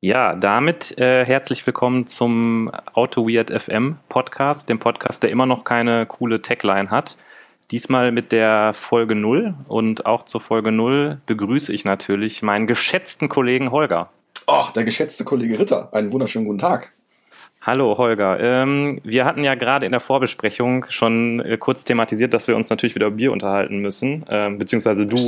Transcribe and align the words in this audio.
Ja, 0.00 0.36
damit 0.36 0.96
äh, 0.98 1.26
herzlich 1.26 1.66
willkommen 1.66 2.06
zum 2.06 2.70
Auto 2.92 3.26
Weird 3.26 3.50
FM 3.50 3.96
Podcast, 4.08 4.68
dem 4.68 4.78
Podcast, 4.78 5.24
der 5.24 5.30
immer 5.30 5.44
noch 5.44 5.64
keine 5.64 6.06
coole 6.06 6.40
Tagline 6.40 6.88
hat. 6.88 7.16
Diesmal 7.72 8.12
mit 8.12 8.30
der 8.30 8.74
Folge 8.74 9.16
0 9.16 9.54
und 9.66 10.06
auch 10.06 10.22
zur 10.22 10.40
Folge 10.40 10.70
0 10.70 11.18
begrüße 11.26 11.72
ich 11.72 11.84
natürlich 11.84 12.42
meinen 12.42 12.68
geschätzten 12.68 13.28
Kollegen 13.28 13.72
Holger. 13.72 14.08
Ach, 14.46 14.70
der 14.70 14.84
geschätzte 14.84 15.24
Kollege 15.24 15.58
Ritter. 15.58 15.92
Einen 15.92 16.12
wunderschönen 16.12 16.44
guten 16.44 16.60
Tag. 16.60 16.92
Hallo 17.62 17.98
Holger. 17.98 18.38
Ähm, 18.38 19.00
wir 19.02 19.24
hatten 19.24 19.42
ja 19.42 19.56
gerade 19.56 19.84
in 19.84 19.90
der 19.90 20.00
Vorbesprechung 20.00 20.86
schon 20.90 21.40
äh, 21.40 21.56
kurz 21.58 21.84
thematisiert, 21.84 22.32
dass 22.32 22.46
wir 22.46 22.54
uns 22.54 22.70
natürlich 22.70 22.94
wieder 22.94 23.08
über 23.08 23.16
Bier 23.16 23.32
unterhalten 23.32 23.78
müssen. 23.80 24.24
Ähm, 24.30 24.58
beziehungsweise 24.58 25.08
du, 25.08 25.18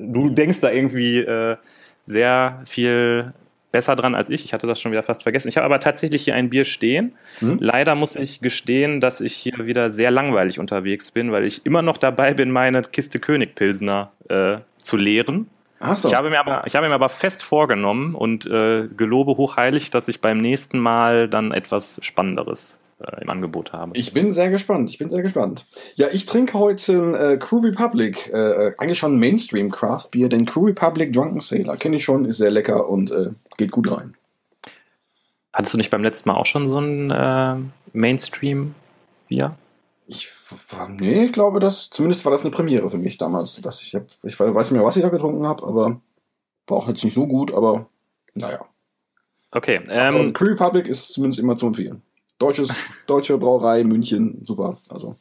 du 0.00 0.30
denkst 0.30 0.62
da 0.62 0.70
irgendwie 0.70 1.18
äh, 1.18 1.56
sehr 2.06 2.62
viel 2.64 3.34
besser 3.76 3.94
dran 3.94 4.14
als 4.14 4.30
ich. 4.30 4.46
Ich 4.46 4.54
hatte 4.54 4.66
das 4.66 4.80
schon 4.80 4.90
wieder 4.90 5.02
fast 5.02 5.22
vergessen. 5.22 5.48
Ich 5.48 5.58
habe 5.58 5.66
aber 5.66 5.80
tatsächlich 5.80 6.24
hier 6.24 6.34
ein 6.34 6.48
Bier 6.48 6.64
stehen. 6.64 7.12
Hm? 7.40 7.58
Leider 7.60 7.94
muss 7.94 8.16
ich 8.16 8.40
gestehen, 8.40 9.00
dass 9.00 9.20
ich 9.20 9.34
hier 9.34 9.66
wieder 9.66 9.90
sehr 9.90 10.10
langweilig 10.10 10.58
unterwegs 10.58 11.10
bin, 11.10 11.30
weil 11.30 11.44
ich 11.44 11.66
immer 11.66 11.82
noch 11.82 11.98
dabei 11.98 12.32
bin, 12.32 12.50
meine 12.50 12.80
Kiste 12.80 13.18
König 13.18 13.54
Pilsner 13.54 14.12
äh, 14.30 14.58
zu 14.78 14.96
leeren. 14.96 15.50
Ach 15.78 15.98
so. 15.98 16.08
Ich 16.08 16.14
habe 16.14 16.30
mir 16.30 16.40
aber, 16.40 16.62
ich 16.66 16.74
habe 16.74 16.88
mir 16.88 16.94
aber 16.94 17.10
fest 17.10 17.42
vorgenommen 17.42 18.14
und 18.14 18.46
äh, 18.46 18.88
gelobe 18.96 19.36
hochheilig, 19.36 19.90
dass 19.90 20.08
ich 20.08 20.22
beim 20.22 20.38
nächsten 20.38 20.78
Mal 20.78 21.28
dann 21.28 21.52
etwas 21.52 22.00
Spannenderes 22.02 22.80
äh, 23.00 23.22
im 23.22 23.30
Angebot 23.30 23.72
habe. 23.72 23.92
Ich 23.94 24.12
bin 24.12 24.32
sehr 24.32 24.50
gespannt. 24.50 24.90
Ich 24.90 24.98
bin 24.98 25.10
sehr 25.10 25.22
gespannt. 25.22 25.66
Ja, 25.96 26.08
ich 26.12 26.24
trinke 26.24 26.58
heute 26.58 26.92
ein 26.92 27.14
äh, 27.14 27.36
Crew 27.36 27.60
Republic, 27.60 28.30
äh, 28.32 28.68
äh 28.68 28.74
eigentlich 28.78 28.98
schon 28.98 29.18
Mainstream 29.18 29.70
Craft 29.70 30.08
Bier, 30.10 30.28
den 30.28 30.46
Crew 30.46 30.66
Republic 30.66 31.12
Drunken 31.12 31.40
Sailor 31.40 31.76
kenne 31.76 31.96
ich 31.96 32.04
schon, 32.04 32.24
ist 32.24 32.38
sehr 32.38 32.50
lecker 32.50 32.88
und 32.88 33.10
äh, 33.10 33.30
geht 33.56 33.70
gut 33.70 33.90
rein. 33.90 34.14
Hattest 35.52 35.74
du 35.74 35.78
nicht 35.78 35.90
beim 35.90 36.02
letzten 36.02 36.28
Mal 36.28 36.36
auch 36.36 36.46
schon 36.46 36.66
so 36.66 36.78
ein 36.78 37.10
äh, 37.10 37.56
Mainstream 37.92 38.74
Bier? 39.28 39.56
Ich 40.06 40.28
nee, 40.88 41.24
ich 41.24 41.32
glaube, 41.32 41.58
das 41.58 41.90
zumindest 41.90 42.24
war 42.24 42.32
das 42.32 42.42
eine 42.42 42.50
Premiere 42.50 42.88
für 42.88 42.98
mich 42.98 43.18
damals, 43.18 43.60
dass 43.60 43.82
ich 43.82 43.94
hab, 43.94 44.04
ich 44.22 44.38
weiß 44.38 44.70
nicht 44.70 44.72
mehr, 44.72 44.84
was 44.84 44.96
ich 44.96 45.02
da 45.02 45.08
getrunken 45.08 45.46
habe, 45.46 45.66
aber 45.66 46.00
war 46.66 46.76
auch 46.76 46.88
jetzt 46.88 47.02
nicht 47.04 47.14
so 47.14 47.26
gut, 47.26 47.52
aber 47.52 47.88
naja. 48.34 48.64
Okay. 49.50 49.80
Ähm, 49.88 50.32
Crew 50.32 50.48
Republic 50.48 50.86
ist 50.86 51.12
zumindest 51.12 51.40
immer 51.40 51.56
zu 51.56 51.66
empfehlen. 51.66 52.02
Deutsches, 52.38 52.74
deutsche 53.06 53.38
Brauerei, 53.38 53.84
München, 53.84 54.44
super. 54.44 54.78
Also, 54.88 55.16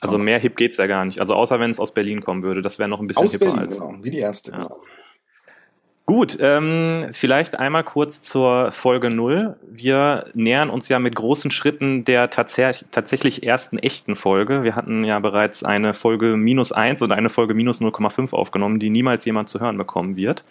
also 0.00 0.18
mehr 0.18 0.38
hip 0.38 0.56
geht's 0.56 0.76
ja 0.76 0.86
gar 0.86 1.04
nicht. 1.04 1.20
Also 1.20 1.34
außer 1.34 1.58
wenn 1.60 1.70
es 1.70 1.80
aus 1.80 1.92
Berlin 1.92 2.20
kommen 2.20 2.42
würde, 2.42 2.62
das 2.62 2.78
wäre 2.78 2.88
noch 2.88 3.00
ein 3.00 3.06
bisschen 3.06 3.26
aus 3.26 3.32
hipper 3.32 3.46
Berlin, 3.46 3.60
als. 3.60 3.74
Genau, 3.78 3.94
wie 4.02 4.10
die 4.10 4.18
erste. 4.18 4.52
Ja. 4.52 4.58
Genau. 4.58 4.80
Gut, 6.08 6.38
ähm, 6.40 7.08
vielleicht 7.12 7.58
einmal 7.58 7.84
kurz 7.84 8.22
zur 8.22 8.70
Folge 8.72 9.10
0. 9.10 9.56
Wir 9.68 10.30
nähern 10.32 10.70
uns 10.70 10.88
ja 10.88 10.98
mit 10.98 11.14
großen 11.14 11.50
Schritten 11.50 12.06
der 12.06 12.30
tats 12.30 12.58
tatsächlich 12.90 13.42
ersten 13.42 13.76
echten 13.76 14.16
Folge. 14.16 14.62
Wir 14.62 14.74
hatten 14.74 15.04
ja 15.04 15.18
bereits 15.18 15.64
eine 15.64 15.92
Folge 15.92 16.38
minus 16.38 16.72
1 16.72 17.02
und 17.02 17.12
eine 17.12 17.28
Folge 17.28 17.52
minus 17.52 17.82
0,5 17.82 18.32
aufgenommen, 18.32 18.78
die 18.78 18.88
niemals 18.88 19.26
jemand 19.26 19.50
zu 19.50 19.60
hören 19.60 19.76
bekommen 19.76 20.16
wird. 20.16 20.46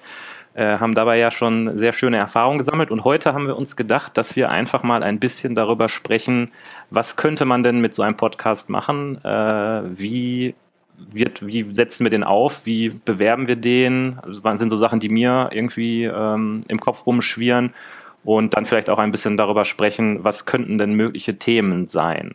Äh, 0.57 0.79
haben 0.79 0.95
dabei 0.95 1.19
ja 1.19 1.29
schon 1.29 1.77
sehr 1.77 1.93
schöne 1.93 2.17
Erfahrungen 2.17 2.57
gesammelt. 2.57 2.89
Und 2.89 3.03
heute 3.03 3.35
haben 3.35 3.45
wir 3.45 3.55
uns 3.55 3.75
gedacht, 3.75 4.17
dass 4.17 4.35
wir 4.35 4.49
einfach 4.49 4.81
mal 4.81 5.03
ein 5.03 5.19
bisschen 5.19 5.53
darüber 5.53 5.87
sprechen, 5.87 6.51
was 6.89 7.15
könnte 7.15 7.45
man 7.45 7.61
denn 7.61 7.79
mit 7.79 7.93
so 7.93 8.01
einem 8.01 8.17
Podcast 8.17 8.67
machen? 8.67 9.23
Äh, 9.23 9.81
wie 9.99 10.55
wird, 10.97 11.45
wie 11.45 11.63
setzen 11.75 12.05
wir 12.05 12.09
den 12.09 12.23
auf? 12.23 12.65
Wie 12.65 12.89
bewerben 12.89 13.45
wir 13.45 13.55
den? 13.55 14.17
Also, 14.23 14.43
was 14.43 14.59
sind 14.59 14.69
so 14.69 14.77
Sachen, 14.77 14.99
die 14.99 15.09
mir 15.09 15.49
irgendwie 15.51 16.05
ähm, 16.05 16.61
im 16.67 16.79
Kopf 16.79 17.05
rumschwirren? 17.05 17.75
Und 18.23 18.55
dann 18.55 18.65
vielleicht 18.65 18.89
auch 18.89 18.97
ein 18.97 19.11
bisschen 19.11 19.37
darüber 19.37 19.63
sprechen, 19.63 20.23
was 20.23 20.47
könnten 20.47 20.79
denn 20.79 20.93
mögliche 20.93 21.37
Themen 21.37 21.87
sein? 21.87 22.33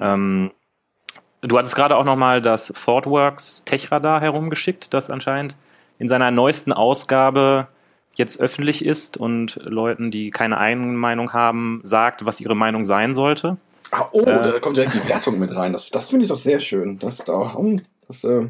Ähm, 0.00 0.50
du 1.40 1.56
hattest 1.56 1.76
gerade 1.76 1.96
auch 1.96 2.04
nochmal 2.04 2.42
das 2.42 2.66
ThoughtWorks 2.66 3.62
Techradar 3.64 4.20
herumgeschickt, 4.20 4.92
das 4.92 5.08
anscheinend 5.08 5.54
in 6.00 6.08
seiner 6.08 6.32
neuesten 6.32 6.72
Ausgabe 6.72 7.68
jetzt 8.16 8.40
öffentlich 8.40 8.84
ist 8.84 9.16
und 9.16 9.60
Leuten, 9.62 10.10
die 10.10 10.30
keine 10.30 10.58
eigene 10.58 10.86
Meinung 10.86 11.32
haben, 11.32 11.80
sagt, 11.84 12.26
was 12.26 12.40
ihre 12.40 12.56
Meinung 12.56 12.84
sein 12.84 13.14
sollte. 13.14 13.58
Ah, 13.92 14.06
oh, 14.12 14.22
äh, 14.22 14.24
da 14.24 14.58
kommt 14.60 14.76
direkt 14.76 14.94
die 14.94 15.08
Wertung 15.08 15.38
mit 15.38 15.54
rein. 15.54 15.72
Das, 15.72 15.90
das 15.90 16.10
finde 16.10 16.24
ich 16.24 16.30
doch 16.30 16.38
sehr 16.38 16.58
schön. 16.60 16.98
Das, 16.98 17.18
da, 17.18 17.56
das 18.08 18.24
äh, 18.24 18.46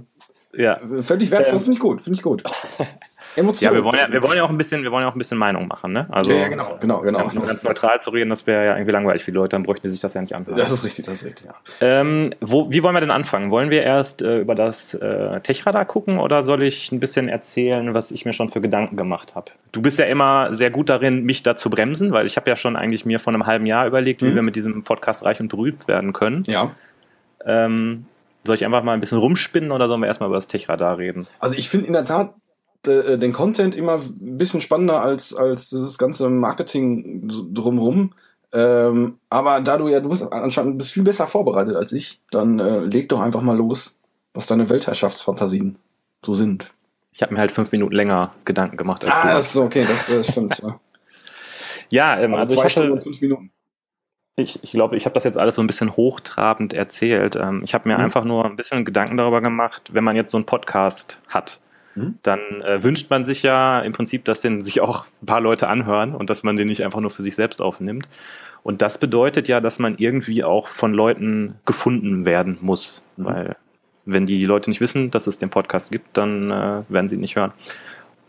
ja. 0.55 0.81
völlig 1.03 1.31
wertvoll, 1.31 1.55
ähm, 1.55 1.61
finde 1.61 1.73
ich 1.75 1.81
gut. 1.81 2.03
Finde 2.03 2.17
ich 2.17 2.23
gut. 2.23 2.45
Emotionen. 3.37 3.73
Ja, 3.73 3.79
wir 3.79 3.85
wollen 3.85 3.99
ja, 3.99 4.13
wir 4.13 4.23
wollen 4.23 4.37
ja 4.37 4.45
auch 4.45 4.51
ein 4.51 4.59
bisschen, 4.59 4.83
wir 4.83 4.91
wollen 4.91 5.03
ja 5.03 5.09
auch 5.09 5.15
ein 5.15 5.19
bisschen 5.19 5.39
Meinung 5.39 5.67
machen, 5.69 5.93
ne? 5.93 6.07
Also, 6.11 6.31
ja, 6.31 6.39
ja 6.39 6.49
genau, 6.49 6.79
genau, 6.81 7.01
genau. 7.01 7.31
Nur 7.33 7.47
ganz 7.47 7.63
neutral 7.63 8.01
zu 8.01 8.11
reden, 8.11 8.31
das 8.31 8.47
wäre 8.47 8.65
ja 8.67 8.77
irgendwie 8.77 8.93
langweilig 8.93 9.23
für 9.23 9.31
die 9.31 9.37
Leute, 9.37 9.51
dann 9.51 9.63
bräuchten 9.63 9.87
die 9.87 9.91
sich 9.91 10.01
das 10.01 10.15
ja 10.15 10.21
nicht 10.21 10.35
anhören. 10.35 10.57
Das 10.57 10.71
ist 10.71 10.85
richtig, 10.85 11.07
das 11.07 11.15
ist 11.15 11.25
richtig, 11.25 11.47
ja. 11.47 11.55
Ähm, 11.81 12.35
wo, 12.41 12.71
wie 12.71 12.83
wollen 12.83 12.95
wir 12.95 13.01
denn 13.01 13.11
anfangen? 13.11 13.51
Wollen 13.51 13.71
wir 13.71 13.83
erst 13.83 14.23
äh, 14.23 14.39
über 14.39 14.55
das 14.55 14.95
äh, 14.95 15.41
Techradar 15.41 15.85
gucken 15.85 16.19
oder 16.19 16.43
soll 16.43 16.63
ich 16.63 16.93
ein 16.93 17.01
bisschen 17.01 17.29
erzählen, 17.29 17.95
was 17.95 18.11
ich 18.11 18.25
mir 18.25 18.33
schon 18.33 18.49
für 18.49 18.61
Gedanken 18.61 18.97
gemacht 18.97 19.35
habe? 19.35 19.53
Du 19.73 19.83
bist 19.83 19.99
ja 19.99 20.07
immer 20.07 20.53
sehr 20.53 20.71
gut 20.71 20.89
darin, 20.89 21.25
mich 21.25 21.43
da 21.43 21.57
zu 21.57 21.71
bremsen, 21.71 22.13
weil 22.13 22.27
ich 22.27 22.37
habe 22.37 22.51
ja 22.51 22.57
schon 22.57 22.77
eigentlich 22.77 23.07
mir 23.07 23.19
vor 23.21 23.33
einem 23.33 23.47
halben 23.47 23.67
Jahr 23.67 23.87
überlegt, 23.87 24.23
mhm. 24.23 24.27
wie 24.29 24.35
wir 24.37 24.43
mit 24.43 24.57
diesem 24.57 24.83
Podcast 24.83 25.25
reich 25.25 25.41
und 25.41 25.49
berühmt 25.49 25.87
werden 25.89 26.13
können. 26.13 26.43
Ja. 26.47 26.73
Ähm, 27.45 28.07
soll 28.45 28.57
ich 28.57 28.65
einfach 28.65 28.83
mal 28.83 28.95
ein 28.95 29.01
bisschen 29.01 29.19
rumspinnen 29.19 29.71
oder 29.71 29.89
sollen 29.89 30.01
wir 30.01 30.07
erstmal 30.07 30.29
über 30.29 30.37
das 30.37 30.49
Techradar 30.49 30.99
reden? 30.99 31.27
Also 31.39 31.57
ich 31.57 31.69
finde 31.69 31.87
in 31.87 31.93
der 31.93 32.05
Tat, 32.05 32.35
den 32.87 33.33
Content 33.33 33.75
immer 33.75 33.97
ein 33.97 34.39
bisschen 34.39 34.61
spannender 34.61 35.03
als, 35.03 35.35
als 35.35 35.69
dieses 35.69 35.99
ganze 35.99 36.29
Marketing 36.31 37.29
drumrum. 37.53 38.15
Ähm, 38.53 39.19
aber 39.29 39.61
da 39.61 39.77
du 39.77 39.89
ja, 39.89 40.01
du 40.01 40.09
bist 40.09 40.23
anscheinend 40.33 40.79
bist 40.79 40.93
viel 40.93 41.05
besser 41.05 41.27
vorbereitet 41.27 41.77
als 41.77 41.93
ich, 41.93 42.21
dann 42.31 42.59
äh, 42.59 42.81
leg 42.81 43.09
doch 43.09 43.21
einfach 43.21 43.43
mal 43.43 43.57
los, 43.57 43.97
was 44.35 44.47
deine 44.47 44.69
Weltherrschaftsfantasien 44.69 45.79
so 46.25 46.35
sind. 46.35 46.73
Ich 47.13 47.23
habe 47.23 47.35
mir 47.35 47.41
halt 47.41 47.53
fünf 47.53 47.71
Minuten 47.71 47.95
länger 47.95 48.33
Gedanken 48.45 48.77
gemacht 48.77 49.05
als 49.05 49.15
ah, 49.15 49.23
du. 49.23 49.29
das 49.29 49.47
ist 49.51 49.57
okay, 49.57 49.85
das 49.87 50.09
äh, 50.09 50.25
stimmt. 50.25 50.59
ja, 50.59 50.81
ja 51.91 52.21
ähm, 52.21 52.35
also, 52.35 52.55
also 52.55 52.65
ich 52.65 52.73
Stunden 52.73 52.93
und 52.93 53.01
fünf 53.01 53.21
Minuten. 53.21 53.53
Ich, 54.37 54.63
ich 54.63 54.73
glaube, 54.73 54.97
ich 54.97 55.05
habe 55.05 55.15
das 55.15 55.25
jetzt 55.25 55.39
alles 55.39 55.57
so 55.57 55.63
ein 55.63 55.67
bisschen 55.67 55.97
hochtrabend 55.97 56.73
erzählt. 56.73 57.37
Ähm, 57.37 57.63
ich 57.63 57.75
habe 57.75 57.89
mir 57.89 57.99
mhm. 57.99 58.05
einfach 58.05 58.25
nur 58.25 58.47
ein 58.47 58.57
bisschen 58.57 58.85
Gedanken 58.85 59.17
darüber 59.17 59.41
gemacht, 59.41 59.91
wenn 59.93 60.03
man 60.03 60.17
jetzt 60.17 60.33
so 60.33 60.39
einen 60.39 60.47
Podcast 60.47 61.21
hat 61.29 61.61
Mhm. 62.01 62.19
dann 62.23 62.41
äh, 62.63 62.83
wünscht 62.83 63.11
man 63.11 63.25
sich 63.25 63.43
ja 63.43 63.81
im 63.81 63.93
Prinzip, 63.93 64.25
dass 64.25 64.41
den 64.41 64.61
sich 64.61 64.81
auch 64.81 65.07
ein 65.23 65.27
paar 65.27 65.41
Leute 65.41 65.69
anhören 65.69 66.15
und 66.15 66.31
dass 66.31 66.43
man 66.43 66.57
den 66.57 66.69
nicht 66.69 66.85
einfach 66.85 67.01
nur 67.01 67.11
für 67.11 67.23
sich 67.23 67.35
selbst 67.35 67.61
aufnimmt. 67.61 68.09
Und 68.63 68.83
das 68.83 68.99
bedeutet 68.99 69.49
ja, 69.49 69.61
dass 69.61 69.79
man 69.79 69.97
irgendwie 69.97 70.45
auch 70.45 70.69
von 70.69 70.93
Leuten 70.93 71.55
gefunden 71.65 72.27
werden 72.27 72.59
muss, 72.61 73.03
mhm. 73.17 73.25
weil 73.25 73.57
wenn 74.07 74.27
die 74.27 74.45
Leute 74.45 74.71
nicht 74.71 74.81
wissen, 74.81 75.11
dass 75.11 75.27
es 75.27 75.39
den 75.39 75.51
Podcast 75.51 75.93
gibt, 75.93 76.17
dann 76.17 76.51
äh, 76.51 76.83
werden 76.89 77.09
sie 77.09 77.17
ihn 77.17 77.21
nicht 77.21 77.37
hören. 77.37 77.53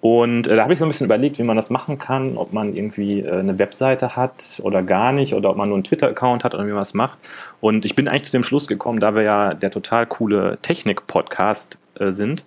Und 0.02 0.48
äh, 0.48 0.56
da 0.56 0.64
habe 0.64 0.74
ich 0.74 0.80
so 0.80 0.86
ein 0.86 0.88
bisschen 0.88 1.06
überlegt, 1.06 1.38
wie 1.38 1.44
man 1.44 1.56
das 1.56 1.70
machen 1.70 2.00
kann, 2.00 2.36
ob 2.36 2.54
man 2.54 2.76
irgendwie 2.76 3.22
äh, 3.22 3.32
eine 3.32 3.60
Webseite 3.60 4.16
hat 4.16 4.60
oder 4.64 4.82
gar 4.82 5.12
nicht, 5.12 5.36
oder 5.36 5.52
ob 5.52 5.58
man 5.58 5.70
nur 5.70 5.78
einen 5.78 5.84
Twitter-Account 5.84 6.44
hat 6.44 6.56
oder 6.56 6.66
wie 6.66 6.72
man 6.72 6.82
es 6.82 6.96
macht. 6.96 7.20
Und 7.62 7.86
ich 7.86 7.96
bin 7.96 8.08
eigentlich 8.08 8.24
zu 8.24 8.32
dem 8.32 8.44
Schluss 8.44 8.68
gekommen, 8.68 9.00
da 9.00 9.14
wir 9.14 9.22
ja 9.22 9.54
der 9.54 9.70
total 9.70 10.08
coole 10.08 10.58
Technik-Podcast 10.64 11.78
äh, 12.00 12.12
sind, 12.12 12.44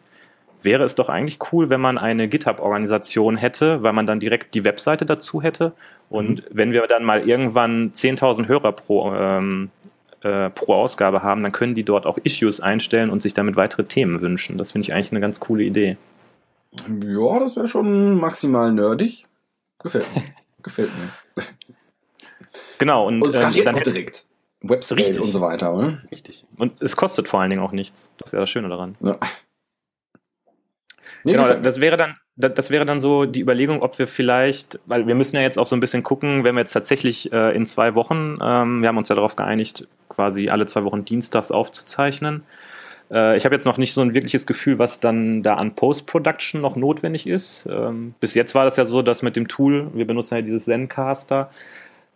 wäre 0.65 0.85
es 0.85 0.95
doch 0.95 1.09
eigentlich 1.09 1.39
cool, 1.53 1.71
wenn 1.71 1.81
man 1.81 1.99
eine 1.99 2.29
GitHub-Organisation 2.29 3.37
hätte, 3.37 3.83
weil 3.83 3.93
man 3.93 4.07
dann 4.07 4.21
direkt 4.21 4.55
die 4.55 4.65
Webseite 4.65 5.07
dazu 5.07 5.43
hätte. 5.43 5.73
Und 6.09 6.43
mhm. 6.43 6.49
wenn 6.51 6.73
wir 6.73 6.87
dann 6.87 7.05
mal 7.05 7.29
irgendwann 7.29 7.93
10.000 7.93 8.49
Hörer 8.49 8.73
pro, 8.73 9.13
ähm, 9.15 9.71
äh, 10.23 10.51
pro 10.51 10.75
Ausgabe 10.75 11.23
haben, 11.23 11.43
dann 11.43 11.53
können 11.53 11.75
die 11.75 11.85
dort 11.85 12.07
auch 12.07 12.19
Issues 12.25 12.61
einstellen 12.61 13.11
und 13.11 13.23
sich 13.23 13.35
damit 13.35 13.57
weitere 13.57 13.85
Themen 13.85 14.21
wünschen. 14.21 14.59
Das 14.59 14.73
finde 14.73 14.87
ich 14.87 14.93
eigentlich 14.93 15.13
eine 15.13 15.21
ganz 15.21 15.41
coole 15.41 15.65
Idee. 15.65 15.97
Ja, 16.73 17.39
das 17.39 17.57
wäre 17.57 17.69
schon 17.69 18.19
maximal 18.19 18.73
nerdig. 18.73 19.27
Gefällt 19.83 20.07
mir. 20.15 20.23
Gefällt 20.63 20.91
mir. 20.97 21.45
Genau. 22.79 23.07
Und, 23.07 23.23
und 23.23 23.33
skaliert 23.33 23.67
ähm, 23.67 23.73
dann 23.73 23.75
auch 23.77 23.83
direkt. 23.83 24.25
Website 24.63 24.99
richtig, 24.99 25.21
und 25.21 25.31
so 25.31 25.41
weiter, 25.41 25.75
oder? 25.75 25.99
Richtig. 26.11 26.47
Und 26.57 26.81
es 26.81 26.97
kostet 26.97 27.29
vor 27.29 27.41
allen 27.41 27.51
Dingen 27.51 27.63
auch 27.63 27.73
nichts. 27.73 28.11
Das 28.17 28.29
ist 28.29 28.33
ja 28.33 28.41
das 28.41 28.49
Schöne 28.49 28.69
daran. 28.69 28.97
Ja. 29.01 29.17
Nee, 31.23 31.33
genau, 31.33 31.55
das 31.55 31.81
wäre 31.81 31.97
dann, 31.97 32.17
das 32.37 32.71
wäre 32.71 32.85
dann 32.85 33.01
so 33.01 33.25
die 33.25 33.41
Überlegung, 33.41 33.83
ob 33.83 33.99
wir 33.99 34.07
vielleicht, 34.07 34.81
weil 34.87 35.07
wir 35.07 35.15
müssen 35.15 35.37
ja 35.37 35.43
jetzt 35.43 35.59
auch 35.59 35.67
so 35.67 35.77
ein 35.77 35.81
bisschen 35.81 36.03
gucken, 36.03 36.45
wenn 36.45 36.55
wir 36.55 36.61
jetzt 36.61 36.73
tatsächlich 36.73 37.33
äh, 37.33 37.55
in 37.55 37.67
zwei 37.67 37.95
Wochen, 37.95 38.39
ähm, 38.43 38.83
wir 38.83 38.89
haben 38.89 38.99
uns 38.99 39.09
ja 39.09 39.15
darauf 39.15 39.37
geeinigt, 39.37 39.87
quasi 40.09 40.49
alle 40.49 40.67
zwei 40.67 40.85
Wochen 40.85 41.05
dienstags 41.05 41.51
aufzuzeichnen. 41.51 42.43
Äh, 43.11 43.37
ich 43.37 43.45
habe 43.45 43.55
jetzt 43.55 43.65
noch 43.65 43.79
nicht 43.79 43.93
so 43.93 44.01
ein 44.01 44.15
wirkliches 44.15 44.47
Gefühl, 44.47 44.79
was 44.79 45.01
dann 45.01 45.43
da 45.43 45.55
an 45.55 45.75
Post-Production 45.75 46.61
noch 46.61 46.77
notwendig 46.77 47.27
ist. 47.27 47.67
Ähm, 47.71 48.15
bis 48.21 48.35
jetzt 48.35 48.55
war 48.55 48.65
das 48.65 48.77
ja 48.77 48.85
so, 48.85 49.03
dass 49.03 49.23
mit 49.23 49.37
dem 49.37 49.49
Tool, 49.49 49.91
wir 49.95 50.07
benutzen 50.07 50.37
ja 50.37 50.43
dieses 50.43 50.65
Zencaster, 50.65 51.51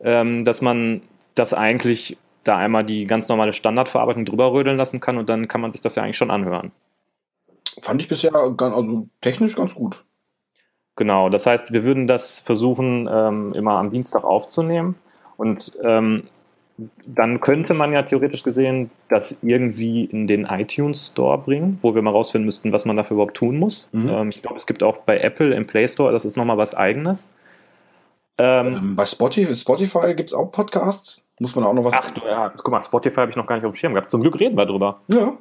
ähm, 0.01 0.45
dass 0.45 0.61
man 0.61 1.03
das 1.35 1.55
eigentlich 1.55 2.19
da 2.45 2.57
einmal 2.57 2.85
die 2.85 3.07
ganz 3.07 3.29
normale 3.29 3.53
Standardverarbeitung 3.53 4.25
drüber 4.25 4.53
rödeln 4.53 4.77
lassen 4.77 5.01
kann 5.01 5.19
und 5.19 5.29
dann 5.29 5.49
kann 5.49 5.61
man 5.61 5.73
sich 5.73 5.81
das 5.81 5.95
ja 5.95 6.03
eigentlich 6.03 6.17
schon 6.17 6.31
anhören. 6.31 6.73
Fand 7.81 8.01
ich 8.01 8.09
bisher 8.09 8.33
ganz, 8.57 8.75
also 8.75 9.09
technisch 9.21 9.57
ganz 9.57 9.75
gut. 9.75 10.05
Genau, 10.97 11.29
das 11.29 11.47
heißt, 11.47 11.73
wir 11.73 11.85
würden 11.85 12.07
das 12.09 12.41
versuchen, 12.41 13.09
ähm, 13.11 13.53
immer 13.55 13.75
am 13.75 13.91
Dienstag 13.91 14.25
aufzunehmen. 14.25 14.97
Und 15.37 15.73
ähm, 15.83 16.25
dann 17.07 17.41
könnte 17.41 17.75
man 17.75 17.93
ja 17.93 18.03
theoretisch 18.03 18.43
gesehen 18.43 18.91
das 19.09 19.39
irgendwie 19.43 20.05
in 20.05 20.27
den 20.27 20.45
iTunes 20.45 21.09
Store 21.09 21.39
bringen, 21.39 21.79
wo 21.83 21.95
wir 21.95 22.03
mal 22.03 22.11
rausfinden 22.11 22.45
müssten, 22.45 22.73
was 22.73 22.85
man 22.85 22.97
dafür 22.97 23.15
überhaupt 23.15 23.37
tun 23.37 23.59
muss. 23.59 23.89
Mhm. 23.93 24.09
Ähm, 24.09 24.29
ich 24.31 24.43
glaube, 24.43 24.57
es 24.57 24.67
gibt 24.67 24.83
auch 24.83 24.99
bei 24.99 25.19
Apple 25.19 25.55
im 25.55 25.67
Play 25.67 25.87
Store, 25.89 26.13
das 26.13 26.25
ist 26.25 26.37
nochmal 26.37 26.59
was 26.59 26.75
eigenes. 26.75 27.29
Ähm, 28.39 28.67
ähm, 28.67 28.97
bei 28.97 29.07
Spotify, 29.07 29.55
Spotify 29.55 30.15
gibt 30.15 30.31
es 30.31 30.35
auch 30.35 30.51
Podcasts. 30.51 31.21
Muss 31.41 31.55
man 31.55 31.65
auch 31.65 31.73
noch 31.73 31.85
was. 31.85 31.95
Ach 31.95 32.11
du, 32.11 32.27
ja, 32.27 32.51
guck 32.51 32.71
mal, 32.71 32.81
Spotify 32.81 33.17
habe 33.17 33.31
ich 33.31 33.37
noch 33.37 33.47
gar 33.47 33.57
nicht 33.57 33.65
auf 33.65 33.73
dem 33.73 33.77
Schirm 33.77 33.95
gehabt. 33.95 34.11
Zum 34.11 34.23
Glück 34.23 34.39
reden 34.41 34.57
wir 34.57 34.67
drüber. 34.67 35.01
Ja. 35.09 35.37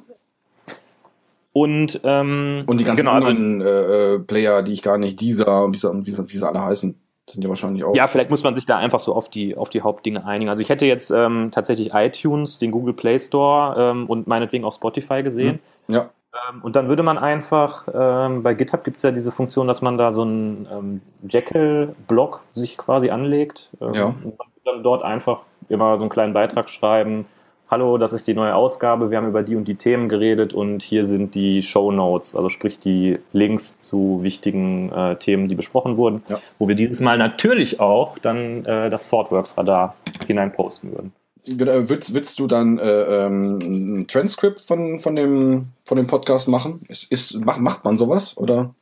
Und, 1.52 2.00
ähm, 2.04 2.64
und 2.66 2.78
die 2.78 2.84
ganzen 2.84 3.04
genau, 3.04 3.12
also 3.12 3.30
anderen 3.30 3.60
äh, 3.60 4.18
Player, 4.20 4.62
die 4.62 4.72
ich 4.72 4.82
gar 4.82 4.98
nicht, 4.98 5.20
dieser, 5.20 5.72
wie 5.72 5.78
sie, 5.78 6.06
wie 6.06 6.10
sie, 6.10 6.28
wie 6.28 6.36
sie 6.36 6.46
alle 6.46 6.62
heißen, 6.62 6.94
sind 7.30 7.42
ja 7.42 7.48
wahrscheinlich 7.48 7.84
auch. 7.84 7.94
Ja, 7.94 8.06
vielleicht 8.06 8.30
muss 8.30 8.42
man 8.42 8.54
sich 8.54 8.66
da 8.66 8.78
einfach 8.78 9.00
so 9.00 9.14
auf 9.14 9.28
die, 9.28 9.56
auf 9.56 9.68
die 9.68 9.82
Hauptdinge 9.82 10.24
einigen. 10.24 10.50
Also 10.50 10.62
ich 10.62 10.68
hätte 10.68 10.86
jetzt 10.86 11.10
ähm, 11.10 11.50
tatsächlich 11.50 11.90
iTunes, 11.94 12.58
den 12.58 12.70
Google 12.70 12.94
Play 12.94 13.18
Store 13.18 13.74
ähm, 13.78 14.06
und 14.06 14.26
meinetwegen 14.26 14.64
auch 14.64 14.72
Spotify 14.72 15.22
gesehen. 15.22 15.60
Hm. 15.86 15.94
Ja. 15.94 16.10
Ähm, 16.50 16.62
und 16.62 16.76
dann 16.76 16.88
würde 16.88 17.02
man 17.02 17.18
einfach, 17.18 17.88
ähm, 17.92 18.42
bei 18.42 18.54
GitHub 18.54 18.84
gibt 18.84 18.98
es 18.98 19.02
ja 19.02 19.10
diese 19.10 19.32
Funktion, 19.32 19.66
dass 19.66 19.82
man 19.82 19.98
da 19.98 20.12
so 20.12 20.22
einen 20.22 20.68
ähm, 20.70 21.00
Jekyll-Blog 21.28 22.40
sich 22.54 22.76
quasi 22.76 23.10
anlegt. 23.10 23.70
Ähm, 23.80 23.94
ja. 23.94 24.14
Und 24.22 24.38
dann 24.64 24.82
dort 24.82 25.02
einfach 25.02 25.42
immer 25.68 25.96
so 25.96 26.02
einen 26.02 26.10
kleinen 26.10 26.34
Beitrag 26.34 26.70
schreiben, 26.70 27.26
hallo, 27.70 27.98
das 27.98 28.12
ist 28.12 28.26
die 28.26 28.34
neue 28.34 28.54
Ausgabe, 28.54 29.10
wir 29.10 29.18
haben 29.18 29.28
über 29.28 29.42
die 29.42 29.56
und 29.56 29.66
die 29.66 29.74
Themen 29.74 30.08
geredet 30.08 30.54
und 30.54 30.82
hier 30.82 31.06
sind 31.06 31.34
die 31.34 31.62
Show 31.62 31.92
Notes, 31.92 32.34
also 32.34 32.48
sprich 32.48 32.78
die 32.78 33.18
Links 33.32 33.80
zu 33.82 34.20
wichtigen 34.22 34.90
äh, 34.90 35.16
Themen, 35.16 35.48
die 35.48 35.54
besprochen 35.54 35.96
wurden, 35.96 36.22
ja. 36.28 36.40
wo 36.58 36.68
wir 36.68 36.74
dieses 36.74 37.00
Mal 37.00 37.18
natürlich 37.18 37.80
auch 37.80 38.18
dann 38.18 38.64
äh, 38.64 38.90
das 38.90 39.08
Swordworks 39.08 39.56
Radar 39.56 39.94
hinein 40.26 40.52
posten 40.52 40.92
würden. 40.92 41.12
Genau, 41.46 41.88
willst, 41.88 42.12
willst 42.14 42.38
du 42.38 42.46
dann 42.46 42.78
äh, 42.78 43.26
ähm, 43.26 44.00
ein 44.00 44.06
Transkript 44.06 44.60
von, 44.60 45.00
von, 45.00 45.16
dem, 45.16 45.68
von 45.84 45.96
dem 45.96 46.06
Podcast 46.06 46.48
machen? 46.48 46.82
Ist, 46.88 47.10
ist, 47.10 47.42
macht, 47.42 47.60
macht 47.60 47.84
man 47.84 47.96
sowas 47.96 48.36
oder? 48.36 48.74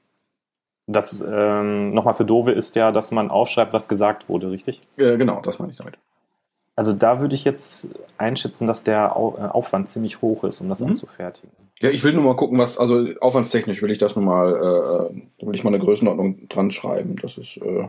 Das 0.88 1.24
ähm, 1.28 1.94
nochmal 1.94 2.14
für 2.14 2.24
Dove 2.24 2.52
ist 2.52 2.76
ja, 2.76 2.92
dass 2.92 3.10
man 3.10 3.28
aufschreibt, 3.28 3.72
was 3.72 3.88
gesagt 3.88 4.28
wurde, 4.28 4.50
richtig? 4.52 4.80
Äh, 4.96 5.16
genau, 5.16 5.40
das 5.40 5.58
meine 5.58 5.72
ich 5.72 5.78
damit. 5.78 5.98
Also 6.76 6.92
da 6.92 7.20
würde 7.20 7.34
ich 7.34 7.44
jetzt 7.44 7.88
einschätzen, 8.18 8.66
dass 8.66 8.84
der 8.84 9.12
äh, 9.16 9.18
Aufwand 9.48 9.88
ziemlich 9.88 10.20
hoch 10.20 10.44
ist, 10.44 10.60
um 10.60 10.68
das 10.68 10.80
mhm. 10.80 10.88
anzufertigen. 10.88 11.50
Ja, 11.80 11.90
ich 11.90 12.04
will 12.04 12.12
nur 12.12 12.22
mal 12.22 12.36
gucken, 12.36 12.58
was, 12.58 12.78
also 12.78 13.06
aufwandstechnisch 13.20 13.82
will 13.82 13.90
ich 13.90 13.98
das 13.98 14.14
nur 14.14 14.24
mal, 14.24 14.54
äh, 14.54 15.20
da 15.38 15.46
will 15.46 15.54
ich 15.54 15.64
mal 15.64 15.70
eine 15.70 15.78
Größenordnung 15.78 16.48
dran 16.48 16.70
schreiben. 16.70 17.16
Das 17.20 17.38
ist, 17.38 17.56
äh, 17.58 17.88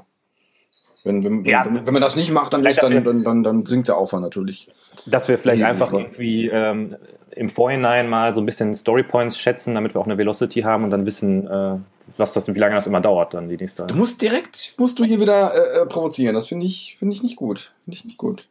wenn, 1.03 1.23
wenn, 1.23 1.45
ja. 1.45 1.63
wenn, 1.65 1.85
wenn, 1.85 1.93
man 1.93 2.01
das 2.01 2.15
nicht 2.15 2.31
macht, 2.31 2.53
dann, 2.53 2.65
ist, 2.65 2.81
dann, 2.81 3.03
dann, 3.03 3.23
dann, 3.23 3.43
dann 3.43 3.65
sinkt 3.65 3.87
der 3.87 3.97
Aufwand 3.97 4.23
natürlich. 4.23 4.69
Dass 5.05 5.27
wir 5.27 5.37
vielleicht 5.37 5.63
einfach 5.63 5.93
irgendwie 5.93 6.47
ähm, 6.47 6.95
im 7.31 7.49
Vorhinein 7.49 8.09
mal 8.09 8.35
so 8.35 8.41
ein 8.41 8.45
bisschen 8.45 8.73
Storypoints 8.73 9.37
schätzen, 9.37 9.75
damit 9.75 9.95
wir 9.95 10.01
auch 10.01 10.05
eine 10.05 10.17
Velocity 10.17 10.61
haben 10.61 10.83
und 10.83 10.89
dann 10.89 11.05
wissen, 11.05 11.47
äh, 11.47 11.77
was 12.17 12.33
das, 12.33 12.53
wie 12.53 12.59
lange 12.59 12.75
das 12.75 12.87
immer 12.87 13.01
dauert, 13.01 13.33
dann 13.33 13.47
die 13.47 13.57
nächste. 13.57 13.85
Du 13.85 13.95
musst 13.95 14.21
direkt, 14.21 14.75
musst 14.77 14.99
du 14.99 15.03
hier 15.03 15.19
wieder 15.19 15.53
äh, 15.53 15.81
äh 15.81 15.85
provozieren. 15.85 16.35
Das 16.35 16.47
finde 16.47 16.65
ich, 16.65 16.95
finde 16.97 17.15
ich 17.15 17.23
nicht 17.23 17.35
gut. 17.35 17.73
Finde 17.85 17.97
ich 17.97 18.05
nicht 18.05 18.17
gut. 18.17 18.47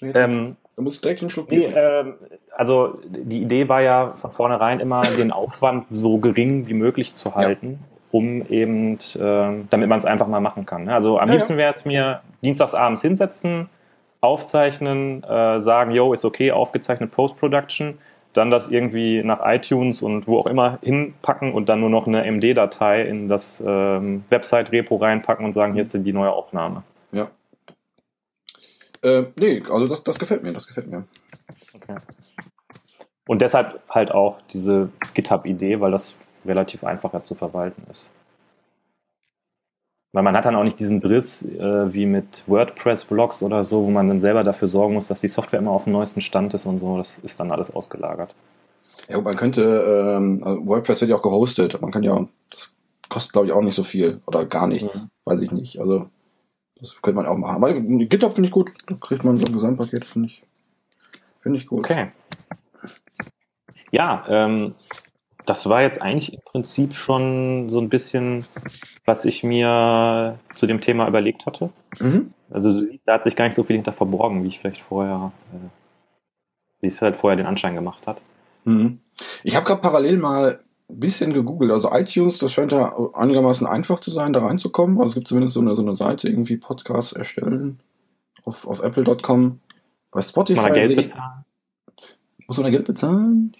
Ähm, 0.00 0.56
du 0.76 0.82
musst 0.82 1.04
direkt 1.04 1.20
einen 1.20 1.30
Schluck 1.30 1.50
nee, 1.50 1.64
ähm, 1.64 2.14
Also 2.56 2.98
die 3.08 3.42
Idee 3.42 3.68
war 3.68 3.82
ja 3.82 4.12
von 4.16 4.30
vornherein 4.30 4.80
immer, 4.80 5.00
den 5.00 5.32
Aufwand 5.32 5.86
so 5.90 6.18
gering 6.18 6.66
wie 6.68 6.74
möglich 6.74 7.14
zu 7.14 7.34
halten, 7.34 7.78
ja. 7.80 7.98
um 8.12 8.46
eben, 8.46 8.94
äh, 8.94 9.64
damit 9.70 9.88
man 9.88 9.98
es 9.98 10.04
einfach 10.04 10.26
mal 10.26 10.40
machen 10.40 10.66
kann. 10.66 10.84
Ne? 10.84 10.94
Also 10.94 11.18
am 11.18 11.28
ja, 11.28 11.34
liebsten 11.34 11.56
wäre 11.56 11.70
es 11.70 11.84
mir 11.84 12.20
dienstagsabends 12.42 13.02
hinsetzen, 13.02 13.68
aufzeichnen, 14.20 15.24
äh, 15.24 15.60
sagen, 15.60 15.92
yo, 15.92 16.12
ist 16.12 16.24
okay, 16.24 16.52
aufgezeichnet 16.52 17.10
Post-Production, 17.10 17.98
dann 18.32 18.50
das 18.50 18.70
irgendwie 18.70 19.22
nach 19.24 19.40
iTunes 19.44 20.02
und 20.02 20.26
wo 20.26 20.38
auch 20.38 20.46
immer 20.46 20.78
hinpacken 20.82 21.52
und 21.52 21.68
dann 21.68 21.80
nur 21.80 21.90
noch 21.90 22.06
eine 22.06 22.24
MD-Datei 22.30 23.02
in 23.02 23.28
das 23.28 23.62
ähm, 23.66 24.24
Website-Repo 24.28 24.96
reinpacken 24.96 25.44
und 25.44 25.52
sagen, 25.52 25.72
hier 25.72 25.80
ist 25.80 25.94
die 25.94 26.12
neue 26.12 26.30
Aufnahme. 26.30 26.84
Ja. 27.12 27.28
Äh, 29.02 29.24
nee, 29.36 29.62
also 29.70 29.86
das, 29.86 30.02
das 30.02 30.18
gefällt 30.18 30.42
mir, 30.42 30.52
das 30.52 30.66
gefällt 30.66 30.88
mir. 30.88 31.04
Okay. 31.74 31.96
Und 33.26 33.42
deshalb 33.42 33.80
halt 33.88 34.12
auch 34.12 34.38
diese 34.52 34.90
GitHub-Idee, 35.14 35.80
weil 35.80 35.92
das 35.92 36.14
relativ 36.44 36.84
einfacher 36.84 37.22
zu 37.22 37.34
verwalten 37.34 37.82
ist. 37.90 38.10
Weil 40.12 40.24
man 40.24 40.36
hat 40.36 40.44
dann 40.44 40.56
auch 40.56 40.64
nicht 40.64 40.80
diesen 40.80 41.00
Driss 41.00 41.42
äh, 41.44 41.94
wie 41.94 42.06
mit 42.06 42.42
WordPress-Blogs 42.48 43.42
oder 43.42 43.64
so, 43.64 43.84
wo 43.84 43.90
man 43.90 44.08
dann 44.08 44.18
selber 44.18 44.42
dafür 44.42 44.66
sorgen 44.66 44.94
muss, 44.94 45.06
dass 45.06 45.20
die 45.20 45.28
Software 45.28 45.60
immer 45.60 45.70
auf 45.70 45.84
dem 45.84 45.92
neuesten 45.92 46.20
Stand 46.20 46.52
ist 46.54 46.66
und 46.66 46.80
so. 46.80 46.96
Das 46.96 47.18
ist 47.18 47.38
dann 47.38 47.52
alles 47.52 47.72
ausgelagert. 47.72 48.34
Ja, 49.08 49.20
man 49.20 49.36
könnte, 49.36 49.62
ähm, 49.62 50.42
also 50.44 50.66
WordPress 50.66 51.00
wird 51.00 51.10
ja 51.10 51.16
auch 51.16 51.22
gehostet. 51.22 51.80
Man 51.80 51.92
kann 51.92 52.02
ja, 52.02 52.26
das 52.50 52.74
kostet 53.08 53.32
glaube 53.32 53.46
ich 53.46 53.52
auch 53.52 53.62
nicht 53.62 53.76
so 53.76 53.84
viel 53.84 54.20
oder 54.26 54.44
gar 54.46 54.66
nichts. 54.66 55.04
Mhm. 55.04 55.08
Weiß 55.24 55.42
ich 55.42 55.52
nicht. 55.52 55.80
Also 55.80 56.08
das 56.80 57.00
könnte 57.02 57.16
man 57.16 57.26
auch 57.26 57.36
machen. 57.36 57.56
Aber 57.56 57.72
GitHub 57.72 58.34
finde 58.34 58.48
ich 58.48 58.52
gut. 58.52 58.72
Da 58.86 58.96
kriegt 58.96 59.24
man 59.24 59.36
so 59.36 59.46
ein 59.46 59.52
Gesamtpaket, 59.52 60.04
finde 60.04 60.28
ich, 60.28 60.42
finde 61.40 61.58
ich 61.58 61.66
gut. 61.66 61.80
Okay. 61.80 62.10
Ja, 63.92 64.24
ähm, 64.28 64.74
das 65.46 65.68
war 65.68 65.82
jetzt 65.82 66.00
eigentlich 66.00 66.32
im 66.32 66.40
Prinzip 66.44 66.94
schon 66.94 67.70
so 67.70 67.80
ein 67.80 67.88
bisschen, 67.88 68.44
was 69.04 69.24
ich 69.24 69.42
mir 69.42 70.38
zu 70.54 70.66
dem 70.66 70.80
Thema 70.80 71.08
überlegt 71.08 71.46
hatte. 71.46 71.70
Mhm. 71.98 72.32
Also 72.50 72.82
da 73.04 73.14
hat 73.14 73.24
sich 73.24 73.36
gar 73.36 73.46
nicht 73.46 73.54
so 73.54 73.64
viel 73.64 73.76
hinter 73.76 73.92
verborgen, 73.92 74.42
wie 74.44 74.48
ich 74.48 74.60
vielleicht 74.60 74.82
vorher, 74.82 75.32
äh, 75.52 75.68
wie 76.80 76.86
es 76.86 77.02
halt 77.02 77.16
vorher 77.16 77.36
den 77.36 77.46
Anschein 77.46 77.74
gemacht 77.74 78.06
hat. 78.06 78.20
Mhm. 78.64 79.00
Ich 79.42 79.56
habe 79.56 79.66
gerade 79.66 79.80
parallel 79.80 80.18
mal 80.18 80.60
bisschen 80.98 81.32
gegoogelt. 81.32 81.70
Also 81.70 81.92
iTunes, 81.92 82.38
das 82.38 82.52
scheint 82.52 82.72
ja 82.72 82.96
einigermaßen 83.14 83.66
einfach 83.66 84.00
zu 84.00 84.10
sein, 84.10 84.32
da 84.32 84.44
reinzukommen. 84.44 84.98
Also 84.98 85.10
es 85.10 85.14
gibt 85.14 85.28
zumindest 85.28 85.54
so 85.54 85.60
eine, 85.60 85.74
so 85.74 85.82
eine 85.82 85.94
Seite, 85.94 86.28
irgendwie 86.28 86.56
Podcast 86.56 87.14
erstellen 87.14 87.80
auf, 88.44 88.66
auf 88.66 88.82
apple.com. 88.82 89.60
Bei 90.10 90.22
Spotify 90.22 90.60
Mal 90.60 90.72
Geld 90.72 90.96
bezahlen. 90.96 91.44
Muss 92.46 92.56
man 92.56 92.64
da 92.64 92.70
Geld 92.70 92.86
bezahlen? 92.86 93.54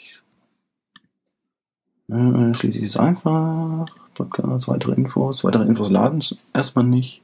Äh, 2.08 2.54
schließlich 2.54 2.82
ist 2.82 2.90
es 2.90 2.96
einfach. 2.96 3.86
Podcast, 4.14 4.66
weitere 4.68 4.94
Infos. 4.94 5.44
Weitere 5.44 5.64
Infos 5.64 5.90
laden 5.90 6.22
erstmal 6.52 6.84
nicht. 6.84 7.22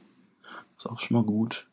Ist 0.77 0.89
auch 0.89 0.99
schon 0.99 1.17
mal 1.17 1.23
gut. 1.23 1.67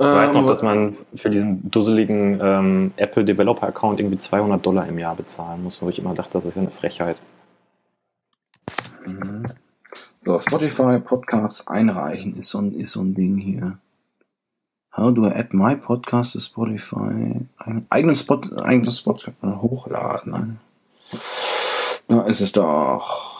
Ich 0.00 0.06
weiß 0.06 0.32
noch, 0.32 0.40
ähm, 0.42 0.46
dass 0.46 0.62
man 0.62 0.96
für 1.14 1.28
diesen 1.28 1.70
dusseligen 1.70 2.40
ähm, 2.42 2.92
Apple 2.96 3.22
Developer 3.22 3.66
Account 3.66 4.00
irgendwie 4.00 4.16
200 4.16 4.64
Dollar 4.64 4.86
im 4.86 4.98
Jahr 4.98 5.14
bezahlen 5.14 5.62
muss, 5.62 5.82
wo 5.82 5.90
ich 5.90 5.98
immer 5.98 6.14
dachte, 6.14 6.38
das 6.38 6.46
ist 6.46 6.54
ja 6.54 6.62
eine 6.62 6.70
Frechheit. 6.70 7.20
Mhm. 9.04 9.44
So, 10.20 10.40
Spotify 10.40 10.98
Podcasts 11.00 11.66
einreichen 11.66 12.38
ist 12.38 12.48
so, 12.48 12.60
ein, 12.60 12.72
ist 12.72 12.92
so 12.92 13.02
ein 13.02 13.14
Ding 13.14 13.36
hier. 13.36 13.76
How 14.96 15.12
do 15.12 15.26
I 15.26 15.32
add 15.32 15.54
my 15.54 15.76
podcast 15.76 16.32
to 16.32 16.40
Spotify? 16.40 17.46
Einen 17.58 17.86
eigenen 17.90 18.16
Spot, 18.16 18.40
eigenes 18.56 19.00
Spot 19.00 19.18
hochladen. 19.42 20.60
Da 22.08 22.22
ist 22.22 22.40
es 22.40 22.52
doch. 22.52 23.38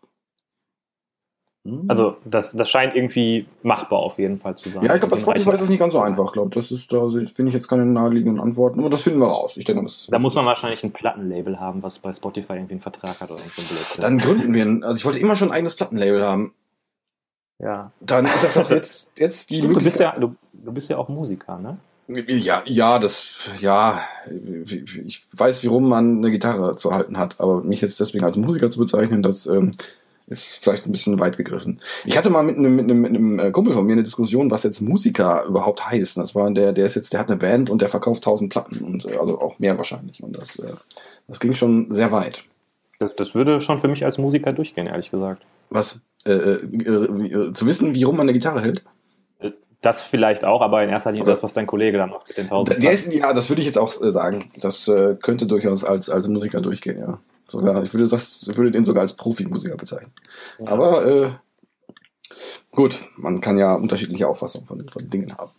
Hm. 0.00 1.51
Also 1.86 2.16
das, 2.24 2.52
das 2.52 2.68
scheint 2.68 2.96
irgendwie 2.96 3.46
machbar 3.62 4.00
auf 4.00 4.18
jeden 4.18 4.40
Fall 4.40 4.56
zu 4.56 4.68
sein. 4.68 4.84
Ja, 4.84 4.94
ich 4.94 5.00
glaube, 5.00 5.14
bei 5.14 5.22
Spotify 5.22 5.50
ist 5.50 5.60
das 5.60 5.68
nicht 5.68 5.78
ganz 5.78 5.92
so 5.92 6.00
einfach, 6.00 6.32
glaube 6.32 6.50
Das 6.52 6.72
ist, 6.72 6.92
da 6.92 7.08
finde 7.08 7.48
ich 7.48 7.52
jetzt 7.52 7.68
keine 7.68 7.86
naheliegenden 7.86 8.40
Antworten, 8.40 8.80
aber 8.80 8.90
das 8.90 9.02
finden 9.02 9.20
wir 9.20 9.28
raus. 9.28 9.56
Ich 9.56 9.64
denke, 9.64 9.82
das 9.82 10.08
Da 10.10 10.18
muss 10.18 10.34
man 10.34 10.44
wahrscheinlich 10.44 10.82
ein 10.82 10.90
Plattenlabel 10.90 11.60
haben, 11.60 11.84
was 11.84 12.00
bei 12.00 12.12
Spotify 12.12 12.54
irgendwie 12.54 12.72
einen 12.72 12.80
Vertrag 12.80 13.20
hat 13.20 13.30
oder 13.30 13.38
so 13.38 13.62
ein 13.62 14.02
Dann 14.02 14.18
gründen 14.18 14.54
wir 14.54 14.64
ein, 14.64 14.82
also 14.82 14.96
ich 14.96 15.04
wollte 15.04 15.20
immer 15.20 15.36
schon 15.36 15.48
ein 15.48 15.54
eigenes 15.54 15.76
Plattenlabel 15.76 16.26
haben. 16.26 16.52
Ja. 17.60 17.92
Dann 18.00 18.24
ist 18.24 18.42
das 18.42 18.54
doch 18.54 18.70
jetzt, 18.70 19.12
jetzt 19.16 19.50
die 19.50 19.56
Stimmt, 19.56 19.76
du 19.76 19.84
bist 19.84 20.00
ja, 20.00 20.18
du, 20.18 20.34
du 20.52 20.72
bist 20.72 20.90
ja 20.90 20.98
auch 20.98 21.08
Musiker, 21.08 21.58
ne? 21.58 21.78
Ja, 22.08 22.62
ja, 22.66 22.98
das, 22.98 23.48
ja, 23.60 24.00
ich 24.28 25.24
weiß, 25.32 25.62
wie 25.62 25.68
rum 25.68 25.88
man 25.88 26.18
eine 26.18 26.32
Gitarre 26.32 26.74
zu 26.74 26.92
halten 26.92 27.16
hat, 27.16 27.40
aber 27.40 27.62
mich 27.62 27.80
jetzt 27.80 28.00
deswegen 28.00 28.24
als 28.24 28.36
Musiker 28.36 28.68
zu 28.68 28.80
bezeichnen, 28.80 29.22
das 29.22 29.46
ähm, 29.46 29.70
ist 30.32 30.58
vielleicht 30.62 30.86
ein 30.86 30.92
bisschen 30.92 31.20
weit 31.20 31.36
gegriffen. 31.36 31.80
Ich 32.04 32.16
hatte 32.16 32.30
mal 32.30 32.42
mit 32.42 32.56
einem, 32.56 32.74
mit 32.74 32.84
einem, 32.84 33.00
mit 33.00 33.10
einem 33.10 33.38
äh, 33.38 33.50
Kumpel 33.50 33.74
von 33.74 33.86
mir 33.86 33.92
eine 33.92 34.02
Diskussion, 34.02 34.50
was 34.50 34.62
jetzt 34.62 34.80
Musiker 34.80 35.44
überhaupt 35.44 35.86
heißt. 35.86 36.16
Das 36.16 36.34
war 36.34 36.50
der, 36.50 36.72
der 36.72 36.86
ist 36.86 36.96
jetzt, 36.96 37.12
der 37.12 37.20
hat 37.20 37.28
eine 37.28 37.36
Band 37.36 37.70
und 37.70 37.80
der 37.80 37.88
verkauft 37.88 38.24
tausend 38.24 38.50
Platten 38.50 38.84
und 38.84 39.04
äh, 39.04 39.16
also 39.16 39.40
auch 39.40 39.58
mehr 39.58 39.76
wahrscheinlich. 39.76 40.22
Und 40.22 40.36
das, 40.36 40.58
äh, 40.58 40.72
das 41.28 41.38
ging 41.38 41.52
schon 41.52 41.92
sehr 41.92 42.10
weit. 42.10 42.44
Das, 42.98 43.14
das 43.14 43.34
würde 43.34 43.60
schon 43.60 43.78
für 43.78 43.88
mich 43.88 44.04
als 44.04 44.18
Musiker 44.18 44.52
durchgehen, 44.52 44.86
ehrlich 44.86 45.10
gesagt. 45.10 45.42
Was? 45.70 46.00
Äh, 46.24 46.32
äh, 46.32 47.52
zu 47.52 47.66
wissen, 47.66 47.94
wie 47.94 48.02
rum 48.02 48.16
man 48.16 48.24
eine 48.24 48.32
Gitarre 48.32 48.62
hält? 48.62 48.82
Das 49.80 50.02
vielleicht 50.02 50.44
auch, 50.44 50.60
aber 50.62 50.84
in 50.84 50.90
erster 50.90 51.10
Linie 51.10 51.24
Oder 51.24 51.32
das, 51.32 51.42
was 51.42 51.54
dein 51.54 51.66
Kollege 51.66 51.98
dann 51.98 52.10
macht 52.10 52.28
mit 52.28 52.38
den 52.38 52.48
tausend. 52.48 52.84
Ist, 52.84 53.12
ja, 53.12 53.32
das 53.32 53.48
würde 53.48 53.60
ich 53.60 53.66
jetzt 53.66 53.78
auch 53.78 53.90
sagen. 53.90 54.52
Das 54.60 54.88
könnte 55.20 55.46
durchaus 55.46 55.82
als, 55.82 56.08
als 56.08 56.28
Musiker 56.28 56.60
durchgehen, 56.60 57.00
ja 57.00 57.18
sogar, 57.52 57.82
ich 57.82 57.92
würde, 57.94 58.08
das, 58.08 58.48
würde 58.48 58.70
den 58.70 58.84
sogar 58.84 59.02
als 59.02 59.14
Profimusiker 59.14 59.76
bezeichnen. 59.76 60.12
Ja. 60.58 60.72
Aber 60.72 61.06
äh, 61.06 61.30
gut, 62.72 62.98
man 63.16 63.40
kann 63.40 63.58
ja 63.58 63.74
unterschiedliche 63.74 64.26
Auffassungen 64.26 64.66
von, 64.66 64.88
von 64.88 65.08
Dingen 65.08 65.36
haben. 65.36 65.52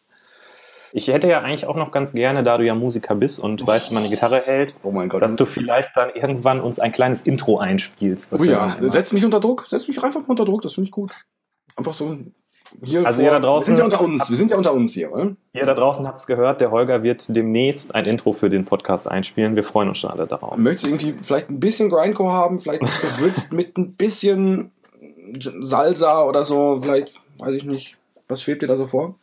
Ich 0.95 1.07
hätte 1.07 1.27
ja 1.27 1.41
eigentlich 1.41 1.65
auch 1.65 1.75
noch 1.75 1.91
ganz 1.91 2.13
gerne, 2.13 2.43
da 2.43 2.57
du 2.57 2.65
ja 2.65 2.75
Musiker 2.75 3.15
bist 3.15 3.39
und 3.39 3.65
weißt, 3.65 3.89
wie 3.89 3.93
man 3.95 4.03
eine 4.03 4.11
Gitarre 4.11 4.41
hält, 4.41 4.75
oh 4.83 4.91
Gott, 4.91 5.21
dass 5.23 5.35
du 5.35 5.47
vielleicht 5.47 5.89
dann 5.95 6.11
irgendwann 6.13 6.61
uns 6.61 6.79
ein 6.79 6.91
kleines 6.91 7.21
Intro 7.21 7.57
einspielst. 7.57 8.31
oh 8.31 8.43
ja, 8.43 8.77
setz 8.79 9.11
mich 9.11 9.25
unter 9.25 9.39
Druck, 9.39 9.65
setz 9.67 9.87
mich 9.87 10.03
einfach 10.03 10.21
mal 10.21 10.29
unter 10.29 10.45
Druck, 10.45 10.61
das 10.61 10.73
finde 10.73 10.89
ich 10.89 10.91
gut. 10.91 11.11
Einfach 11.75 11.93
so 11.93 12.15
hier 12.81 13.05
also 13.05 13.17
vor, 13.17 13.25
ihr 13.25 13.31
da 13.31 13.39
draußen, 13.39 13.67
wir 13.67 13.77
sind 13.77 13.91
ja 13.91 13.97
unter 13.97 14.01
uns, 14.01 14.29
wir 14.29 14.37
sind 14.37 14.51
ja 14.51 14.57
unter 14.57 14.73
uns 14.73 14.93
hier, 14.93 15.11
oder? 15.11 15.35
Ihr 15.53 15.65
da 15.65 15.73
draußen 15.73 16.07
habt 16.07 16.21
es 16.21 16.27
gehört, 16.27 16.61
der 16.61 16.71
Holger 16.71 17.03
wird 17.03 17.25
demnächst 17.35 17.93
ein 17.93 18.05
Intro 18.05 18.33
für 18.33 18.49
den 18.49 18.65
Podcast 18.65 19.09
einspielen. 19.09 19.55
Wir 19.55 19.63
freuen 19.63 19.89
uns 19.89 19.99
schon 19.99 20.09
alle 20.09 20.25
darauf. 20.25 20.57
Möchtest 20.57 20.85
du 20.85 20.89
irgendwie 20.89 21.15
vielleicht 21.21 21.49
ein 21.49 21.59
bisschen 21.59 21.89
Grindcore 21.89 22.31
haben, 22.31 22.59
vielleicht 22.59 22.81
gewürzt 22.81 23.51
mit 23.51 23.77
ein 23.77 23.91
bisschen 23.91 24.71
Salsa 25.39 26.23
oder 26.23 26.43
so, 26.43 26.79
vielleicht, 26.81 27.15
weiß 27.39 27.53
ich 27.53 27.63
nicht, 27.63 27.97
was 28.27 28.41
schwebt 28.41 28.61
dir 28.61 28.67
da 28.67 28.75
so 28.75 28.87
vor? 28.87 29.15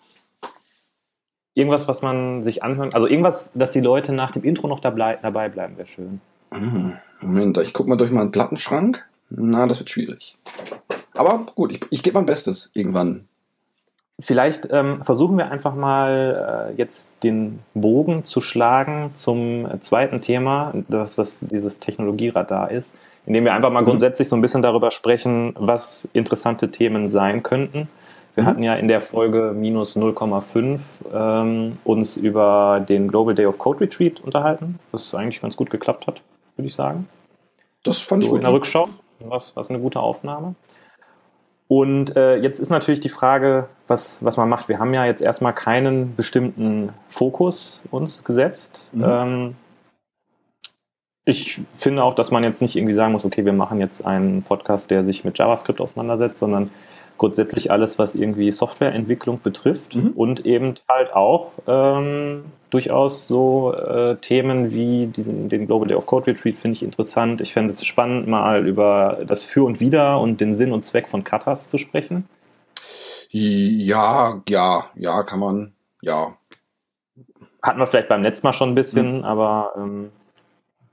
Irgendwas, 1.54 1.88
was 1.88 2.02
man 2.02 2.44
sich 2.44 2.62
anhört. 2.62 2.94
Also 2.94 3.06
irgendwas, 3.06 3.52
dass 3.54 3.72
die 3.72 3.80
Leute 3.80 4.12
nach 4.12 4.30
dem 4.30 4.44
Intro 4.44 4.68
noch 4.68 4.80
dabei, 4.80 5.18
dabei 5.20 5.48
bleiben, 5.48 5.76
wäre 5.76 5.88
schön. 5.88 6.20
Mhm. 6.52 6.94
Moment, 7.20 7.58
ich 7.58 7.72
guck 7.72 7.86
mal 7.86 7.96
durch 7.96 8.10
meinen 8.10 8.30
Plattenschrank. 8.30 9.04
Na, 9.30 9.66
das 9.66 9.78
wird 9.78 9.90
schwierig. 9.90 10.36
Aber 11.14 11.46
gut, 11.54 11.72
ich, 11.72 11.80
ich 11.90 12.02
gebe 12.02 12.16
mein 12.16 12.26
Bestes 12.26 12.70
irgendwann. 12.72 13.28
Vielleicht 14.20 14.68
ähm, 14.70 15.02
versuchen 15.04 15.36
wir 15.38 15.50
einfach 15.50 15.74
mal 15.74 16.70
äh, 16.70 16.76
jetzt 16.76 17.22
den 17.24 17.60
Bogen 17.74 18.24
zu 18.24 18.40
schlagen 18.40 19.10
zum 19.14 19.66
zweiten 19.80 20.20
Thema, 20.20 20.72
dass 20.88 21.16
das 21.16 21.40
dieses 21.40 21.78
Technologieradar 21.78 22.70
ist, 22.70 22.98
indem 23.26 23.44
wir 23.44 23.54
einfach 23.54 23.70
mal 23.70 23.80
mhm. 23.80 23.86
grundsätzlich 23.86 24.28
so 24.28 24.36
ein 24.36 24.42
bisschen 24.42 24.62
darüber 24.62 24.90
sprechen, 24.90 25.54
was 25.58 26.08
interessante 26.12 26.70
Themen 26.70 27.08
sein 27.08 27.42
könnten. 27.42 27.88
Wir 28.34 28.44
mhm. 28.44 28.46
hatten 28.46 28.62
ja 28.62 28.74
in 28.74 28.88
der 28.88 29.00
Folge 29.00 29.52
minus 29.56 29.96
0,5 29.96 30.80
ähm, 31.12 31.72
uns 31.84 32.16
über 32.16 32.84
den 32.86 33.08
Global 33.08 33.34
Day 33.34 33.46
of 33.46 33.58
Code 33.58 33.80
Retreat 33.80 34.20
unterhalten, 34.20 34.78
was 34.92 35.14
eigentlich 35.14 35.40
ganz 35.40 35.56
gut 35.56 35.70
geklappt 35.70 36.06
hat, 36.06 36.20
würde 36.56 36.68
ich 36.68 36.74
sagen. 36.74 37.08
Das 37.82 38.00
fand 38.00 38.22
so 38.22 38.26
ich 38.26 38.30
gut. 38.30 38.40
In 38.40 38.44
der 38.44 38.52
Rückschau 38.52 38.88
was, 39.24 39.54
was 39.56 39.70
eine 39.70 39.78
gute 39.78 40.00
Aufnahme. 40.00 40.54
Und 41.70 42.16
äh, 42.16 42.34
jetzt 42.34 42.58
ist 42.58 42.68
natürlich 42.68 42.98
die 42.98 43.08
Frage, 43.08 43.68
was, 43.86 44.24
was 44.24 44.36
man 44.36 44.48
macht. 44.48 44.68
Wir 44.68 44.80
haben 44.80 44.92
ja 44.92 45.04
jetzt 45.04 45.22
erstmal 45.22 45.54
keinen 45.54 46.16
bestimmten 46.16 46.92
Fokus 47.06 47.84
uns 47.92 48.24
gesetzt. 48.24 48.90
Mhm. 48.90 49.04
Ähm, 49.06 49.56
ich 51.24 51.60
finde 51.76 52.02
auch, 52.02 52.14
dass 52.14 52.32
man 52.32 52.42
jetzt 52.42 52.60
nicht 52.60 52.74
irgendwie 52.74 52.92
sagen 52.92 53.12
muss, 53.12 53.24
okay, 53.24 53.44
wir 53.44 53.52
machen 53.52 53.78
jetzt 53.78 54.04
einen 54.04 54.42
Podcast, 54.42 54.90
der 54.90 55.04
sich 55.04 55.24
mit 55.24 55.38
JavaScript 55.38 55.80
auseinandersetzt, 55.80 56.40
sondern 56.40 56.72
grundsätzlich 57.20 57.70
alles, 57.70 57.98
was 57.98 58.14
irgendwie 58.14 58.50
Softwareentwicklung 58.50 59.42
betrifft 59.42 59.94
mhm. 59.94 60.12
und 60.16 60.46
eben 60.46 60.74
halt 60.88 61.12
auch 61.12 61.52
ähm, 61.66 62.46
durchaus 62.70 63.28
so 63.28 63.74
äh, 63.74 64.16
Themen 64.16 64.72
wie 64.72 65.06
diesen, 65.06 65.50
den 65.50 65.66
Global 65.66 65.86
Day 65.86 65.98
of 65.98 66.06
Code 66.06 66.28
Retreat 66.28 66.56
finde 66.56 66.76
ich 66.76 66.82
interessant. 66.82 67.42
Ich 67.42 67.52
fände 67.52 67.74
es 67.74 67.84
spannend, 67.84 68.26
mal 68.26 68.66
über 68.66 69.18
das 69.26 69.44
Für 69.44 69.64
und 69.64 69.80
Wider 69.80 70.18
und 70.18 70.40
den 70.40 70.54
Sinn 70.54 70.72
und 70.72 70.86
Zweck 70.86 71.10
von 71.10 71.22
Katas 71.22 71.68
zu 71.68 71.76
sprechen. 71.76 72.26
Ja, 73.28 74.40
ja, 74.48 74.86
ja, 74.94 75.22
kann 75.22 75.40
man, 75.40 75.74
ja. 76.00 76.38
Hatten 77.62 77.78
wir 77.78 77.86
vielleicht 77.86 78.08
beim 78.08 78.22
letzten 78.22 78.46
Mal 78.46 78.54
schon 78.54 78.70
ein 78.70 78.74
bisschen, 78.74 79.18
mhm. 79.18 79.24
aber 79.24 79.74
ähm, 79.76 80.10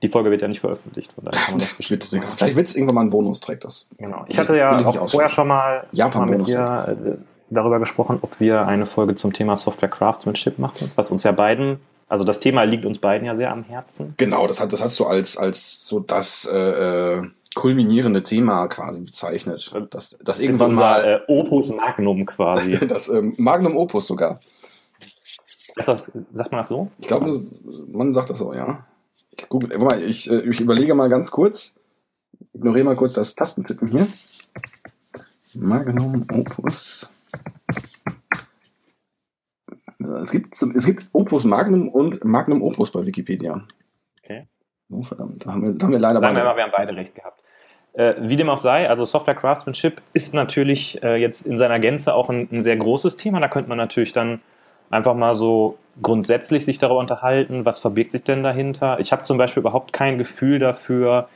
die 0.02 0.08
Folge 0.08 0.30
wird 0.30 0.42
ja 0.42 0.48
nicht 0.48 0.60
veröffentlicht. 0.60 1.12
Von 1.12 1.24
daher 1.24 1.40
kann 1.40 1.54
man 1.54 1.60
das 1.60 1.72
Vielleicht 1.72 2.56
wird 2.56 2.68
es 2.68 2.74
irgendwann 2.74 2.94
mal 2.94 3.00
ein 3.02 3.10
Bonustrack. 3.10 3.60
Das 3.60 3.88
genau. 3.98 4.24
Ich 4.28 4.38
hatte 4.38 4.56
ja 4.56 4.76
auch 4.76 5.10
vorher 5.10 5.28
schon 5.28 5.48
mal, 5.48 5.86
Japan 5.92 6.28
mal 6.28 6.38
mit 6.38 6.46
dir 6.46 6.96
äh, 7.04 7.16
darüber 7.50 7.78
gesprochen, 7.78 8.18
ob 8.22 8.40
wir 8.40 8.66
eine 8.66 8.86
Folge 8.86 9.14
zum 9.14 9.32
Thema 9.32 9.56
Software 9.56 9.88
Craftsmanship 9.88 10.58
machen, 10.58 10.90
was 10.94 11.10
uns 11.10 11.22
ja 11.24 11.32
beiden, 11.32 11.80
also 12.08 12.24
das 12.24 12.40
Thema 12.40 12.62
liegt 12.64 12.84
uns 12.84 12.98
beiden 12.98 13.26
ja 13.26 13.36
sehr 13.36 13.50
am 13.50 13.64
Herzen. 13.64 14.14
Genau, 14.16 14.46
das, 14.46 14.60
hat, 14.60 14.72
das 14.72 14.82
hast 14.82 14.98
du 14.98 15.06
als, 15.06 15.36
als 15.36 15.86
so 15.86 16.00
das 16.00 16.48
äh, 16.50 17.16
äh 17.16 17.22
kulminierende 17.54 18.22
Thema 18.22 18.68
quasi 18.68 19.00
bezeichnet. 19.00 19.74
Das, 19.90 20.16
das 20.22 20.38
irgendwann 20.38 20.72
unser, 20.72 20.82
mal. 20.82 21.22
Äh, 21.28 21.32
Opus 21.32 21.70
Magnum 21.70 22.24
quasi. 22.24 22.78
das 22.86 23.08
äh, 23.08 23.20
Magnum 23.36 23.76
Opus 23.76 24.06
sogar. 24.06 24.38
Das, 25.74 26.12
sagt 26.32 26.52
man 26.52 26.58
das 26.58 26.68
so? 26.68 26.88
Ich 27.00 27.08
glaube, 27.08 27.32
man 27.90 28.12
sagt 28.12 28.30
das 28.30 28.38
so, 28.38 28.52
ja. 28.52 28.84
Google, 29.48 29.70
warte 29.80 29.84
mal, 29.84 30.02
ich, 30.02 30.30
äh, 30.30 30.40
ich 30.48 30.60
überlege 30.60 30.94
mal 30.94 31.08
ganz 31.08 31.30
kurz. 31.30 31.74
Ignoriere 32.52 32.84
mal 32.84 32.96
kurz 32.96 33.14
das 33.14 33.34
Tastentippen 33.34 33.88
hier. 33.88 34.06
Magnum 35.54 36.26
Opus. 36.32 37.12
Es 39.98 40.30
gibt, 40.30 40.60
es 40.62 40.86
gibt 40.86 41.06
Opus 41.12 41.44
Magnum 41.44 41.88
und 41.88 42.24
Magnum 42.24 42.62
Opus 42.62 42.90
bei 42.90 43.04
Wikipedia. 43.04 43.66
Okay. 44.22 44.46
Oh, 44.90 45.02
verdammt, 45.02 45.44
da 45.44 45.52
haben 45.52 45.62
wir, 45.62 45.72
da 45.72 45.86
haben 45.86 45.92
wir 45.92 45.98
leider 45.98 46.20
Sagen 46.20 46.36
wir 46.36 46.44
mal, 46.44 46.56
wir 46.56 46.62
haben 46.64 46.72
beide 46.74 46.96
recht 46.96 47.14
gehabt. 47.14 47.42
Äh, 47.92 48.14
wie 48.20 48.36
dem 48.36 48.48
auch 48.48 48.58
sei, 48.58 48.88
also 48.88 49.04
Software 49.04 49.34
Craftsmanship 49.34 50.00
ist 50.12 50.34
natürlich 50.34 51.02
äh, 51.02 51.16
jetzt 51.16 51.46
in 51.46 51.58
seiner 51.58 51.80
Gänze 51.80 52.14
auch 52.14 52.30
ein, 52.30 52.48
ein, 52.52 52.62
sehr 52.62 52.76
großes 52.76 53.16
Thema. 53.16 53.40
Da 53.40 53.48
könnte 53.48 53.68
man 53.68 53.78
natürlich 53.78 54.12
dann 54.12 54.40
einfach 54.90 55.14
mal 55.14 55.34
so 55.34 55.78
grundsätzlich 56.02 56.64
sich 56.64 56.78
darüber 56.78 57.00
unterhalten, 57.00 57.64
was 57.64 57.78
verbirgt 57.78 58.12
sich 58.12 58.22
denn 58.22 58.42
dahinter. 58.42 58.98
Ich 59.00 59.12
habe 59.12 59.22
zum 59.22 59.38
Beispiel 59.38 59.60
überhaupt 59.60 59.92
kein 59.92 60.18
Gefühl 60.18 60.58
dafür, 60.58 61.28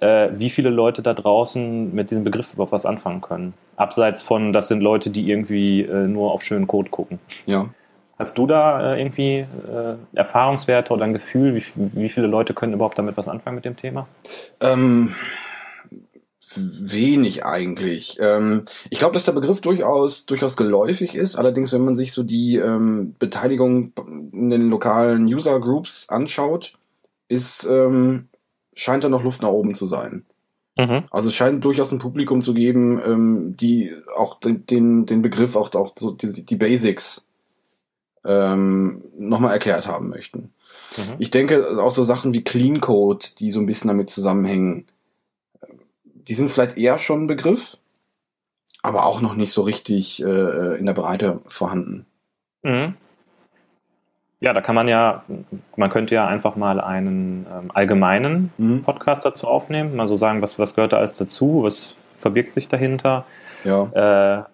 äh, 0.00 0.28
wie 0.32 0.50
viele 0.50 0.70
Leute 0.70 1.02
da 1.02 1.14
draußen 1.14 1.94
mit 1.94 2.10
diesem 2.10 2.24
Begriff 2.24 2.52
überhaupt 2.52 2.72
was 2.72 2.86
anfangen 2.86 3.20
können. 3.20 3.54
Abseits 3.76 4.22
von, 4.22 4.52
das 4.52 4.68
sind 4.68 4.80
Leute, 4.80 5.10
die 5.10 5.30
irgendwie 5.30 5.82
äh, 5.82 6.06
nur 6.06 6.32
auf 6.32 6.42
schönen 6.42 6.66
Code 6.66 6.90
gucken. 6.90 7.18
Ja. 7.46 7.66
Hast 8.18 8.38
du 8.38 8.46
da 8.46 8.94
äh, 8.94 9.00
irgendwie 9.00 9.38
äh, 9.38 9.46
Erfahrungswerte 10.14 10.92
oder 10.92 11.04
ein 11.04 11.12
Gefühl, 11.12 11.54
wie, 11.54 11.64
wie 11.74 12.08
viele 12.08 12.26
Leute 12.26 12.54
können 12.54 12.72
überhaupt 12.74 12.98
damit 12.98 13.16
was 13.16 13.28
anfangen 13.28 13.56
mit 13.56 13.64
dem 13.64 13.76
Thema? 13.76 14.06
Ähm, 14.60 15.14
wenig 16.56 17.44
eigentlich. 17.44 18.18
Ähm, 18.20 18.64
ich 18.90 18.98
glaube, 18.98 19.14
dass 19.14 19.24
der 19.24 19.32
Begriff 19.32 19.60
durchaus, 19.60 20.26
durchaus 20.26 20.56
geläufig 20.56 21.14
ist. 21.14 21.36
Allerdings, 21.36 21.72
wenn 21.72 21.84
man 21.84 21.96
sich 21.96 22.12
so 22.12 22.22
die 22.22 22.56
ähm, 22.56 23.14
Beteiligung 23.18 23.92
in 24.32 24.50
den 24.50 24.68
lokalen 24.68 25.24
User 25.26 25.58
Groups 25.60 26.08
anschaut, 26.08 26.74
ist, 27.28 27.66
ähm, 27.70 28.28
scheint 28.74 29.04
da 29.04 29.08
noch 29.08 29.24
Luft 29.24 29.42
nach 29.42 29.48
oben 29.48 29.74
zu 29.74 29.86
sein. 29.86 30.24
Mhm. 30.76 31.04
Also 31.10 31.28
es 31.28 31.34
scheint 31.34 31.64
durchaus 31.64 31.92
ein 31.92 31.98
Publikum 31.98 32.40
zu 32.40 32.54
geben, 32.54 33.00
ähm, 33.04 33.56
die 33.58 33.94
auch 34.16 34.40
den, 34.40 35.06
den 35.06 35.22
Begriff, 35.22 35.56
auch, 35.56 35.72
auch 35.74 35.92
so 35.98 36.12
die, 36.12 36.44
die 36.44 36.56
Basics 36.56 37.26
ähm, 38.24 39.04
nochmal 39.16 39.52
erklärt 39.52 39.86
haben 39.86 40.08
möchten. 40.08 40.52
Mhm. 40.96 41.14
Ich 41.18 41.30
denke 41.30 41.82
auch 41.82 41.90
so 41.90 42.02
Sachen 42.02 42.34
wie 42.34 42.44
Clean 42.44 42.80
Code, 42.80 43.26
die 43.38 43.50
so 43.50 43.60
ein 43.60 43.66
bisschen 43.66 43.88
damit 43.88 44.10
zusammenhängen, 44.10 44.86
die 46.28 46.34
sind 46.34 46.50
vielleicht 46.50 46.76
eher 46.76 46.98
schon 46.98 47.24
ein 47.24 47.26
Begriff, 47.26 47.76
aber 48.82 49.06
auch 49.06 49.20
noch 49.20 49.34
nicht 49.34 49.52
so 49.52 49.62
richtig 49.62 50.22
äh, 50.22 50.78
in 50.78 50.86
der 50.86 50.94
Breite 50.94 51.40
vorhanden. 51.46 52.06
Mhm. 52.62 52.94
Ja, 54.40 54.52
da 54.52 54.60
kann 54.60 54.74
man 54.74 54.88
ja, 54.88 55.22
man 55.76 55.88
könnte 55.88 56.16
ja 56.16 56.26
einfach 56.26 56.56
mal 56.56 56.80
einen 56.80 57.46
ähm, 57.46 57.70
allgemeinen 57.72 58.52
mhm. 58.58 58.82
Podcast 58.82 59.24
dazu 59.24 59.46
aufnehmen, 59.46 59.94
mal 59.94 60.08
so 60.08 60.16
sagen, 60.16 60.42
was, 60.42 60.58
was 60.58 60.74
gehört 60.74 60.92
da 60.92 60.96
alles 60.96 61.12
dazu, 61.12 61.62
was 61.62 61.94
verbirgt 62.18 62.52
sich 62.52 62.68
dahinter, 62.68 63.24
ja. 63.62 64.40
äh, 64.40 64.44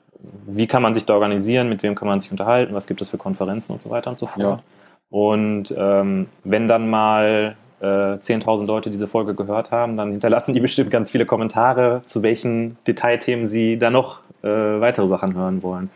wie 0.46 0.66
kann 0.66 0.82
man 0.82 0.94
sich 0.94 1.06
da 1.06 1.14
organisieren, 1.14 1.70
mit 1.70 1.82
wem 1.82 1.94
kann 1.94 2.06
man 2.06 2.20
sich 2.20 2.30
unterhalten, 2.30 2.75
was 2.75 2.87
gibt 2.87 3.00
es 3.00 3.08
für 3.08 3.18
Konferenzen 3.18 3.72
und 3.72 3.80
so 3.80 3.88
weiter 3.88 4.10
und 4.10 4.18
so 4.18 4.26
fort. 4.26 4.42
Ja. 4.42 4.62
Und 5.10 5.75
ähm, 5.76 6.28
wenn 6.44 6.68
dann 6.68 6.90
mal 6.90 7.56
äh, 7.80 7.85
10.000 7.85 8.66
Leute 8.66 8.90
diese 8.90 9.06
Folge 9.06 9.35
gehört 9.35 9.70
haben, 9.70 9.97
dann 9.97 10.11
hinterlassen 10.12 10.54
die 10.54 10.61
bestimmt 10.61 10.90
ganz 10.90 11.11
viele 11.11 11.26
Kommentare, 11.26 12.02
zu 12.06 12.23
welchen 12.23 12.76
Detailthemen 12.87 13.47
sie 13.47 13.78
da 13.78 13.90
noch 13.90 14.20
äh, 14.42 14.49
weitere 14.49 15.06
Sachen 15.06 15.35
hören 15.35 15.62
wollen. 15.62 15.90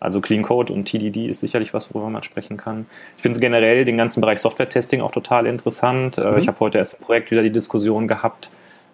Also 0.00 0.20
Clean 0.20 0.42
Code 0.42 0.72
und 0.72 0.84
TDD 0.84 1.26
ist 1.26 1.40
sicherlich 1.40 1.74
was, 1.74 1.92
worüber 1.92 2.10
man 2.10 2.22
sprechen 2.22 2.56
kann. 2.56 2.86
Ich 3.16 3.22
finde 3.22 3.40
generell 3.40 3.84
den 3.84 3.96
ganzen 3.96 4.20
Bereich 4.20 4.38
Software-Testing 4.38 5.00
auch 5.00 5.10
total 5.10 5.46
interessant. 5.46 6.18
Äh, 6.18 6.30
mhm. 6.30 6.38
Ich 6.38 6.48
habe 6.48 6.60
heute 6.60 6.78
erst 6.78 6.94
im 6.94 7.00
Projekt 7.00 7.30
wieder 7.30 7.42
die 7.42 7.50
Diskussion 7.50 8.06
gehabt, 8.06 8.50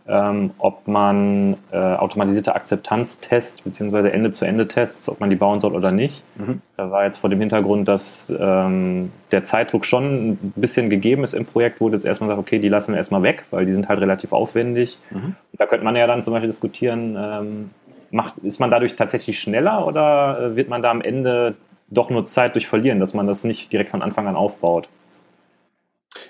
ähm, 0.07 0.51
ob 0.59 0.87
man 0.87 1.57
äh, 1.73 1.77
automatisierte 1.77 2.55
Akzeptanztests 2.55 3.63
bzw. 3.63 4.11
Ende-zu-Ende-Tests, 4.11 5.09
ob 5.09 5.21
man 5.21 5.31
die 5.31 5.37
bauen 5.37 5.61
soll 5.61 5.75
oder 5.75 5.91
nicht. 5.93 6.25
Mhm. 6.37 6.61
Da 6.77 6.91
war 6.91 7.05
jetzt 7.05 7.19
vor 7.19 7.31
dem 7.31 7.41
Hintergrund, 7.41 7.89
dass 7.89 8.33
ähm, 8.39 9.13
der 9.31 9.45
Zeitdruck 9.45 9.87
schon 9.87 10.33
ein 10.33 10.53
bisschen 10.57 10.91
gegeben 10.91 11.25
ist 11.25 11.33
im 11.33 11.47
Projekt, 11.47 11.81
wurde 11.81 11.95
jetzt 11.95 12.05
erstmal 12.05 12.29
gesagt, 12.29 12.47
okay, 12.47 12.59
die 12.59 12.69
lassen 12.69 12.93
wir 12.93 12.99
erstmal 12.99 13.23
weg, 13.23 13.45
weil 13.51 13.65
die 13.65 13.73
sind 13.73 13.89
halt 13.89 14.01
relativ 14.01 14.33
aufwendig. 14.33 14.99
Mhm. 15.11 15.37
Da 15.55 15.67
könnte 15.67 15.85
man 15.85 15.97
ja 15.97 16.07
dann 16.07 16.21
zum 16.21 16.35
Beispiel 16.35 16.51
diskutieren, 16.51 17.17
ähm, 17.19 17.71
macht, 18.11 18.37
ist 18.39 18.61
man 18.61 18.71
dadurch 18.71 18.97
tatsächlich 18.97 19.41
schneller 19.41 19.87
oder 19.87 20.39
äh, 20.39 20.57
wird 20.57 20.69
man 20.69 20.83
da 20.83 20.91
am 20.91 21.01
Ende 21.01 21.57
doch 21.89 22.11
nur 22.11 22.27
Zeit 22.27 22.55
durch 22.55 22.67
verlieren, 22.67 23.01
dass 23.01 23.15
man 23.15 23.27
das 23.27 23.45
nicht 23.45 23.73
direkt 23.73 23.91
von 23.91 24.03
Anfang 24.03 24.27
an 24.27 24.37
aufbaut? 24.37 24.89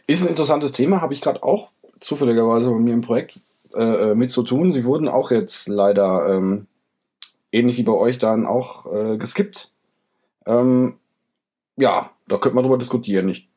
Ist 0.06 0.22
ein 0.22 0.28
interessantes 0.28 0.72
Thema, 0.72 1.02
habe 1.02 1.12
ich 1.12 1.20
gerade 1.20 1.42
auch 1.42 1.70
zufälligerweise 2.00 2.70
bei 2.70 2.78
mir 2.78 2.94
im 2.94 3.00
Projekt 3.00 3.40
äh, 3.76 4.14
mit 4.14 4.30
zu 4.30 4.42
tun. 4.42 4.72
Sie 4.72 4.84
wurden 4.84 5.08
auch 5.08 5.30
jetzt 5.30 5.68
leider 5.68 6.34
ähm, 6.34 6.66
ähnlich 7.52 7.76
wie 7.78 7.82
bei 7.82 7.92
euch 7.92 8.18
dann 8.18 8.46
auch 8.46 8.92
äh, 8.92 9.16
geskippt. 9.16 9.72
Ähm, 10.46 10.98
ja, 11.76 12.10
da 12.28 12.38
könnte 12.38 12.54
man 12.54 12.64
drüber 12.64 12.78
diskutieren. 12.78 13.28
Ich 13.28 13.48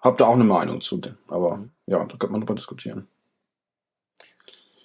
habe 0.00 0.16
da 0.16 0.26
auch 0.26 0.34
eine 0.34 0.44
Meinung 0.44 0.80
zu, 0.80 1.00
aber 1.28 1.64
ja, 1.86 1.98
da 1.98 2.16
könnte 2.16 2.32
man 2.32 2.40
drüber 2.40 2.54
diskutieren. 2.54 3.08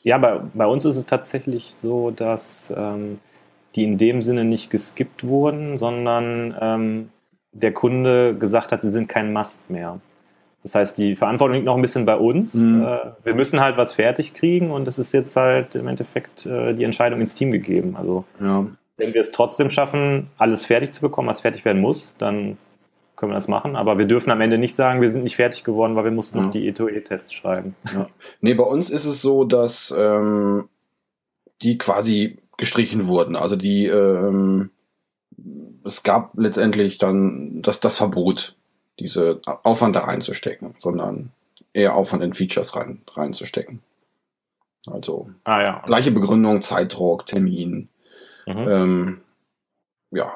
Ja, 0.04 0.18
bei, 0.18 0.40
bei 0.54 0.66
uns 0.66 0.86
ist 0.86 0.96
es 0.96 1.06
tatsächlich 1.06 1.76
so, 1.76 2.12
dass 2.12 2.74
ähm, 2.76 3.20
die 3.76 3.84
in 3.84 3.98
dem 3.98 4.22
Sinne 4.22 4.46
nicht 4.46 4.70
geskippt 4.70 5.26
wurden, 5.26 5.78
sondern 5.78 6.56
ähm, 6.60 7.10
der 7.52 7.74
Kunde 7.74 8.36
gesagt 8.38 8.72
hat, 8.72 8.82
sie 8.82 8.90
sind 8.90 9.10
kein 9.10 9.34
Must 9.34 9.70
mehr. 9.70 10.00
Das 10.62 10.76
heißt, 10.76 10.98
die 10.98 11.16
Verantwortung 11.16 11.56
liegt 11.56 11.66
noch 11.66 11.76
ein 11.76 11.82
bisschen 11.82 12.06
bei 12.06 12.16
uns. 12.16 12.54
Mhm. 12.56 12.84
Äh, 12.84 12.98
wir 13.24 13.36
müssen 13.36 13.60
halt 13.60 13.78
was 13.78 13.94
fertig 13.94 14.34
kriegen 14.34 14.72
und 14.72 14.88
es 14.88 15.00
ist 15.00 15.14
jetzt 15.14 15.36
halt 15.36 15.76
im 15.76 15.88
Endeffekt 15.88 16.46
äh, 16.46 16.74
die 16.74 16.84
Entscheidung 16.84 17.22
ins 17.22 17.36
Team 17.36 17.52
gegeben. 17.52 17.96
Also 17.96 18.26
ja. 18.42 18.66
wenn 18.98 19.14
wir 19.14 19.22
es 19.22 19.32
trotzdem 19.32 19.70
schaffen, 19.70 20.28
alles 20.38 20.66
fertig 20.66 20.92
zu 20.92 21.02
bekommen, 21.02 21.30
was 21.30 21.42
fertig 21.42 21.64
werden 21.64 21.82
muss, 21.82 22.16
dann 22.18 22.58
können 23.16 23.32
wir 23.32 23.36
das 23.36 23.48
machen. 23.48 23.76
Aber 23.76 23.98
wir 23.98 24.06
dürfen 24.06 24.32
am 24.32 24.42
Ende 24.42 24.58
nicht 24.58 24.76
sagen, 24.76 25.02
wir 25.02 25.10
sind 25.10 25.24
nicht 25.24 25.38
fertig 25.38 25.64
geworden, 25.64 25.96
weil 25.96 26.06
wir 26.06 26.12
mussten 26.12 26.38
ja. 26.38 26.44
noch 26.44 26.52
die 26.52 26.72
E2E-Tests 26.72 27.34
schreiben. 27.34 27.76
Ja. 27.94 28.08
Nee, 28.42 28.54
bei 28.54 28.64
uns 28.64 28.90
ist 28.90 29.06
es 29.06 29.22
so, 29.22 29.46
dass 29.46 29.94
ähm, 29.98 30.68
die 31.62 31.78
quasi 31.78 32.38
gestrichen 32.58 33.08
wurden. 33.08 33.38
Also 33.38 33.56
die 33.56 33.86
ähm, 33.86 34.72
es 35.86 36.04
gab 36.04 36.32
letztendlich 36.38 36.98
dann 36.98 37.62
das, 37.62 37.80
das 37.80 37.98
Verbot 37.98 38.56
diese 39.00 39.42
Aufwand 39.64 39.96
da 39.96 40.02
reinzustecken, 40.02 40.76
sondern 40.80 41.32
eher 41.74 41.96
Aufwand 41.96 42.24
in 42.24 42.34
Features 42.34 42.76
rein, 42.76 43.02
reinzustecken. 43.12 43.82
Also 44.88 45.30
ah, 45.44 45.62
ja. 45.62 45.84
gleiche 45.86 46.12
Begründung, 46.12 46.62
Zeitdruck, 46.62 47.26
Termin. 47.26 47.90
Mhm. 48.46 48.66
Ähm, 48.68 49.22
ja. 50.12 50.32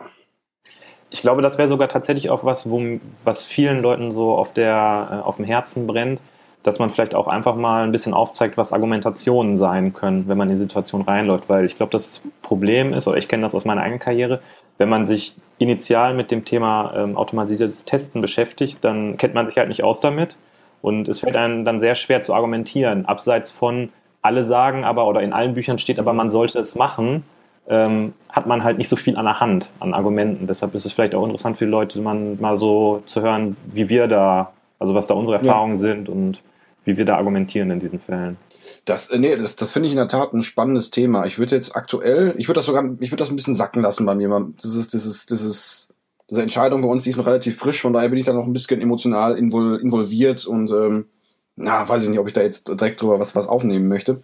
Ich 1.10 1.22
glaube, 1.22 1.42
das 1.42 1.58
wäre 1.58 1.68
sogar 1.68 1.90
tatsächlich 1.90 2.30
auch 2.30 2.44
was, 2.44 2.70
wo, 2.70 2.82
was 3.24 3.44
vielen 3.44 3.82
Leuten 3.82 4.12
so 4.12 4.36
auf, 4.36 4.54
der, 4.54 5.10
äh, 5.12 5.16
auf 5.28 5.38
dem 5.38 5.46
Herzen 5.46 5.88
brennt, 5.88 6.22
dass 6.64 6.80
man 6.80 6.90
vielleicht 6.90 7.14
auch 7.14 7.28
einfach 7.28 7.56
mal 7.56 7.84
ein 7.84 7.92
bisschen 7.92 8.14
aufzeigt, 8.14 8.58
was 8.58 8.74
Argumentationen 8.74 9.56
sein 9.56 9.94
können, 9.94 10.28
wenn 10.28 10.38
man 10.38 10.50
in 10.50 10.56
die 10.56 10.62
Situation 10.62 11.02
reinläuft. 11.02 11.50
Weil 11.50 11.66
ich 11.66 11.78
glaube, 11.78 11.92
das 11.92 12.24
Problem 12.42 12.94
ist, 12.94 13.08
oder 13.08 13.18
ich 13.18 13.28
kenne 13.28 13.44
das 13.44 13.56
aus 13.56 13.66
meiner 13.66 13.82
eigenen 13.82 14.00
Karriere, 14.00 14.42
wenn 14.78 14.90
man 14.90 15.06
sich 15.06 15.36
initial 15.58 16.14
mit 16.14 16.32
dem 16.32 16.46
Thema 16.46 16.94
ähm, 16.96 17.16
automatisiertes 17.16 17.86
Testen 17.86 18.22
beschäftigt, 18.22 18.84
dann 18.84 19.18
kennt 19.18 19.34
man 19.34 19.48
sich 19.48 19.58
halt 19.58 19.70
nicht 19.70 19.84
aus 19.84 20.00
damit. 20.00 20.38
Und 20.82 21.08
es 21.08 21.20
fällt 21.20 21.38
einem 21.38 21.64
dann 21.64 21.80
sehr 21.80 21.96
schwer 21.96 22.22
zu 22.22 22.34
argumentieren. 22.34 23.06
Abseits 23.06 23.52
von 23.52 23.90
alle 24.22 24.44
sagen 24.44 24.84
aber 24.84 25.08
oder 25.08 25.22
in 25.22 25.34
allen 25.34 25.54
Büchern 25.54 25.80
steht 25.80 26.00
aber, 26.00 26.14
man 26.14 26.30
sollte 26.30 26.60
es 26.60 26.76
machen, 26.76 27.24
ähm, 27.68 28.14
hat 28.30 28.48
man 28.48 28.64
halt 28.64 28.78
nicht 28.78 28.90
so 28.90 28.96
viel 28.96 29.16
an 29.16 29.26
der 29.26 29.40
Hand 29.40 29.72
an 29.80 29.94
Argumenten. 29.94 30.48
Deshalb 30.48 30.76
ist 30.76 30.86
es 30.86 30.94
vielleicht 30.94 31.16
auch 31.16 31.24
interessant 31.24 31.58
für 31.58 31.66
die 31.66 31.72
Leute, 31.72 32.02
man 32.02 32.40
mal 32.42 32.58
so 32.58 33.04
zu 33.06 33.22
hören, 33.22 33.56
wie 33.72 33.90
wir 33.90 34.08
da, 34.08 34.52
also 34.80 34.96
was 34.96 35.08
da 35.08 35.14
unsere 35.14 35.38
Erfahrungen 35.38 35.76
ja. 35.76 35.80
sind 35.80 36.10
und 36.10 36.42
wie 36.84 36.98
wir 36.98 37.06
da 37.06 37.16
argumentieren 37.16 37.72
in 37.72 37.80
diesen 37.80 38.00
Fällen. 38.00 38.38
Das, 38.86 39.10
äh, 39.10 39.18
nee, 39.18 39.36
das, 39.36 39.56
das 39.56 39.72
finde 39.72 39.88
ich 39.88 39.94
in 39.94 39.98
der 39.98 40.08
Tat 40.08 40.34
ein 40.34 40.44
spannendes 40.44 40.92
Thema. 40.92 41.26
Ich 41.26 41.40
würde 41.40 41.56
jetzt 41.56 41.76
aktuell, 41.76 42.34
ich 42.38 42.48
würde 42.48 42.58
das 42.58 42.66
sogar, 42.66 42.84
ich 43.00 43.12
würde 43.12 43.22
das 43.22 43.30
ein 43.30 43.36
bisschen 43.36 43.56
sacken 43.56 43.82
lassen 43.82 44.06
bei 44.06 44.16
mir. 44.16 44.30
Das 44.62 44.76
ist, 44.76 44.94
das 44.94 45.06
ist, 45.06 45.32
das 45.32 45.42
ist, 45.42 45.94
diese 46.30 46.42
Entscheidung 46.42 46.82
bei 46.82 46.88
uns, 46.88 47.04
die 47.04 47.10
ist 47.10 47.18
noch 47.18 47.28
relativ 47.28 47.58
frisch, 47.58 47.82
von 47.82 47.94
daher 47.94 48.10
bin 48.10 48.20
ich 48.20 48.26
da 48.26 48.34
noch 48.34 48.46
ein 48.46 48.54
bisschen 48.54 48.82
emotional 48.82 49.38
invol 49.38 49.80
involviert 49.82 50.46
und 50.46 50.70
ähm, 50.72 51.08
na, 51.56 51.88
weiß 51.88 52.04
ich 52.04 52.10
nicht, 52.10 52.20
ob 52.20 52.28
ich 52.28 52.34
da 52.34 52.42
jetzt 52.42 52.68
direkt 52.68 53.02
drüber 53.02 53.20
was, 53.20 53.36
was 53.36 53.48
aufnehmen 53.48 53.88
möchte. 53.88 54.22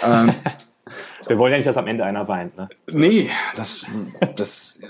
Ähm, 0.00 0.34
Wir 1.26 1.38
wollen 1.38 1.52
ja 1.52 1.58
nicht, 1.58 1.66
dass 1.66 1.76
am 1.76 1.86
Ende 1.86 2.04
einer 2.04 2.28
weint, 2.28 2.56
ne? 2.56 2.68
Nee, 2.90 3.30
das, 3.54 3.86
das, 4.36 4.80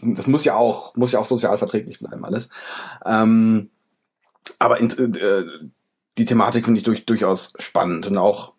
das 0.00 0.26
muss 0.26 0.44
ja 0.44 0.56
auch, 0.56 0.94
muss 0.96 1.12
ja 1.12 1.18
auch 1.18 1.26
sozial 1.26 1.58
verträglich 1.58 1.98
bleiben, 1.98 2.24
alles. 2.24 2.48
Ähm, 3.04 3.70
aber 4.58 4.78
in, 4.78 4.90
äh, 4.90 5.44
die 6.18 6.24
Thematik 6.24 6.64
finde 6.64 6.78
ich 6.78 6.84
durch, 6.84 7.06
durchaus 7.06 7.52
spannend 7.58 8.06
und 8.06 8.18
auch, 8.18 8.54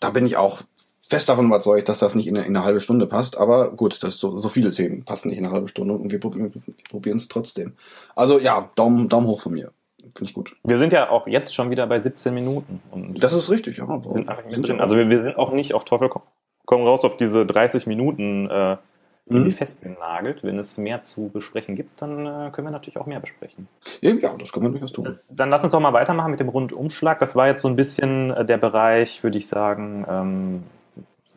da 0.00 0.10
bin 0.10 0.26
ich 0.26 0.36
auch 0.36 0.62
fest 1.06 1.28
davon 1.28 1.46
überzeugt, 1.46 1.88
dass 1.88 1.98
das 1.98 2.14
nicht 2.14 2.26
in 2.26 2.36
eine, 2.36 2.46
in 2.46 2.56
eine 2.56 2.64
halbe 2.64 2.80
Stunde 2.80 3.06
passt. 3.06 3.36
Aber 3.36 3.70
gut, 3.72 4.02
das 4.02 4.18
so, 4.18 4.38
so 4.38 4.48
viele 4.48 4.70
Themen 4.70 5.04
passen 5.04 5.28
nicht 5.28 5.38
in 5.38 5.44
eine 5.44 5.54
halbe 5.54 5.68
Stunde 5.68 5.94
und 5.94 6.10
wir, 6.10 6.22
wir 6.22 6.52
probieren 6.88 7.18
es 7.18 7.28
trotzdem. 7.28 7.74
Also 8.16 8.38
ja, 8.38 8.70
Daumen, 8.74 9.08
Daumen 9.08 9.26
hoch 9.26 9.40
von 9.40 9.52
mir. 9.52 9.72
Finde 10.00 10.24
ich 10.30 10.34
gut. 10.34 10.56
Wir 10.64 10.78
sind 10.78 10.92
ja 10.92 11.10
auch 11.10 11.26
jetzt 11.26 11.54
schon 11.54 11.70
wieder 11.70 11.86
bei 11.86 11.98
17 11.98 12.32
Minuten. 12.32 12.80
das 13.18 13.32
ist 13.32 13.50
richtig, 13.50 13.78
ja. 13.78 14.02
Sind 14.08 14.28
also 14.80 14.96
wir, 14.96 15.08
wir, 15.08 15.20
sind 15.20 15.38
auch 15.38 15.52
nicht 15.52 15.74
auf 15.74 15.84
Teufel 15.84 16.10
komm 16.66 16.82
raus 16.82 17.04
auf 17.04 17.16
diese 17.16 17.44
30 17.46 17.86
Minuten 17.86 18.48
äh, 18.48 18.76
irgendwie 19.26 19.50
mhm. 19.50 19.54
festgenagelt. 19.54 20.42
Wenn 20.42 20.58
es 20.58 20.76
mehr 20.76 21.02
zu 21.02 21.28
besprechen 21.28 21.76
gibt, 21.76 22.02
dann 22.02 22.26
äh, 22.26 22.50
können 22.50 22.66
wir 22.66 22.72
natürlich 22.72 22.98
auch 22.98 23.06
mehr 23.06 23.20
besprechen. 23.20 23.68
Ja, 24.00 24.12
das 24.38 24.52
können 24.52 24.66
wir 24.66 24.70
durchaus 24.70 24.92
tun. 24.92 25.18
Dann 25.30 25.50
lass 25.50 25.64
uns 25.64 25.72
doch 25.72 25.80
mal 25.80 25.92
weitermachen 25.92 26.30
mit 26.30 26.40
dem 26.40 26.48
Rundumschlag. 26.48 27.18
Das 27.20 27.34
war 27.34 27.46
jetzt 27.46 27.62
so 27.62 27.68
ein 27.68 27.76
bisschen 27.76 28.30
äh, 28.30 28.44
der 28.44 28.58
Bereich, 28.58 29.22
würde 29.22 29.38
ich 29.38 29.46
sagen, 29.46 30.04
ähm, 30.08 30.62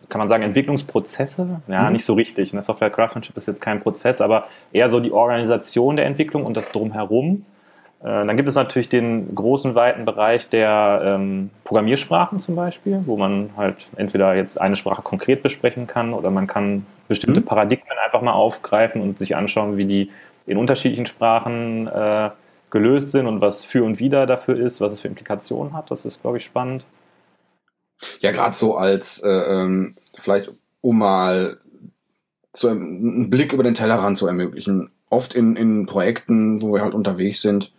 kann 0.10 0.19
man 0.19 0.30
sagen, 0.30 0.43
Entwicklungsprozesse? 0.43 1.62
Ja, 1.67 1.84
mhm. 1.84 1.93
nicht 1.93 2.06
so 2.06 2.13
richtig. 2.13 2.54
Ne? 2.54 2.62
Software 2.62 2.89
Craftsmanship 2.89 3.36
ist 3.38 3.47
jetzt 3.47 3.62
kein 3.62 3.82
Prozess, 3.82 4.21
aber 4.21 4.47
eher 4.71 4.89
so 4.89 5.00
die 5.00 5.12
Organisation 5.12 5.95
der 5.95 6.06
Entwicklung 6.06 6.45
und 6.45 6.56
das 6.56 6.71
Drumherum. 6.71 7.45
Äh, 8.01 8.25
dann 8.25 8.38
gibt 8.38 8.47
es 8.47 8.55
natürlich 8.55 8.89
den 8.89 9.33
großen, 9.33 9.73
weiten 9.75 10.05
Bereich 10.05 10.49
der 10.49 11.01
ähm, 11.03 11.49
Programmiersprachen 11.63 12.39
zum 12.39 12.55
Beispiel, 12.55 13.01
wo 13.05 13.17
man 13.17 13.49
halt 13.57 13.88
entweder 13.95 14.36
jetzt 14.36 14.60
eine 14.62 14.75
Sprache 14.75 15.01
konkret 15.01 15.41
besprechen 15.41 15.88
kann 15.88 16.13
oder 16.13 16.29
man 16.29 16.47
kann 16.47 16.86
bestimmte 17.07 17.41
mhm. 17.41 17.45
Paradigmen 17.45 17.97
einfach 18.05 18.21
mal 18.21 18.33
aufgreifen 18.33 19.01
und 19.01 19.19
sich 19.19 19.36
anschauen, 19.36 19.77
wie 19.77 19.86
die 19.86 20.12
in 20.45 20.57
unterschiedlichen 20.57 21.05
Sprachen 21.05 21.88
äh, 21.88 22.29
gelöst 22.69 23.12
sind 23.12 23.27
und 23.27 23.41
was 23.41 23.63
für 23.63 23.83
und 23.83 23.99
wieder 23.99 24.25
dafür 24.25 24.57
ist, 24.57 24.79
was 24.79 24.91
es 24.91 25.01
für 25.01 25.07
Implikationen 25.07 25.73
hat. 25.73 25.89
Das 25.89 26.05
ist, 26.05 26.21
glaube 26.21 26.38
ich, 26.38 26.43
spannend. 26.43 26.86
Ja, 28.19 28.31
gerade 28.31 28.55
so 28.55 28.75
als 28.75 29.23
äh, 29.23 29.29
ähm, 29.29 29.95
vielleicht 30.17 30.51
um 30.81 30.99
mal 30.99 31.57
zu, 32.53 32.67
einen 32.67 33.29
Blick 33.29 33.53
über 33.53 33.63
den 33.63 33.73
Tellerrand 33.73 34.17
zu 34.17 34.27
ermöglichen. 34.27 34.91
Oft 35.10 35.33
in, 35.33 35.55
in 35.55 35.86
Projekten, 35.86 36.62
wo 36.62 36.73
wir 36.73 36.81
halt 36.81 36.93
unterwegs 36.93 37.41
sind, 37.41 37.71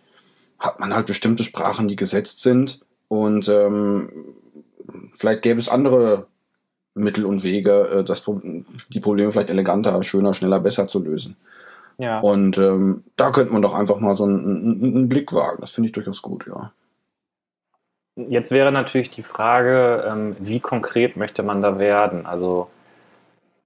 hat 0.59 0.79
man 0.79 0.93
halt 0.93 1.07
bestimmte 1.07 1.43
Sprachen, 1.43 1.87
die 1.87 1.95
gesetzt 1.95 2.41
sind 2.41 2.81
und 3.07 3.47
ähm, 3.47 4.09
vielleicht 5.17 5.41
gäbe 5.41 5.59
es 5.59 5.69
andere 5.69 6.27
Mittel 6.93 7.25
und 7.25 7.43
Wege, 7.43 7.89
äh, 7.93 8.03
das, 8.03 8.23
die 8.89 8.99
Probleme 8.99 9.31
vielleicht 9.31 9.49
eleganter, 9.49 10.01
schöner, 10.03 10.33
schneller, 10.33 10.59
besser 10.59 10.87
zu 10.87 10.99
lösen. 10.99 11.37
Ja. 11.97 12.19
Und 12.19 12.57
ähm, 12.57 13.03
da 13.15 13.31
könnte 13.31 13.51
man 13.51 13.61
doch 13.61 13.73
einfach 13.73 13.99
mal 13.99 14.15
so 14.15 14.23
einen, 14.23 14.83
einen 14.83 15.09
Blick 15.09 15.33
wagen. 15.33 15.57
Das 15.59 15.71
finde 15.71 15.87
ich 15.87 15.93
durchaus 15.93 16.21
gut, 16.21 16.45
ja. 16.47 16.71
Jetzt 18.15 18.51
wäre 18.51 18.71
natürlich 18.71 19.09
die 19.09 19.23
Frage, 19.23 20.03
ähm, 20.07 20.35
wie 20.39 20.59
konkret 20.59 21.15
möchte 21.15 21.43
man 21.43 21.61
da 21.61 21.79
werden? 21.79 22.25
Also 22.25 22.69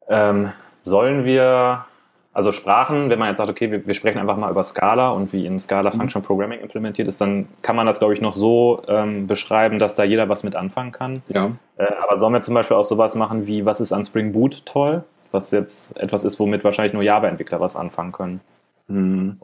ähm, 0.08 0.52
sollen 0.82 1.26
wir 1.26 1.86
also 2.34 2.52
Sprachen, 2.52 3.12
wenn 3.12 3.20
man 3.20 3.28
jetzt 3.28 3.38
sagt, 3.38 3.50
okay, 3.50 3.72
wir, 3.72 3.86
wir, 3.86 3.94
sprechen 3.94 4.18
einfach 4.18 4.38
mal 4.38 4.50
über 4.50 4.64
Scala 4.64 5.12
und 5.12 5.32
wie 5.34 5.46
in 5.46 5.60
Scala 5.60 5.92
mhm. 5.92 6.00
Function 6.00 6.22
Programming 6.24 6.60
implementiert 6.60 7.08
ist, 7.08 7.22
dann 7.22 7.48
kann 7.62 7.76
man 7.76 7.86
das, 7.86 8.00
glaube 8.00 8.16
ich, 8.16 8.22
noch 8.22 8.34
so 8.34 8.82
ähm, 8.88 9.28
beschreiben, 9.28 9.78
dass 9.78 9.94
da 9.94 10.04
jeder 10.04 10.30
was 10.30 10.44
mit 10.44 10.56
anfangen 10.56 10.92
kann. 10.92 11.22
Ja. 11.28 11.52
Äh, 11.78 11.86
aber 12.02 12.18
sollen 12.18 12.34
wir 12.34 12.42
zum 12.42 12.56
Beispiel 12.56 12.76
auch 12.76 12.84
sowas 12.84 13.14
machen 13.14 13.46
wie, 13.46 13.66
was 13.66 13.80
ist 13.80 13.94
an 13.94 14.04
Spring 14.04 14.32
Boot 14.32 14.64
toll? 14.66 15.04
Was 15.32 15.52
jetzt 15.52 15.96
etwas 15.98 16.24
ist, 16.24 16.40
womit 16.40 16.64
wahrscheinlich 16.64 16.94
nur 16.94 17.04
Java-Entwickler 17.04 17.60
was 17.60 17.76
anfangen 17.76 18.12
können. 18.12 18.42
Hm. 18.88 19.40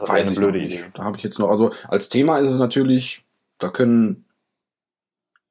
Weiß 0.00 0.30
ich 0.30 0.36
blöde 0.36 0.58
Idee. 0.58 0.84
Da 0.94 1.04
habe 1.04 1.16
ich 1.16 1.24
jetzt 1.24 1.38
noch, 1.40 1.50
also 1.50 1.72
als 1.88 2.08
Thema 2.08 2.38
ist 2.38 2.50
es 2.50 2.58
natürlich, 2.58 3.24
da 3.58 3.68
können, 3.68 4.24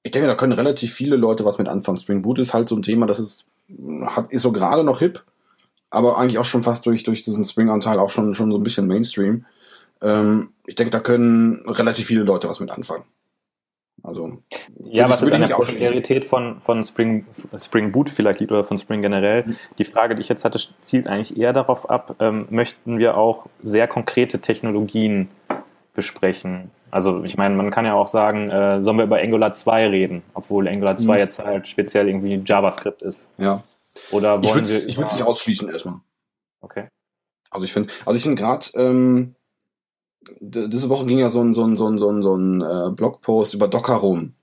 ich 0.03 0.11
denke, 0.11 0.27
da 0.27 0.35
können 0.35 0.53
relativ 0.53 0.93
viele 0.93 1.17
Leute 1.17 1.43
was 1.43 1.57
mit 1.57 1.67
anfangen. 1.67 1.97
Spring 1.97 2.21
Boot 2.21 2.39
ist 2.39 2.53
halt 2.53 2.69
so 2.69 2.75
ein 2.75 2.81
Thema, 2.81 3.05
das 3.05 3.19
ist, 3.19 3.45
hat, 4.05 4.31
ist 4.31 4.41
so 4.41 4.53
gerade 4.53 4.85
noch 4.85 4.99
hip 4.99 5.23
aber 5.89 6.17
eigentlich 6.17 6.39
auch 6.39 6.45
schon 6.45 6.63
fast 6.63 6.85
durch, 6.85 7.03
durch 7.03 7.21
diesen 7.21 7.45
Spring-Anteil 7.45 7.99
auch 7.99 8.09
schon, 8.09 8.33
schon 8.33 8.51
so 8.51 8.57
ein 8.57 8.63
bisschen 8.63 8.87
Mainstream. 8.87 9.45
Ähm, 10.01 10.49
ich 10.65 10.75
denke, 10.75 10.91
da 10.91 10.99
können 10.99 11.63
relativ 11.67 12.05
viele 12.05 12.23
Leute 12.23 12.49
was 12.49 12.59
mit 12.59 12.71
anfangen. 12.71 13.05
Also, 14.03 14.37
ja, 14.83 15.09
was 15.09 15.21
jetzt 15.21 15.33
an 15.33 15.41
der 15.41 15.47
Popularität 15.47 16.23
von, 16.23 16.61
von 16.61 16.83
Spring, 16.83 17.25
Spring 17.57 17.91
Boot 17.91 18.09
vielleicht 18.09 18.39
liegt 18.39 18.51
oder 18.51 18.63
von 18.63 18.77
Spring 18.77 19.01
generell. 19.01 19.43
Mhm. 19.45 19.57
Die 19.79 19.85
Frage, 19.85 20.15
die 20.15 20.21
ich 20.21 20.29
jetzt 20.29 20.45
hatte, 20.45 20.59
zielt 20.81 21.07
eigentlich 21.07 21.37
eher 21.37 21.51
darauf 21.51 21.89
ab, 21.89 22.15
ähm, 22.19 22.45
möchten 22.49 22.99
wir 22.99 23.17
auch 23.17 23.47
sehr 23.63 23.87
konkrete 23.87 24.39
Technologien 24.39 25.29
besprechen? 25.93 26.69
Also 26.91 27.23
ich 27.23 27.37
meine, 27.37 27.55
man 27.55 27.71
kann 27.71 27.85
ja 27.85 27.95
auch 27.95 28.07
sagen, 28.07 28.49
äh, 28.49 28.83
sollen 28.83 28.97
wir 28.97 29.05
über 29.05 29.17
Angular 29.17 29.53
2 29.53 29.87
reden, 29.87 30.21
obwohl 30.35 30.67
Angular 30.67 30.95
2 30.95 31.13
mhm. 31.13 31.19
jetzt 31.19 31.39
halt 31.43 31.67
speziell 31.67 32.07
irgendwie 32.07 32.41
JavaScript 32.45 33.01
ist. 33.01 33.27
Ja. 33.37 33.63
Oder 34.11 34.43
wollen 34.43 34.63
ich 34.63 34.69
wir. 34.69 34.87
Ich 34.87 34.97
würde 34.97 35.07
es 35.07 35.13
nicht 35.13 35.25
ausschließen 35.25 35.69
erstmal. 35.69 36.01
Okay. 36.61 36.87
Also 37.49 37.65
ich 37.65 37.73
finde, 37.73 37.93
also 38.05 38.15
ich 38.15 38.23
finde 38.23 38.41
gerade, 38.41 38.65
ähm, 38.75 39.35
diese 40.41 40.89
Woche 40.89 41.05
ging 41.05 41.19
ja 41.19 41.29
so 41.29 41.41
ein, 41.41 41.53
so 41.53 41.63
ein, 41.63 41.75
so 41.75 41.87
ein, 41.87 41.97
so 41.97 42.09
ein, 42.09 42.21
so 42.21 42.35
ein 42.35 42.61
äh, 42.61 42.91
Blogpost 42.91 43.53
über 43.53 43.67
Docker 43.67 43.95
rum. 43.95 44.33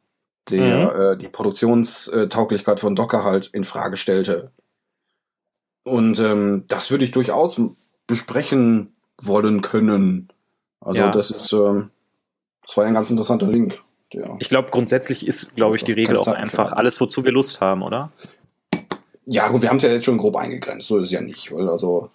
der 0.51 0.95
mhm. 0.95 1.01
äh, 1.01 1.17
die 1.17 1.29
Produktionstauglichkeit 1.29 2.81
von 2.81 2.97
Docker 2.97 3.25
halt 3.25 3.49
in 3.53 3.65
Frage 3.65 3.97
stellte. 3.97 4.53
Und 5.85 6.19
ähm, 6.19 6.65
das 6.69 6.91
würde 6.91 7.05
ich 7.05 7.11
durchaus 7.11 7.61
besprechen 8.07 8.95
wollen 9.21 9.63
können. 9.63 10.29
Also 10.81 11.01
ja. 11.01 11.11
das 11.11 11.31
ist, 11.31 11.53
ähm, 11.53 11.91
das 12.67 12.77
war 12.77 12.85
ein 12.85 12.95
ganz 12.95 13.11
interessanter 13.11 13.47
Link. 13.47 13.81
Der 14.13 14.37
ich 14.39 14.49
glaube, 14.49 14.71
grundsätzlich 14.71 15.27
ist, 15.27 15.55
glaube 15.55 15.77
ich, 15.77 15.85
die 15.85 15.93
Regel 15.93 16.17
auch 16.17 16.27
einfach 16.27 16.73
alles, 16.73 17.01
wozu 17.01 17.25
wir 17.25 17.33
Lust 17.33 17.61
haben, 17.61 17.83
oder? 17.83 18.13
Ja, 19.27 19.49
gut, 19.49 19.63
wir 19.63 19.71
haben 19.71 19.79
es 19.79 19.83
ja 19.83 19.91
jetzt 19.91 20.05
schon 20.05 20.19
grob 20.19 20.37
eingegrenzt, 20.37 20.87
so 20.87 20.99
ist 20.99 21.07
es 21.07 21.13
ja 21.13 21.21
nicht, 21.21 21.53
weil 21.53 21.69
also 21.69 22.11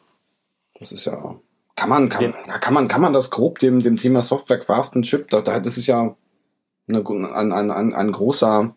das 0.79 0.91
ist 0.91 1.05
ja 1.05 1.39
kann 1.75 1.89
man 1.89 2.09
kann, 2.09 2.33
ja. 2.47 2.57
kann 2.57 2.73
man 2.73 2.87
kann 2.87 3.01
man 3.01 3.13
das 3.13 3.29
grob 3.29 3.59
dem 3.59 3.81
dem 3.81 3.95
Thema 3.95 4.21
Software 4.21 4.59
Craftsmanship, 4.59 5.29
da, 5.29 5.41
das 5.41 5.77
ist 5.77 5.87
ja 5.87 6.15
eine, 6.87 7.03
ein, 7.07 7.51
ein, 7.51 7.71
ein, 7.71 7.93
ein 7.93 8.11
großer 8.11 8.75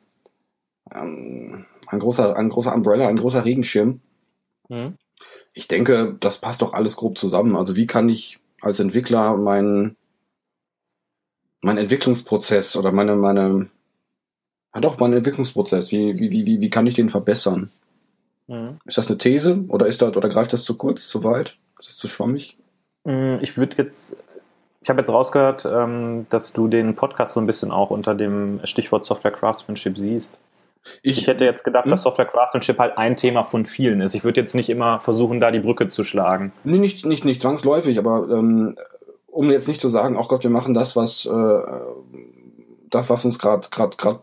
ähm, 0.95 1.67
ein 1.87 2.01
großer 2.01 2.37
ein 2.37 2.49
großer 2.49 2.75
Umbrella, 2.75 3.09
ein 3.09 3.17
großer 3.19 3.45
Regenschirm. 3.45 4.01
Mhm. 4.69 4.97
Ich 5.53 5.69
denke, 5.69 6.17
das 6.21 6.39
passt 6.39 6.63
doch 6.63 6.73
alles 6.73 6.97
grob 6.97 7.19
zusammen. 7.19 7.57
Also 7.57 7.77
wie 7.77 7.87
kann 7.87 8.09
ich 8.09 8.39
als 8.61 8.79
Entwickler 8.79 9.37
meinen 9.37 9.97
mein 11.61 11.79
Entwicklungsprozess 11.79 12.77
oder 12.77 12.93
meine 12.93 13.17
meine 13.17 13.69
hat 14.73 14.87
auch 14.87 14.99
meinen 14.99 15.15
Entwicklungsprozess. 15.15 15.93
Wie, 15.93 16.19
wie, 16.19 16.31
wie, 16.31 16.61
wie 16.61 16.71
kann 16.71 16.87
ich 16.87 16.95
den 16.95 17.09
verbessern? 17.09 17.71
Mhm. 18.53 18.79
Ist 18.85 18.99
das 18.99 19.09
eine 19.09 19.19
These 19.19 19.65
oder 19.69 19.87
ist 19.87 20.03
das, 20.03 20.15
oder 20.17 20.29
greift 20.29 20.53
das 20.53 20.65
zu 20.65 20.77
kurz, 20.77 21.09
zu 21.09 21.25
weit? 21.25 21.57
Ist 21.79 21.89
das 21.89 21.97
zu 21.97 22.07
schwammig? 22.07 22.59
Mm, 23.05 23.37
ich 23.41 23.57
würde 23.57 23.77
jetzt, 23.79 24.17
ich 24.83 24.91
habe 24.91 25.01
jetzt 25.01 25.09
rausgehört, 25.09 25.65
ähm, 25.65 26.27
dass 26.29 26.53
du 26.53 26.69
den 26.69 26.95
Podcast 26.95 27.33
so 27.33 27.41
ein 27.41 27.47
bisschen 27.47 27.71
auch 27.71 27.91
unter 27.91 28.15
dem 28.15 28.61
Stichwort 28.65 29.07
Software 29.07 29.33
Craftsmanship 29.33 29.97
siehst. 29.97 30.39
Ich, 31.03 31.19
ich 31.19 31.27
hätte 31.29 31.45
jetzt 31.45 31.65
gedacht, 31.65 31.85
hm? 31.85 31.93
dass 31.93 32.03
Software 32.03 32.27
Craftsmanship 32.27 32.79
halt 32.79 32.99
ein 32.99 33.17
Thema 33.17 33.45
von 33.45 33.65
vielen 33.65 34.01
ist. 34.01 34.15
Ich 34.15 34.25
würde 34.25 34.41
jetzt 34.41 34.55
nicht 34.55 34.69
immer 34.69 35.01
versuchen, 35.01 35.41
da 35.41 35.51
die 35.51 35.61
Brücke 35.61 35.89
zu 35.89 36.05
schlagen. 36.05 36.53
Nee, 36.65 36.79
nicht, 36.79 37.07
nicht, 37.07 37.25
nicht 37.25 37.41
zwangsläufig, 37.41 37.99
aber 37.99 38.29
ähm, 38.31 38.77
um 39.29 39.51
jetzt 39.51 39.69
nicht 39.69 39.81
zu 39.81 39.89
sagen, 39.89 40.19
ach 40.21 40.29
Gott, 40.29 40.43
wir 40.43 40.51
machen 40.51 40.75
das, 40.75 40.95
was 40.95 41.25
äh, 41.25 41.61
das, 42.91 43.09
was 43.09 43.25
uns 43.25 43.39
gerade, 43.39 43.69
gerade, 43.71 43.97
gerade, 43.97 44.21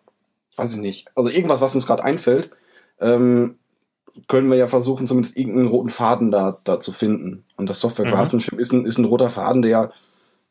weiß 0.58 0.74
ich 0.74 0.80
nicht, 0.80 1.08
also 1.16 1.30
irgendwas, 1.30 1.62
was 1.62 1.74
uns 1.74 1.88
gerade 1.88 2.04
einfällt, 2.04 2.52
ähm, 3.00 3.58
können 4.28 4.50
wir 4.50 4.58
ja 4.58 4.68
versuchen, 4.68 5.08
zumindest 5.08 5.38
irgendeinen 5.38 5.68
roten 5.68 5.90
Faden 5.90 6.32
da, 6.32 6.58
da 6.64 6.80
zu 6.80 6.92
finden. 6.92 7.46
Und 7.58 7.70
das 7.70 7.80
Software 7.80 8.06
Craftsmanship 8.06 8.54
mhm. 8.54 8.60
ist, 8.60 8.72
ein, 8.74 8.86
ist 8.86 8.98
ein 8.98 9.06
roter 9.06 9.30
Faden, 9.30 9.62
der, 9.62 9.92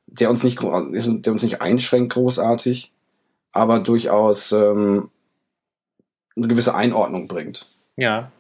der 0.07 0.31
uns 0.31 0.42
nicht, 0.42 0.61
der 0.62 1.33
uns 1.33 1.42
nicht 1.42 1.62
einschränkt 1.62 2.12
großartig, 2.12 2.92
aber 3.53 3.81
durchaus 3.81 4.53
ähm, 4.53 5.11
eine 6.37 6.49
gewisse 6.49 6.75
Einordnung 6.75 7.29
bringt. 7.29 7.68
Ja. 7.97 8.31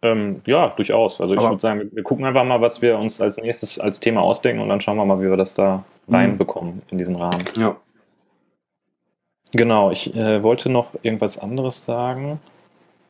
Ähm, 0.00 0.42
ja, 0.46 0.68
durchaus. 0.68 1.20
Also 1.20 1.34
ich 1.34 1.40
würde 1.40 1.60
sagen, 1.60 1.90
wir 1.92 2.02
gucken 2.02 2.24
einfach 2.24 2.44
mal, 2.44 2.60
was 2.60 2.80
wir 2.82 2.98
uns 2.98 3.20
als 3.20 3.36
nächstes 3.36 3.78
als 3.78 4.00
Thema 4.00 4.22
ausdenken 4.22 4.62
und 4.62 4.68
dann 4.68 4.80
schauen 4.80 4.96
wir 4.96 5.04
mal, 5.04 5.20
wie 5.20 5.28
wir 5.28 5.36
das 5.36 5.54
da 5.54 5.84
mhm. 6.06 6.14
reinbekommen 6.14 6.82
in 6.90 6.98
diesen 6.98 7.16
Rahmen. 7.16 7.42
Ja. 7.56 7.76
Genau, 9.52 9.90
ich 9.90 10.14
äh, 10.14 10.42
wollte 10.42 10.68
noch 10.68 10.90
irgendwas 11.02 11.38
anderes 11.38 11.84
sagen. 11.84 12.40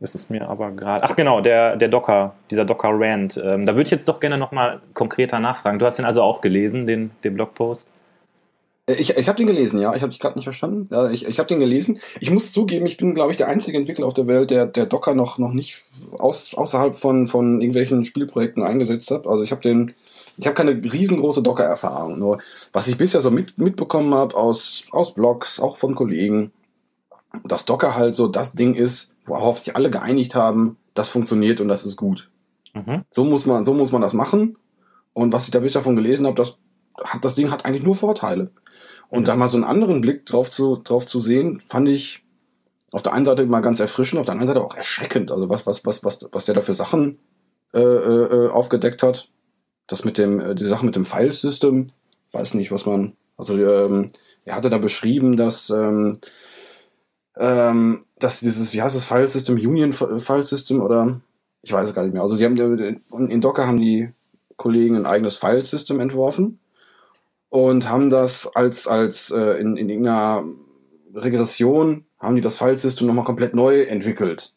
Ist 0.01 0.31
mir 0.31 0.49
aber 0.49 0.71
gerade. 0.71 1.05
Ach 1.05 1.17
genau, 1.17 1.41
der, 1.41 1.77
der 1.77 1.89
Docker, 1.89 2.35
dieser 2.51 2.65
Docker-Rant. 2.65 3.41
Ähm, 3.43 3.67
da 3.67 3.75
würde 3.75 3.89
ich 3.89 3.91
jetzt 3.91 4.09
doch 4.09 4.21
gerne 4.21 4.39
nochmal 4.39 4.81
konkreter 4.95 5.41
nachfragen. 5.41 5.81
Du 5.81 5.87
hast 5.87 5.99
den 5.99 6.05
also 6.05 6.23
auch 6.23 6.41
gelesen, 6.41 6.87
den, 6.87 7.11
den 7.25 7.35
Blogpost? 7.35 7.91
Äh, 8.87 8.95
ich, 8.95 9.17
ich 9.17 9.29
habe 9.29 9.37
den 9.37 9.49
gelesen, 9.49 9.81
ja. 9.81 9.95
Ich 9.97 10.03
habe 10.03 10.11
dich 10.11 10.21
gerade 10.21 10.39
nicht 10.39 10.45
verstanden. 10.45 10.89
Ja, 10.93 11.11
ich 11.11 11.27
ich 11.27 11.39
habe 11.41 11.49
den 11.49 11.59
gelesen. 11.59 11.99
Ich 12.21 12.31
muss 12.31 12.53
zugeben, 12.53 12.87
ich 12.87 12.97
bin, 12.97 13.13
glaube 13.13 13.33
ich, 13.33 13.37
der 13.37 13.49
einzige 13.49 13.77
Entwickler 13.77 14.07
auf 14.07 14.15
der 14.15 14.29
Welt, 14.29 14.51
der, 14.51 14.67
der 14.67 14.87
Docker 14.87 15.17
noch, 15.17 15.39
noch 15.39 15.53
nicht 15.53 15.83
aus, 16.19 16.55
außerhalb 16.55 16.97
von, 16.97 17.27
von 17.27 17.61
irgendwelchen 17.61 18.05
Spielprojekten 18.05 18.63
eingesetzt 18.63 19.11
hat. 19.11 19.27
Also 19.27 19.43
ich 19.43 19.51
habe 19.51 19.63
den, 19.63 19.95
ich 20.37 20.47
habe 20.47 20.55
keine 20.55 20.73
riesengroße 20.73 21.43
Docker-Erfahrung. 21.43 22.19
Nur 22.21 22.39
was 22.73 22.87
ich 22.87 22.97
bisher 22.97 23.21
so 23.21 23.33
mit, 23.33 23.59
mitbekommen 23.59 24.15
habe 24.15 24.37
aus, 24.37 24.85
aus 24.93 25.13
Blogs, 25.13 25.59
auch 25.59 25.77
von 25.77 25.97
Kollegen, 25.97 26.53
dass 27.45 27.65
Docker 27.65 27.95
halt 27.95 28.15
so 28.15 28.27
das 28.27 28.53
Ding 28.53 28.75
ist, 28.75 29.15
worauf 29.29 29.59
sich 29.59 29.77
alle 29.77 29.91
geeinigt 29.91 30.35
haben, 30.35 30.77
das 30.95 31.09
funktioniert 31.09 31.61
und 31.61 31.69
das 31.69 31.85
ist 31.85 31.97
gut. 31.97 32.31
Mhm. 32.75 33.05
So 33.11 33.25
muss 33.25 33.47
man, 33.47 33.65
so 33.65 33.75
muss 33.75 33.93
man 33.93 34.03
das 34.03 34.13
machen. 34.13 34.57
Und 35.13 35.33
was 35.33 35.45
ich 35.45 35.51
da 35.51 35.61
bisher 35.61 35.81
davon 35.81 35.97
gelesen 35.97 36.27
habe, 36.27 36.37
das 36.37 36.59
hat, 37.03 37.25
das 37.25 37.35
Ding 37.35 37.51
hat 37.51 37.67
eigentlich 37.67 37.85
nur 37.85 37.95
Vorteile. 37.95 38.51
Und 39.09 39.23
mhm. 39.23 39.25
da 39.25 39.37
mal 39.37 39.49
so 39.49 39.57
einen 39.57 39.65
anderen 39.65 40.01
Blick 40.01 40.27
drauf 40.27 40.51
zu, 40.51 40.77
drauf 40.77 41.07
zu 41.07 41.19
sehen, 41.19 41.63
fand 41.69 41.89
ich 41.89 42.25
auf 42.91 43.03
der 43.03 43.13
einen 43.13 43.27
Seite 43.27 43.43
immer 43.43 43.61
ganz 43.61 43.81
erfrischend, 43.81 44.19
auf 44.19 44.27
der 44.27 44.33
anderen 44.33 44.49
Seite 44.49 44.65
auch 44.65 44.75
erschreckend. 44.75 45.31
Also 45.31 45.49
was, 45.49 45.67
was, 45.67 45.85
was, 45.85 46.05
was, 46.05 46.29
was 46.33 46.45
der 46.47 46.55
da 46.55 46.61
für 46.61 46.75
Sachen 46.75 47.19
äh, 47.75 47.81
äh, 47.81 48.49
aufgedeckt 48.49 49.03
hat. 49.03 49.29
Das 49.87 50.05
mit 50.05 50.19
dem, 50.19 50.41
äh, 50.41 50.55
die 50.55 50.65
Sache 50.65 50.87
mit 50.87 50.97
dem 50.97 51.05
File-System, 51.05 51.93
weiß 52.33 52.55
nicht, 52.55 52.71
was 52.73 52.87
man, 52.87 53.15
also 53.37 53.59
ähm, 53.59 54.07
er 54.45 54.55
hatte 54.57 54.71
da 54.71 54.79
beschrieben, 54.79 55.37
dass 55.37 55.69
ähm, 55.71 56.15
ähm, 57.39 58.05
dass 58.19 58.41
dieses, 58.41 58.73
wie 58.73 58.83
heißt 58.83 58.97
das, 58.97 59.05
File 59.05 59.29
System, 59.29 59.57
Union 59.57 59.93
File 59.93 60.43
System 60.43 60.83
oder 60.83 61.21
ich 61.63 61.73
weiß 61.73 61.89
es 61.89 61.95
gar 61.95 62.03
nicht 62.03 62.13
mehr. 62.13 62.23
Also 62.23 62.37
die 62.37 62.45
haben 62.45 63.01
in 63.29 63.41
Docker 63.41 63.67
haben 63.67 63.81
die 63.81 64.11
Kollegen 64.57 64.97
ein 64.97 65.07
eigenes 65.07 65.37
File 65.37 65.65
System 65.65 66.01
entworfen 66.01 66.59
und 67.49 67.89
haben 67.89 68.11
das 68.11 68.47
als 68.55 68.87
als 68.87 69.31
äh, 69.31 69.61
in, 69.61 69.77
in 69.77 69.89
irgendeiner 69.89 70.45
Regression 71.15 72.05
haben 72.19 72.35
die 72.35 72.43
das 72.43 72.59
File 72.59 72.79
System 72.79 73.07
nochmal 73.07 73.25
komplett 73.25 73.55
neu 73.55 73.83
entwickelt. 73.83 74.53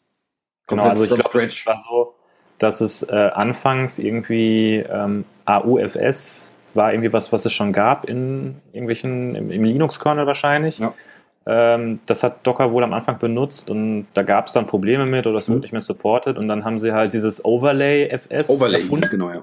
Genau, 0.66 0.84
also 0.84 1.04
ich 1.04 1.10
glaube, 1.10 1.38
es 1.38 1.66
war 1.66 1.76
so, 1.76 2.14
dass 2.58 2.80
es 2.80 3.02
äh, 3.02 3.12
anfangs 3.12 3.98
irgendwie 3.98 4.76
ähm, 4.88 5.24
AUFS 5.44 6.52
war 6.74 6.92
irgendwie 6.92 7.12
was, 7.12 7.32
was 7.32 7.44
es 7.44 7.52
schon 7.52 7.72
gab 7.72 8.08
in 8.08 8.60
irgendwelchen 8.72 9.34
im, 9.34 9.50
im 9.50 9.64
Linux-Kernel 9.64 10.26
wahrscheinlich. 10.26 10.78
Ja. 10.78 10.94
Ähm, 11.44 12.00
das 12.06 12.22
hat 12.22 12.46
Docker 12.46 12.70
wohl 12.72 12.84
am 12.84 12.92
Anfang 12.92 13.18
benutzt 13.18 13.68
und 13.68 14.06
da 14.14 14.22
gab 14.22 14.46
es 14.46 14.52
dann 14.52 14.66
Probleme 14.66 15.06
mit 15.06 15.26
oder 15.26 15.38
es 15.38 15.48
mhm. 15.48 15.54
wurde 15.54 15.62
nicht 15.62 15.72
mehr 15.72 15.80
supported 15.80 16.38
und 16.38 16.46
dann 16.46 16.64
haben 16.64 16.78
sie 16.78 16.92
halt 16.92 17.12
dieses 17.12 17.44
Overlay 17.44 18.08
FS 18.10 18.48
Overlay, 18.48 18.80
erfunden, 18.80 19.08
genau, 19.10 19.30
ja. 19.30 19.42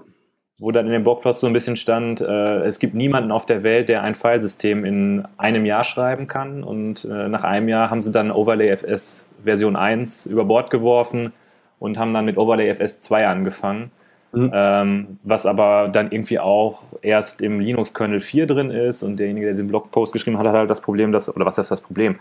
Wo 0.59 0.71
dann 0.71 0.85
in 0.85 0.91
dem 0.91 1.03
Blogpost 1.03 1.39
so 1.41 1.47
ein 1.47 1.53
bisschen 1.53 1.75
stand, 1.75 2.21
äh, 2.21 2.63
es 2.63 2.79
gibt 2.79 2.93
niemanden 2.93 3.31
auf 3.31 3.45
der 3.45 3.63
Welt, 3.63 3.89
der 3.89 4.03
ein 4.03 4.15
Filesystem 4.15 4.85
in 4.85 5.25
einem 5.37 5.65
Jahr 5.65 5.83
schreiben 5.83 6.27
kann 6.27 6.63
und 6.63 7.03
äh, 7.05 7.27
nach 7.27 7.43
einem 7.43 7.67
Jahr 7.67 7.89
haben 7.89 8.01
sie 8.01 8.11
dann 8.11 8.31
Overlay 8.31 8.69
FS 8.69 9.25
Version 9.43 9.75
1 9.75 10.25
über 10.25 10.45
Bord 10.45 10.69
geworfen 10.69 11.33
und 11.79 11.97
haben 11.97 12.13
dann 12.13 12.25
mit 12.25 12.37
Overlay 12.37 12.69
FS 12.69 13.01
2 13.01 13.27
angefangen. 13.27 13.91
Mhm. 14.31 14.51
Ähm, 14.53 15.19
was 15.23 15.45
aber 15.45 15.89
dann 15.91 16.11
irgendwie 16.11 16.39
auch 16.39 16.83
erst 17.01 17.41
im 17.41 17.59
Linux-Kernel 17.59 18.19
4 18.19 18.45
drin 18.45 18.69
ist 18.69 19.01
und 19.01 19.17
derjenige, 19.17 19.47
der 19.47 19.53
diesen 19.53 19.67
Blogpost 19.67 20.13
geschrieben 20.13 20.37
hat, 20.37 20.45
hat 20.45 20.53
halt 20.53 20.69
das 20.69 20.81
Problem, 20.81 21.11
dass, 21.11 21.35
oder 21.35 21.45
was 21.45 21.57
ist 21.57 21.71
das 21.71 21.81
Problem? 21.81 22.19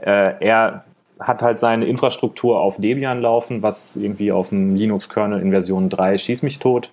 Äh, 0.00 0.34
er 0.40 0.84
hat 1.20 1.42
halt 1.42 1.60
seine 1.60 1.86
Infrastruktur 1.86 2.60
auf 2.60 2.78
Debian 2.78 3.20
laufen, 3.20 3.62
was 3.62 3.94
irgendwie 3.94 4.32
auf 4.32 4.48
dem 4.48 4.74
Linux-Kernel 4.74 5.40
in 5.40 5.50
Version 5.50 5.88
3 5.88 6.18
schieß 6.18 6.42
mich 6.42 6.58
tot 6.58 6.90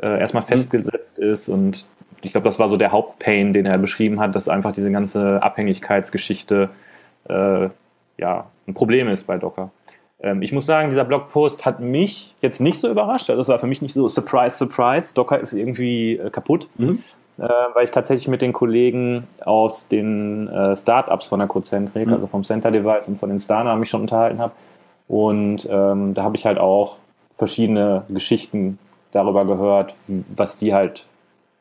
äh, 0.00 0.18
erstmal 0.20 0.42
mhm. 0.42 0.48
festgesetzt 0.48 1.18
ist 1.18 1.48
und 1.48 1.86
ich 2.22 2.32
glaube, 2.32 2.46
das 2.46 2.58
war 2.58 2.68
so 2.68 2.76
der 2.76 2.92
Hauptpain, 2.92 3.52
den 3.52 3.66
er 3.66 3.78
beschrieben 3.78 4.20
hat, 4.20 4.34
dass 4.34 4.48
einfach 4.48 4.72
diese 4.72 4.90
ganze 4.90 5.42
Abhängigkeitsgeschichte 5.42 6.68
äh, 7.28 7.68
ja, 8.18 8.46
ein 8.66 8.74
Problem 8.74 9.08
ist 9.08 9.24
bei 9.24 9.38
Docker. 9.38 9.70
Ähm, 10.20 10.42
ich 10.42 10.52
muss 10.52 10.66
sagen, 10.66 10.90
dieser 10.90 11.04
Blogpost 11.04 11.64
hat 11.64 11.80
mich 11.80 12.34
jetzt 12.40 12.60
nicht 12.60 12.78
so 12.78 12.88
überrascht. 12.88 13.30
Also 13.30 13.40
es 13.40 13.48
war 13.48 13.58
für 13.58 13.66
mich 13.66 13.82
nicht 13.82 13.94
so 13.94 14.08
Surprise, 14.08 14.56
Surprise. 14.56 15.14
Docker 15.14 15.38
ist 15.38 15.52
irgendwie 15.52 16.14
äh, 16.16 16.30
kaputt. 16.30 16.68
Mhm. 16.76 17.02
Äh, 17.38 17.48
weil 17.74 17.84
ich 17.84 17.92
tatsächlich 17.92 18.26
mit 18.26 18.42
den 18.42 18.52
Kollegen 18.52 19.28
aus 19.44 19.86
den 19.86 20.48
äh, 20.48 20.74
Startups 20.74 21.28
von 21.28 21.38
der 21.38 21.46
Cozentric, 21.46 22.08
mhm. 22.08 22.14
also 22.14 22.26
vom 22.26 22.42
Center 22.42 22.72
Device 22.72 23.06
und 23.06 23.20
von 23.20 23.28
den 23.28 23.38
Stana, 23.38 23.76
mich 23.76 23.90
schon 23.90 24.00
unterhalten 24.00 24.40
habe. 24.40 24.52
Und 25.06 25.66
ähm, 25.70 26.14
da 26.14 26.24
habe 26.24 26.36
ich 26.36 26.44
halt 26.44 26.58
auch 26.58 26.98
verschiedene 27.36 28.02
Geschichten 28.08 28.78
darüber 29.12 29.44
gehört, 29.44 29.94
was 30.06 30.58
die 30.58 30.74
halt 30.74 31.06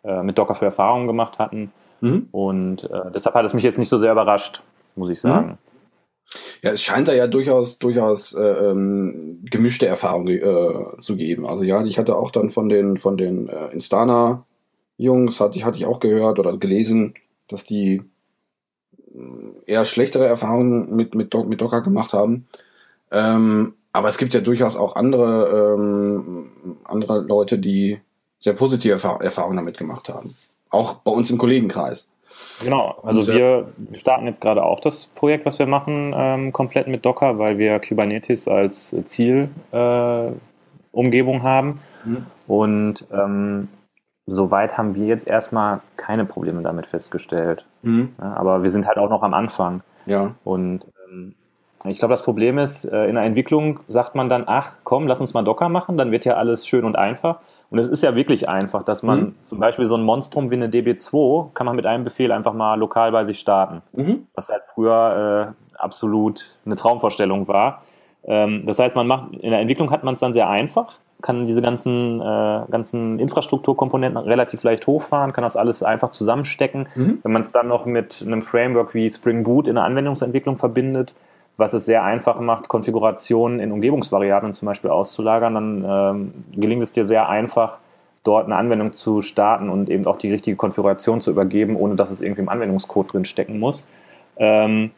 äh, 0.04 0.24
mit 0.24 0.38
Docker 0.38 0.56
für 0.56 0.66
Erfahrungen 0.66 1.06
gemacht 1.06 1.38
hatten. 1.38 1.72
Mhm. 2.02 2.28
Und 2.32 2.84
äh, 2.86 3.12
deshalb 3.14 3.36
hat 3.36 3.46
es 3.46 3.54
mich 3.54 3.64
jetzt 3.64 3.78
nicht 3.78 3.90
so 3.90 4.00
sehr 4.00 4.12
überrascht, 4.12 4.64
muss 4.96 5.10
ich 5.10 5.22
sagen. 5.22 5.60
Ja, 6.62 6.72
es 6.72 6.82
scheint 6.82 7.08
da 7.08 7.14
ja 7.14 7.28
durchaus, 7.28 7.80
durchaus 7.80 8.34
äh, 8.34 8.42
ähm, 8.42 9.46
gemischte 9.50 9.86
Erfahrungen 9.86 10.38
äh, 10.38 11.00
zu 11.00 11.16
geben. 11.16 11.46
Also 11.46 11.64
ja, 11.64 11.84
ich 11.84 11.98
hatte 11.98 12.16
auch 12.16 12.32
dann 12.32 12.50
von 12.50 12.70
den, 12.70 12.98
von 12.98 13.18
den 13.18 13.48
äh, 13.48 13.68
Instana-Jungs, 13.68 15.40
hatte 15.40 15.64
hatte 15.66 15.78
ich 15.78 15.86
auch 15.86 16.00
gehört 16.00 16.40
oder 16.40 16.58
gelesen, 16.58 17.14
dass 17.48 17.66
die 17.66 18.02
äh, 19.14 19.72
eher 19.72 19.86
schlechtere 19.86 20.26
Erfahrungen 20.26 20.96
mit, 20.96 21.16
mit, 21.16 21.34
mit 21.34 21.62
Docker 21.62 21.82
gemacht 21.82 22.14
haben. 22.14 22.46
Ähm, 23.12 23.74
aber 23.94 24.10
es 24.10 24.18
gibt 24.18 24.34
ja 24.34 24.42
durchaus 24.42 24.76
auch 24.76 24.96
andere, 24.96 25.76
ähm, 25.76 26.78
andere 26.84 27.22
Leute, 27.22 27.58
die 27.58 28.00
sehr 28.40 28.54
positive 28.54 28.94
Erfahrungen 28.94 29.58
damit 29.58 29.78
gemacht 29.78 30.10
haben. 30.10 30.36
Auch 30.70 30.96
bei 30.96 31.12
uns 31.12 31.30
im 31.32 31.38
Kollegenkreis. 31.38 32.08
Genau, 32.64 32.96
also 33.04 33.22
und, 33.22 33.28
wir 33.28 33.68
starten 33.94 34.26
jetzt 34.26 34.42
gerade 34.42 34.64
auch 34.64 34.80
das 34.80 35.06
Projekt, 35.06 35.46
was 35.46 35.60
wir 35.60 35.68
machen, 35.68 36.14
ähm, 36.16 36.52
komplett 36.54 36.88
mit 36.88 37.06
Docker, 37.06 37.38
weil 37.38 37.58
wir 37.58 37.80
Kubernetes 37.80 38.48
als 38.48 38.96
Zielumgebung 39.06 40.36
äh, 40.94 41.42
haben. 41.42 41.80
Mhm. 42.04 42.26
Und 42.48 43.06
ähm, 43.12 43.68
soweit 44.26 44.78
haben 44.78 44.96
wir 44.96 45.06
jetzt 45.06 45.28
erstmal 45.28 45.82
keine 45.96 46.26
Probleme 46.26 46.62
damit 46.62 46.88
festgestellt. 46.88 47.66
Mhm. 47.82 48.14
Ja, 48.20 48.34
aber 48.36 48.64
wir 48.64 48.70
sind 48.70 48.88
halt 48.88 48.98
auch 48.98 49.10
noch 49.10 49.24
am 49.24 49.34
Anfang. 49.34 49.82
Ja. 50.06 50.36
Und 50.44 50.88
ähm, 51.10 51.36
ich 51.86 52.00
glaube, 52.00 52.14
das 52.14 52.24
Problem 52.24 52.58
ist, 52.58 52.86
äh, 52.86 53.06
in 53.06 53.16
der 53.16 53.24
Entwicklung 53.24 53.80
sagt 53.88 54.16
man 54.16 54.30
dann, 54.30 54.44
ach 54.48 54.78
komm, 54.84 55.08
lass 55.08 55.22
uns 55.22 55.34
mal 55.34 55.44
Docker 55.44 55.70
machen, 55.70 55.98
dann 55.98 56.12
wird 56.12 56.26
ja 56.26 56.34
alles 56.34 56.68
schön 56.68 56.86
und 56.86 56.96
einfach. 56.96 57.40
Und 57.70 57.80
es 57.80 57.90
ist 57.90 58.02
ja 58.02 58.16
wirklich 58.16 58.48
einfach, 58.48 58.84
dass 58.84 59.04
man 59.04 59.20
mhm. 59.20 59.36
zum 59.44 59.60
Beispiel 59.60 59.88
so 59.88 59.96
ein 59.96 60.04
Monstrum 60.04 60.50
wie 60.50 60.56
eine 60.56 60.68
DB2 60.68 61.54
kann 61.54 61.66
man 61.66 61.76
mit 61.76 61.86
einem 61.86 62.04
Befehl 62.04 62.32
einfach 62.32 62.54
mal 62.54 62.76
lokal 62.76 63.12
bei 63.12 63.26
sich 63.26 63.40
starten. 63.40 63.82
Mhm. 63.94 64.28
Was 64.36 64.50
halt 64.50 64.64
früher 64.74 65.56
äh, 65.56 65.78
absolut 65.78 66.58
eine 66.66 66.76
Traumvorstellung 66.76 67.48
war. 67.48 67.82
Ähm, 68.24 68.64
das 68.66 68.80
heißt, 68.80 68.96
man 68.96 69.08
macht, 69.08 69.34
in 69.34 69.52
der 69.52 69.60
Entwicklung 69.60 69.92
hat 69.92 70.04
man 70.04 70.14
es 70.14 70.20
dann 70.20 70.34
sehr 70.34 70.50
einfach, 70.50 71.00
kann 71.22 71.46
diese 71.46 71.62
ganzen, 71.62 72.22
äh, 72.22 72.62
ganzen 72.70 73.20
Infrastrukturkomponenten 73.20 74.18
relativ 74.18 74.64
leicht 74.64 74.88
hochfahren, 74.88 75.34
kann 75.34 75.44
das 75.44 75.56
alles 75.56 75.84
einfach 75.84 76.12
zusammenstecken. 76.12 76.88
Mhm. 76.96 77.20
Wenn 77.24 77.32
man 77.32 77.42
es 77.42 77.52
dann 77.52 77.68
noch 77.68 77.86
mit 77.86 78.24
einem 78.26 78.44
Framework 78.44 78.94
wie 78.94 79.10
Spring 79.10 79.44
Boot 79.44 79.68
in 79.68 79.76
der 79.76 79.84
Anwendungsentwicklung 79.84 80.58
verbindet, 80.58 81.16
was 81.58 81.74
es 81.74 81.86
sehr 81.86 82.04
einfach 82.04 82.40
macht, 82.40 82.68
Konfigurationen 82.68 83.60
in 83.60 83.72
Umgebungsvariablen 83.72 84.54
zum 84.54 84.68
Beispiel 84.68 84.92
auszulagern, 84.92 85.54
dann 85.56 85.86
ähm, 85.88 86.34
gelingt 86.54 86.84
es 86.84 86.94
dir 86.94 87.04
sehr 87.04 87.28
einfach, 87.28 87.80
dort 88.24 88.46
eine 88.46 88.56
Anwendung 88.56 88.94
zu 88.94 89.22
starten 89.22 89.70
und 89.70 89.90
eben 89.90 90.06
auch 90.06 90.18
die 90.18 90.32
richtige 90.32 90.56
Konfiguration 90.56 91.22
zu 91.22 91.32
übergeben, 91.32 91.76
ohne 91.76 91.96
dass 91.96 92.12
es 92.12 92.22
irgendwie 92.22 92.42
im 92.42 92.50
Anwendungscode 92.50 93.14
drin 93.14 93.26
stecken 93.26 93.60
muss. 93.60 93.88
Ähm, 94.38 94.92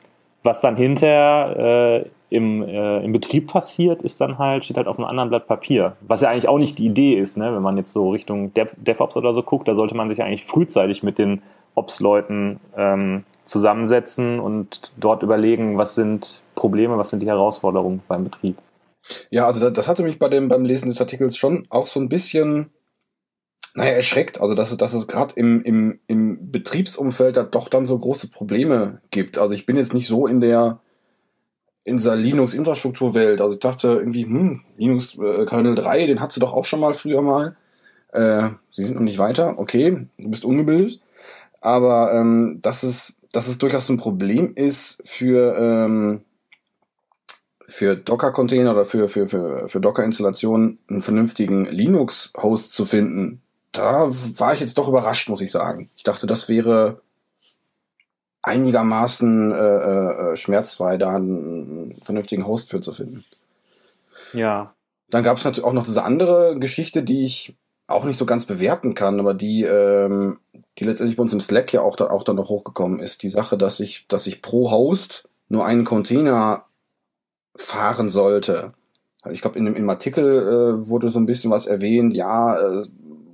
was 0.44 0.62
dann 0.62 0.76
hinterher 0.76 2.04
äh, 2.04 2.36
im, 2.36 2.64
äh, 2.64 3.00
im 3.04 3.12
Betrieb 3.12 3.48
passiert, 3.48 4.04
ist 4.04 4.20
dann 4.20 4.38
halt, 4.38 4.66
steht 4.66 4.78
halt 4.78 4.88
auf 4.88 4.98
einem 4.98 5.08
anderen 5.08 5.30
Blatt 5.30 5.48
Papier. 5.48 5.96
Was 6.02 6.22
ja 6.22 6.30
eigentlich 6.30 6.48
auch 6.48 6.58
nicht 6.58 6.80
die 6.80 6.86
Idee 6.86 7.14
ist, 7.14 7.38
ne? 7.38 7.54
wenn 7.54 7.62
man 7.62 7.78
jetzt 7.78 7.94
so 7.94 8.10
Richtung 8.10 8.54
Dev 8.54 8.72
DevOps 8.78 9.18
oder 9.18 9.34
so 9.34 9.44
guckt, 9.44 9.68
da 9.68 9.74
sollte 9.74 9.96
man 9.96 10.10
sich 10.10 10.22
eigentlich 10.22 10.46
frühzeitig 10.46 11.04
mit 11.04 11.18
den 11.18 11.42
Ops-Leuten 11.76 12.60
ähm, 12.76 13.24
zusammensetzen 13.50 14.40
und 14.40 14.92
dort 14.98 15.24
überlegen, 15.24 15.78
was 15.78 15.96
sind 15.96 16.42
Probleme, 16.56 16.98
was 16.98 17.10
sind 17.10 17.22
die 17.22 17.28
Herausforderungen 17.28 18.02
beim 18.08 18.24
Betrieb. 18.24 18.58
Ja, 19.30 19.46
also 19.46 19.70
das 19.70 19.88
hatte 19.88 20.04
mich 20.04 20.20
bei 20.20 20.30
dem, 20.30 20.48
beim 20.48 20.66
Lesen 20.66 20.90
des 20.90 21.02
Artikels 21.02 21.38
schon 21.38 21.66
auch 21.70 21.88
so 21.88 22.00
ein 22.00 22.10
bisschen, 22.10 22.70
naja, 23.74 23.92
erschreckt. 23.92 24.42
Also, 24.42 24.54
dass 24.54 24.76
dass 24.78 24.94
es 24.94 25.08
gerade 25.08 25.34
im, 25.36 25.62
im, 25.64 26.00
im 26.08 26.52
Betriebsumfeld 26.52 27.38
da 27.38 27.44
doch 27.44 27.70
dann 27.70 27.86
so 27.86 27.98
große 27.98 28.30
Probleme 28.30 29.02
gibt. 29.10 29.38
Also 29.38 29.54
ich 29.54 29.66
bin 29.66 29.78
jetzt 29.78 29.94
nicht 29.94 30.08
so 30.08 30.28
in 30.28 30.42
der, 30.42 30.80
in 31.86 31.98
dieser 31.98 32.16
Linux-Infrastrukturwelt. 32.16 33.42
Also 33.42 33.56
ich 33.56 33.60
dachte 33.60 33.88
irgendwie, 33.88 34.26
hm, 34.26 34.62
Linux 34.78 35.18
äh, 35.18 35.46
Kernel 35.46 35.76
3, 35.76 36.08
den 36.08 36.20
hat 36.20 36.32
sie 36.32 36.40
doch 36.40 36.54
auch 36.54 36.66
schon 36.66 36.82
mal 36.82 36.94
früher 36.94 37.22
mal. 37.22 37.56
Äh, 38.12 38.50
sie 38.70 38.84
sind 38.84 38.96
noch 38.96 39.02
nicht 39.02 39.18
weiter. 39.18 39.58
Okay, 39.58 40.08
du 40.18 40.30
bist 40.30 40.46
ungebildet. 40.46 41.00
Aber 41.62 42.14
ähm, 42.14 42.60
dass, 42.62 42.84
es, 42.84 43.19
dass 43.32 43.48
es 43.48 43.58
durchaus 43.58 43.90
ein 43.90 43.98
Problem 43.98 44.54
ist 44.56 45.02
für, 45.06 45.56
ähm, 45.58 46.22
für 47.68 47.96
Docker-Container 47.96 48.72
oder 48.72 48.86
für, 48.86 49.08
für, 49.08 49.28
für, 49.28 49.68
für 49.68 49.80
Docker-Installationen 49.80 50.80
einen 50.90 51.02
vernünftigen 51.02 51.66
Linux-Host 51.66 52.74
zu 52.74 52.86
finden, 52.86 53.42
da 53.72 54.08
war 54.10 54.54
ich 54.54 54.60
jetzt 54.60 54.78
doch 54.78 54.88
überrascht, 54.88 55.30
muss 55.30 55.42
ich 55.42 55.52
sagen. 55.52 55.90
Ich 55.96 56.04
dachte, 56.04 56.26
das 56.26 56.50
wäre 56.50 57.02
einigermaßen 58.42 59.52
äh, 59.52 59.56
äh, 59.56 60.38
schmerzfrei, 60.38 60.98
da 60.98 61.16
einen 61.16 62.02
vernünftigen 62.04 62.48
Host 62.48 62.70
für 62.70 62.82
zu 62.82 62.94
finden. 62.94 63.26
Ja. 64.34 64.74
Dann 65.10 65.24
gab 65.24 65.38
es 65.38 65.44
natürlich 65.44 65.68
auch 65.68 65.74
noch 65.74 65.84
diese 65.84 66.04
andere 66.04 66.58
Geschichte, 66.58 67.04
die 67.04 67.24
ich 67.24 67.56
auch 67.92 68.06
nicht 68.06 68.18
so 68.18 68.26
ganz 68.26 68.46
bewerten 68.46 68.96
kann, 68.96 69.20
aber 69.20 69.34
die, 69.34 69.64
ähm, 69.64 70.40
die 70.78 70.86
letztendlich 70.86 71.18
bei 71.18 71.24
uns 71.24 71.34
im 71.34 71.42
Slack 71.42 71.74
ja 71.74 71.82
auch, 71.82 71.96
da, 71.96 72.10
auch 72.10 72.24
dann 72.24 72.36
noch 72.36 72.50
hochgekommen 72.50 73.00
ist. 73.00 73.24
Die 73.24 73.30
Sache, 73.30 73.58
dass 73.58 73.80
ich, 73.80 74.06
dass 74.08 74.28
ich 74.28 74.42
pro 74.42 74.72
Host 74.72 75.30
nur 75.48 75.66
einen 75.66 75.86
Container 75.86 76.66
fahren 77.56 78.10
sollte. 78.10 78.74
Ich 79.32 79.42
glaube, 79.42 79.58
in 79.58 79.66
dem, 79.66 79.76
im 79.76 79.90
Artikel 79.90 80.24
äh, 80.24 80.88
wurde 80.88 81.10
so 81.10 81.20
ein 81.20 81.26
bisschen 81.26 81.52
was 81.52 81.66
erwähnt, 81.66 82.14
ja, 82.14 82.58
äh, 82.58 82.86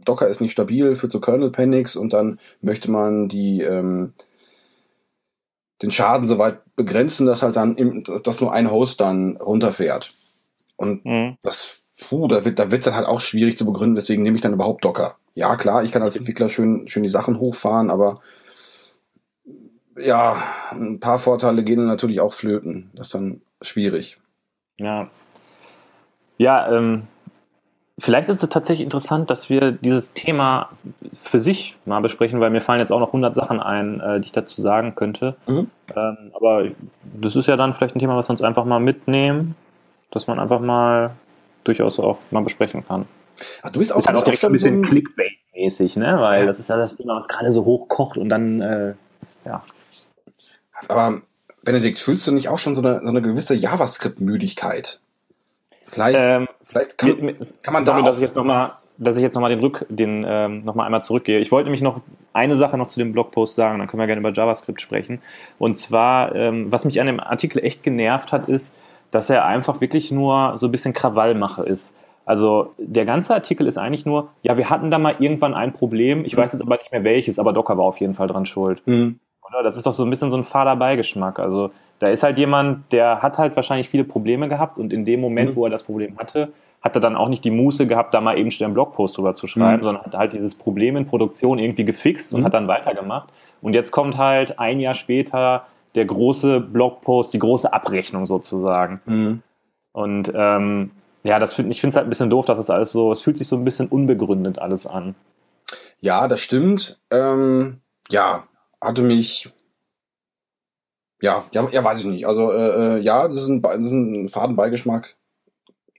Docker 0.03 0.27
ist 0.27 0.41
nicht 0.41 0.51
stabil, 0.51 0.95
führt 0.95 1.11
zu 1.11 1.19
Kernel 1.19 1.51
Panics 1.51 1.95
und 1.95 2.13
dann 2.13 2.39
möchte 2.61 2.91
man 2.91 3.27
die 3.27 3.61
ähm, 3.61 4.13
den 5.81 5.91
Schaden 5.91 6.27
so 6.27 6.37
weit 6.37 6.59
begrenzen, 6.75 7.25
dass 7.25 7.41
halt 7.41 7.55
dann 7.55 7.75
im, 7.75 8.03
dass 8.23 8.41
nur 8.41 8.53
ein 8.53 8.71
Host 8.71 9.01
dann 9.01 9.37
runterfährt. 9.37 10.15
Und 10.77 11.05
mhm. 11.05 11.37
das, 11.41 11.81
puh, 11.99 12.27
da 12.27 12.45
wird 12.45 12.59
da 12.59 12.71
wird's 12.71 12.85
dann 12.85 12.95
halt 12.95 13.07
auch 13.07 13.21
schwierig 13.21 13.57
zu 13.57 13.65
begründen, 13.65 13.97
weswegen 13.97 14.23
nehme 14.23 14.35
ich 14.35 14.41
dann 14.41 14.53
überhaupt 14.53 14.83
Docker. 14.83 15.15
Ja, 15.33 15.55
klar, 15.55 15.83
ich 15.83 15.91
kann 15.91 16.01
als 16.01 16.17
Entwickler 16.17 16.49
schön, 16.49 16.87
schön 16.87 17.03
die 17.03 17.09
Sachen 17.09 17.39
hochfahren, 17.39 17.89
aber 17.89 18.21
ja, 19.97 20.35
ein 20.71 20.99
paar 20.99 21.19
Vorteile 21.19 21.63
gehen 21.63 21.85
natürlich 21.85 22.19
auch 22.21 22.33
flöten. 22.33 22.91
Das 22.95 23.07
ist 23.07 23.15
dann 23.15 23.41
schwierig. 23.61 24.17
Ja. 24.77 25.09
Ja, 26.37 26.69
ähm, 26.75 27.07
Vielleicht 27.97 28.27
ist 28.27 28.43
es 28.43 28.49
tatsächlich 28.49 28.83
interessant, 28.83 29.29
dass 29.29 29.49
wir 29.49 29.71
dieses 29.71 30.11
Thema 30.11 30.69
für 31.13 31.39
sich 31.39 31.77
mal 31.85 32.01
besprechen, 32.01 32.41
weil 32.41 32.49
mir 32.49 32.59
fallen 32.59 32.81
jetzt 32.81 32.91
auch 32.91 32.99
noch 32.99 33.07
100 33.07 33.33
Sachen 33.33 33.61
ein, 33.61 34.01
äh, 34.01 34.19
die 34.19 34.25
ich 34.25 34.31
dazu 34.33 34.61
sagen 34.61 34.95
könnte. 34.95 35.37
Mhm. 35.47 35.69
Ähm, 35.95 36.17
aber 36.33 36.65
das 37.21 37.37
ist 37.37 37.47
ja 37.47 37.55
dann 37.55 37.73
vielleicht 37.73 37.95
ein 37.95 37.99
Thema, 37.99 38.17
was 38.17 38.27
wir 38.27 38.31
uns 38.31 38.41
einfach 38.41 38.65
mal 38.65 38.81
mitnehmen, 38.81 39.55
dass 40.11 40.27
man 40.27 40.39
einfach 40.39 40.59
mal 40.59 41.11
durchaus 41.65 41.99
auch 41.99 42.17
mal 42.31 42.41
besprechen 42.41 42.85
kann. 42.87 43.05
Ach, 43.61 43.69
du 43.69 43.79
bist 43.79 43.93
auch, 43.93 43.99
ist 43.99 44.07
halt 44.07 44.17
auch 44.17 44.23
direkt 44.23 44.45
ein 44.45 44.51
bisschen 44.53 44.83
so 44.83 44.89
Clickbait-mäßig, 44.89 45.99
ne? 45.99 46.17
weil 46.19 46.41
ja. 46.41 46.45
das 46.45 46.59
ist 46.59 46.69
ja 46.69 46.77
das 46.77 46.95
Thema, 46.95 47.15
was 47.15 47.27
gerade 47.27 47.51
so 47.51 47.65
hoch 47.65 47.89
kocht 47.89 48.17
und 48.17 48.29
dann, 48.29 48.61
äh, 48.61 48.93
ja. 49.45 49.63
Aber 50.87 51.21
Benedikt, 51.63 51.99
fühlst 51.99 52.25
du 52.27 52.31
nicht 52.31 52.47
auch 52.49 52.59
schon 52.59 52.75
so 52.75 52.81
eine, 52.81 53.01
so 53.01 53.09
eine 53.09 53.21
gewisse 53.21 53.55
JavaScript-Müdigkeit? 53.55 54.99
Vielleicht, 55.87 56.19
ähm, 56.21 56.47
vielleicht 56.63 56.97
kann, 56.97 57.19
mit, 57.21 57.63
kann 57.63 57.73
man 57.73 57.83
sorry, 57.83 58.01
da 58.01 58.07
dass 58.07 58.15
ich 58.15 58.21
jetzt 58.21 58.35
noch 58.35 58.43
mal, 58.43 58.77
dass 58.97 59.17
ich 59.17 59.23
jetzt 59.23 59.35
nochmal 59.35 59.49
den 59.49 59.59
Rück, 59.59 59.85
den 59.89 60.25
ähm, 60.27 60.63
noch 60.63 60.75
mal 60.75 60.85
einmal 60.85 61.03
zurückgehe. 61.03 61.39
Ich 61.39 61.51
wollte 61.51 61.65
nämlich 61.65 61.81
noch 61.81 62.01
eine 62.33 62.55
Sache 62.55 62.77
noch 62.77 62.87
zu 62.87 62.99
dem 62.99 63.11
Blogpost 63.11 63.55
sagen, 63.55 63.79
dann 63.79 63.87
können 63.87 63.99
wir 63.99 64.07
gerne 64.07 64.19
über 64.19 64.33
JavaScript 64.33 64.81
sprechen. 64.81 65.21
Und 65.57 65.75
zwar, 65.75 66.35
ähm, 66.35 66.71
was 66.71 66.85
mich 66.85 66.99
an 66.99 67.07
dem 67.07 67.19
Artikel 67.19 67.63
echt 67.63 67.83
genervt 67.83 68.31
hat, 68.31 68.47
ist, 68.47 68.75
dass 69.15 69.29
er 69.29 69.45
einfach 69.45 69.79
wirklich 69.79 70.11
nur 70.11 70.57
so 70.57 70.67
ein 70.67 70.71
bisschen 70.71 70.93
Krawallmache 70.93 71.63
ist. 71.63 71.95
Also 72.25 72.73
der 72.77 73.05
ganze 73.05 73.33
Artikel 73.33 73.65
ist 73.65 73.77
eigentlich 73.77 74.05
nur, 74.05 74.29
ja, 74.41 74.57
wir 74.57 74.69
hatten 74.69 74.91
da 74.91 74.97
mal 74.97 75.15
irgendwann 75.19 75.53
ein 75.53 75.71
Problem, 75.71 76.25
ich 76.25 76.35
weiß 76.35 76.51
jetzt 76.51 76.61
aber 76.61 76.77
nicht 76.77 76.91
mehr 76.91 77.05
welches, 77.05 77.39
aber 77.39 77.53
Docker 77.53 77.77
war 77.77 77.85
auf 77.85 77.99
jeden 78.01 78.13
Fall 78.13 78.27
dran 78.27 78.45
schuld. 78.45 78.81
Mhm. 78.85 79.19
Oder? 79.47 79.63
Das 79.63 79.77
ist 79.77 79.85
doch 79.85 79.93
so 79.93 80.03
ein 80.03 80.09
bisschen 80.09 80.31
so 80.31 80.37
ein 80.37 80.43
fader 80.43 80.75
Beigeschmack. 80.75 81.39
Also 81.39 81.71
da 81.99 82.07
ist 82.07 82.23
halt 82.23 82.37
jemand, 82.37 82.91
der 82.91 83.21
hat 83.21 83.37
halt 83.37 83.55
wahrscheinlich 83.55 83.87
viele 83.87 84.03
Probleme 84.03 84.49
gehabt 84.49 84.77
und 84.79 84.91
in 84.91 85.05
dem 85.05 85.21
Moment, 85.21 85.51
mhm. 85.51 85.55
wo 85.55 85.63
er 85.63 85.69
das 85.69 85.83
Problem 85.83 86.17
hatte, 86.17 86.51
hat 86.81 86.95
er 86.95 86.99
dann 86.99 87.15
auch 87.15 87.29
nicht 87.29 87.45
die 87.45 87.51
Muße 87.51 87.87
gehabt, 87.87 88.13
da 88.13 88.19
mal 88.19 88.37
eben 88.37 88.51
schnell 88.51 88.65
einen 88.65 88.73
Blogpost 88.73 89.17
drüber 89.17 89.35
zu 89.35 89.47
schreiben, 89.47 89.81
mhm. 89.81 89.85
sondern 89.85 90.03
hat 90.03 90.15
halt 90.15 90.33
dieses 90.33 90.55
Problem 90.55 90.97
in 90.97 91.05
Produktion 91.05 91.57
irgendwie 91.57 91.85
gefixt 91.85 92.33
und 92.33 92.41
mhm. 92.41 92.45
hat 92.45 92.53
dann 92.53 92.67
weitergemacht. 92.67 93.29
Und 93.61 93.75
jetzt 93.75 93.91
kommt 93.91 94.17
halt 94.17 94.59
ein 94.59 94.81
Jahr 94.81 94.93
später 94.93 95.67
der 95.95 96.05
große 96.05 96.59
Blogpost, 96.59 97.33
die 97.33 97.39
große 97.39 97.71
Abrechnung 97.71 98.25
sozusagen. 98.25 99.01
Mhm. 99.05 99.41
Und 99.91 100.31
ähm, 100.35 100.91
ja, 101.23 101.39
das 101.39 101.53
find, 101.53 101.71
ich 101.71 101.81
finde 101.81 101.93
es 101.93 101.95
halt 101.95 102.07
ein 102.07 102.09
bisschen 102.09 102.29
doof, 102.29 102.45
dass 102.45 102.57
das 102.57 102.69
alles 102.69 102.91
so, 102.91 103.11
es 103.11 103.21
fühlt 103.21 103.37
sich 103.37 103.47
so 103.47 103.55
ein 103.55 103.63
bisschen 103.63 103.87
unbegründet 103.87 104.59
alles 104.59 104.85
an. 104.85 105.15
Ja, 105.99 106.27
das 106.27 106.41
stimmt. 106.41 107.01
Ähm, 107.09 107.81
ja, 108.09 108.43
hatte 108.81 109.01
mich 109.01 109.51
ja, 111.21 111.45
ja, 111.51 111.67
ja, 111.71 111.83
weiß 111.83 111.99
ich 111.99 112.05
nicht. 112.05 112.27
Also 112.27 112.51
äh, 112.51 112.97
äh, 112.97 112.99
ja, 112.99 113.27
das 113.27 113.37
ist 113.37 113.47
ein, 113.47 113.61
das 113.61 113.85
ist 113.85 113.91
ein 113.91 114.29
Fadenbeigeschmack. 114.29 115.15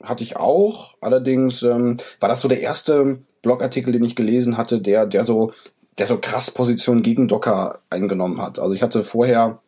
Hatte 0.03 0.23
ich 0.23 0.37
auch. 0.37 0.95
Allerdings 1.01 1.63
ähm, 1.63 1.97
war 2.21 2.29
das 2.29 2.41
so 2.41 2.49
der 2.49 2.61
erste 2.61 3.23
Blogartikel, 3.43 3.93
den 3.93 4.05
ich 4.05 4.15
gelesen 4.15 4.57
hatte, 4.57 4.81
der, 4.81 5.07
der 5.07 5.25
so, 5.25 5.53
der 5.99 6.07
so 6.07 6.19
krass 6.19 6.51
Position 6.51 7.03
gegen 7.03 7.29
Docker 7.29 7.81
eingenommen 7.91 8.41
hat. 8.41 8.59
Also 8.59 8.75
ich 8.75 8.83
hatte 8.83 9.03
vorher 9.03 9.61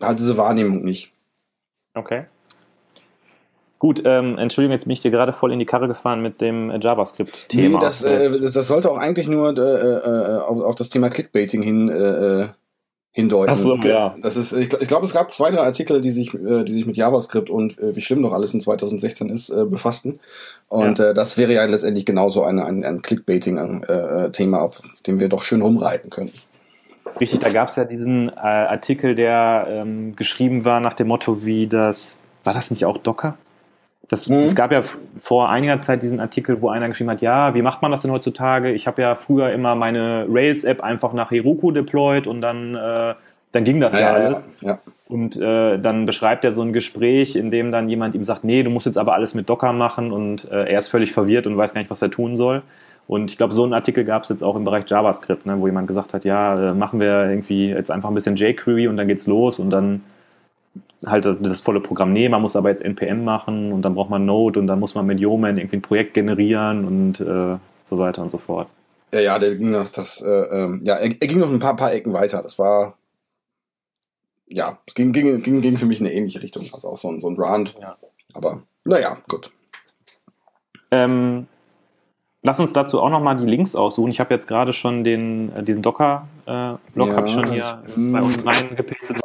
halt 0.00 0.18
diese 0.18 0.36
Wahrnehmung 0.36 0.84
nicht. 0.84 1.12
Okay. 1.94 2.26
Gut, 3.78 4.02
ähm, 4.04 4.38
Entschuldigung, 4.38 4.72
jetzt 4.72 4.84
bin 4.84 4.92
ich 4.92 5.00
dir 5.00 5.10
gerade 5.10 5.32
voll 5.32 5.52
in 5.52 5.58
die 5.58 5.66
Karre 5.66 5.88
gefahren 5.88 6.22
mit 6.22 6.40
dem 6.40 6.70
äh, 6.70 6.78
JavaScript-Thema. 6.80 7.78
Nee, 7.78 7.84
das, 7.84 8.02
äh, 8.02 8.40
das, 8.40 8.66
sollte 8.66 8.90
auch 8.90 8.98
eigentlich 8.98 9.28
nur 9.28 9.56
äh, 9.56 9.60
äh, 9.60 10.38
auf, 10.38 10.60
auf 10.62 10.74
das 10.74 10.88
Thema 10.88 11.10
Clickbaiting 11.10 11.62
hin 11.62 11.88
äh, 11.88 12.42
äh 12.42 12.48
hindeuten. 13.14 13.54
Ach 13.54 13.58
so, 13.58 13.76
ja. 13.76 14.16
Das 14.20 14.36
ist, 14.36 14.52
ich, 14.52 14.72
ich 14.72 14.88
glaube, 14.88 15.06
es 15.06 15.12
gab 15.12 15.30
zwei, 15.30 15.52
drei 15.52 15.60
Artikel, 15.60 16.00
die 16.00 16.10
sich, 16.10 16.34
äh, 16.34 16.64
die 16.64 16.72
sich 16.72 16.84
mit 16.84 16.96
JavaScript 16.96 17.48
und 17.48 17.78
äh, 17.78 17.94
wie 17.94 18.00
schlimm 18.00 18.22
doch 18.22 18.32
alles 18.32 18.52
in 18.54 18.60
2016 18.60 19.28
ist, 19.28 19.50
äh, 19.50 19.64
befassten. 19.64 20.18
Und 20.68 20.98
ja. 20.98 21.10
äh, 21.10 21.14
das 21.14 21.38
wäre 21.38 21.52
ja 21.52 21.64
letztendlich 21.64 22.06
genauso 22.06 22.42
ein, 22.42 22.58
ein, 22.58 22.82
ein 22.84 23.02
Clickbaiting-Thema, 23.02 24.58
äh, 24.58 24.60
auf 24.60 24.82
dem 25.06 25.20
wir 25.20 25.28
doch 25.28 25.42
schön 25.42 25.62
rumreiten 25.62 26.10
können. 26.10 26.32
Richtig, 27.20 27.40
da 27.40 27.48
gab 27.48 27.68
es 27.68 27.76
ja 27.76 27.84
diesen 27.84 28.28
äh, 28.28 28.40
Artikel, 28.40 29.14
der 29.14 29.66
ähm, 29.68 30.16
geschrieben 30.16 30.64
war 30.64 30.80
nach 30.80 30.94
dem 30.94 31.08
Motto, 31.08 31.44
wie 31.44 31.66
das, 31.66 32.18
war 32.42 32.52
das 32.52 32.70
nicht 32.70 32.84
auch 32.84 32.98
Docker? 32.98 33.36
Das, 34.08 34.28
mhm. 34.28 34.40
Es 34.40 34.54
gab 34.54 34.72
ja 34.72 34.82
vor 35.18 35.48
einiger 35.48 35.80
Zeit 35.80 36.02
diesen 36.02 36.20
Artikel, 36.20 36.60
wo 36.60 36.68
einer 36.68 36.88
geschrieben 36.88 37.10
hat, 37.10 37.22
ja, 37.22 37.54
wie 37.54 37.62
macht 37.62 37.82
man 37.82 37.90
das 37.90 38.02
denn 38.02 38.10
heutzutage? 38.10 38.72
Ich 38.72 38.86
habe 38.86 39.00
ja 39.00 39.14
früher 39.14 39.52
immer 39.52 39.74
meine 39.74 40.26
Rails-App 40.28 40.82
einfach 40.82 41.12
nach 41.12 41.30
Heroku 41.30 41.70
deployed 41.70 42.26
und 42.26 42.40
dann, 42.40 42.74
äh, 42.74 43.14
dann 43.52 43.64
ging 43.64 43.80
das 43.80 43.94
ja, 43.94 44.00
ja 44.00 44.12
alles. 44.12 44.52
Ja, 44.60 44.68
ja. 44.68 44.78
Und 45.06 45.36
äh, 45.36 45.78
dann 45.78 46.06
beschreibt 46.06 46.44
er 46.44 46.52
so 46.52 46.62
ein 46.62 46.72
Gespräch, 46.72 47.36
in 47.36 47.50
dem 47.50 47.70
dann 47.70 47.88
jemand 47.88 48.14
ihm 48.14 48.24
sagt, 48.24 48.44
nee, 48.44 48.62
du 48.62 48.70
musst 48.70 48.86
jetzt 48.86 48.98
aber 48.98 49.14
alles 49.14 49.34
mit 49.34 49.48
Docker 49.48 49.72
machen 49.72 50.12
und 50.12 50.50
äh, 50.50 50.72
er 50.72 50.78
ist 50.78 50.88
völlig 50.88 51.12
verwirrt 51.12 51.46
und 51.46 51.56
weiß 51.56 51.74
gar 51.74 51.80
nicht, 51.80 51.90
was 51.90 52.02
er 52.02 52.10
tun 52.10 52.36
soll. 52.36 52.62
Und 53.06 53.30
ich 53.30 53.36
glaube, 53.36 53.52
so 53.52 53.64
einen 53.64 53.74
Artikel 53.74 54.04
gab 54.04 54.22
es 54.22 54.30
jetzt 54.30 54.42
auch 54.42 54.56
im 54.56 54.64
Bereich 54.64 54.84
JavaScript, 54.88 55.44
ne, 55.44 55.60
wo 55.60 55.66
jemand 55.66 55.88
gesagt 55.88 56.14
hat, 56.14 56.24
ja, 56.24 56.70
äh, 56.70 56.74
machen 56.74 57.00
wir 57.00 57.28
irgendwie 57.28 57.68
jetzt 57.68 57.90
einfach 57.90 58.08
ein 58.08 58.14
bisschen 58.14 58.36
jQuery 58.36 58.88
und 58.88 58.96
dann 58.96 59.08
geht's 59.08 59.26
los 59.26 59.58
und 59.58 59.70
dann 59.70 60.02
halt 61.04 61.26
das, 61.26 61.38
das, 61.40 61.60
volle 61.60 61.80
Programm 61.80 62.12
nehmen, 62.12 62.32
man 62.32 62.40
muss 62.42 62.56
aber 62.56 62.70
jetzt 62.70 62.82
NPM 62.82 63.24
machen 63.24 63.72
und 63.72 63.82
dann 63.82 63.94
braucht 63.94 64.08
man 64.08 64.24
Node 64.24 64.58
und 64.58 64.66
dann 64.66 64.80
muss 64.80 64.94
man 64.94 65.04
mit 65.04 65.20
Yeoman 65.20 65.58
irgendwie 65.58 65.76
ein 65.76 65.82
Projekt 65.82 66.14
generieren 66.14 66.86
und 66.86 67.20
äh, 67.20 67.58
so 67.84 67.98
weiter 67.98 68.22
und 68.22 68.30
so 68.30 68.38
fort. 68.38 68.68
Ja, 69.12 69.20
ja, 69.20 69.38
der 69.38 69.54
ging 69.54 69.70
noch 69.70 69.90
das, 69.90 70.22
äh, 70.22 70.28
ähm, 70.28 70.80
ja, 70.82 70.94
er, 70.94 71.10
er, 71.10 71.26
ging 71.28 71.38
noch 71.38 71.50
ein 71.50 71.60
paar, 71.60 71.76
paar 71.76 71.92
Ecken 71.92 72.12
weiter. 72.12 72.42
Das 72.42 72.58
war, 72.58 72.96
ja, 74.46 74.78
es 74.86 74.94
ging, 74.94 75.12
ging, 75.12 75.42
ging, 75.42 75.60
ging 75.60 75.76
für 75.76 75.86
mich 75.86 76.00
in 76.00 76.06
eine 76.06 76.14
ähnliche 76.14 76.42
Richtung, 76.42 76.64
also 76.72 76.88
auch 76.88 76.96
so 76.96 77.10
ein, 77.10 77.20
so 77.20 77.28
ein 77.28 77.36
Rand. 77.36 77.74
Ja. 77.80 77.96
Aber, 78.32 78.62
naja, 78.84 79.18
gut. 79.28 79.50
Ähm, 80.90 81.46
lass 82.44 82.60
uns 82.60 82.72
dazu 82.72 83.02
auch 83.02 83.10
nochmal 83.10 83.34
die 83.34 83.46
Links 83.46 83.74
aussuchen. 83.74 84.12
Ich 84.12 84.20
habe 84.20 84.32
jetzt 84.32 84.46
gerade 84.46 84.72
schon 84.72 85.02
den, 85.02 85.52
äh, 85.56 85.64
diesen 85.64 85.82
Docker-Blog 85.82 87.08
ja, 87.08 87.16
habe 87.16 87.26
ich 87.26 87.32
schon 87.32 87.50
hier 87.50 87.82
bei 87.96 88.22
uns 88.22 88.46
reingepastet 88.46 89.18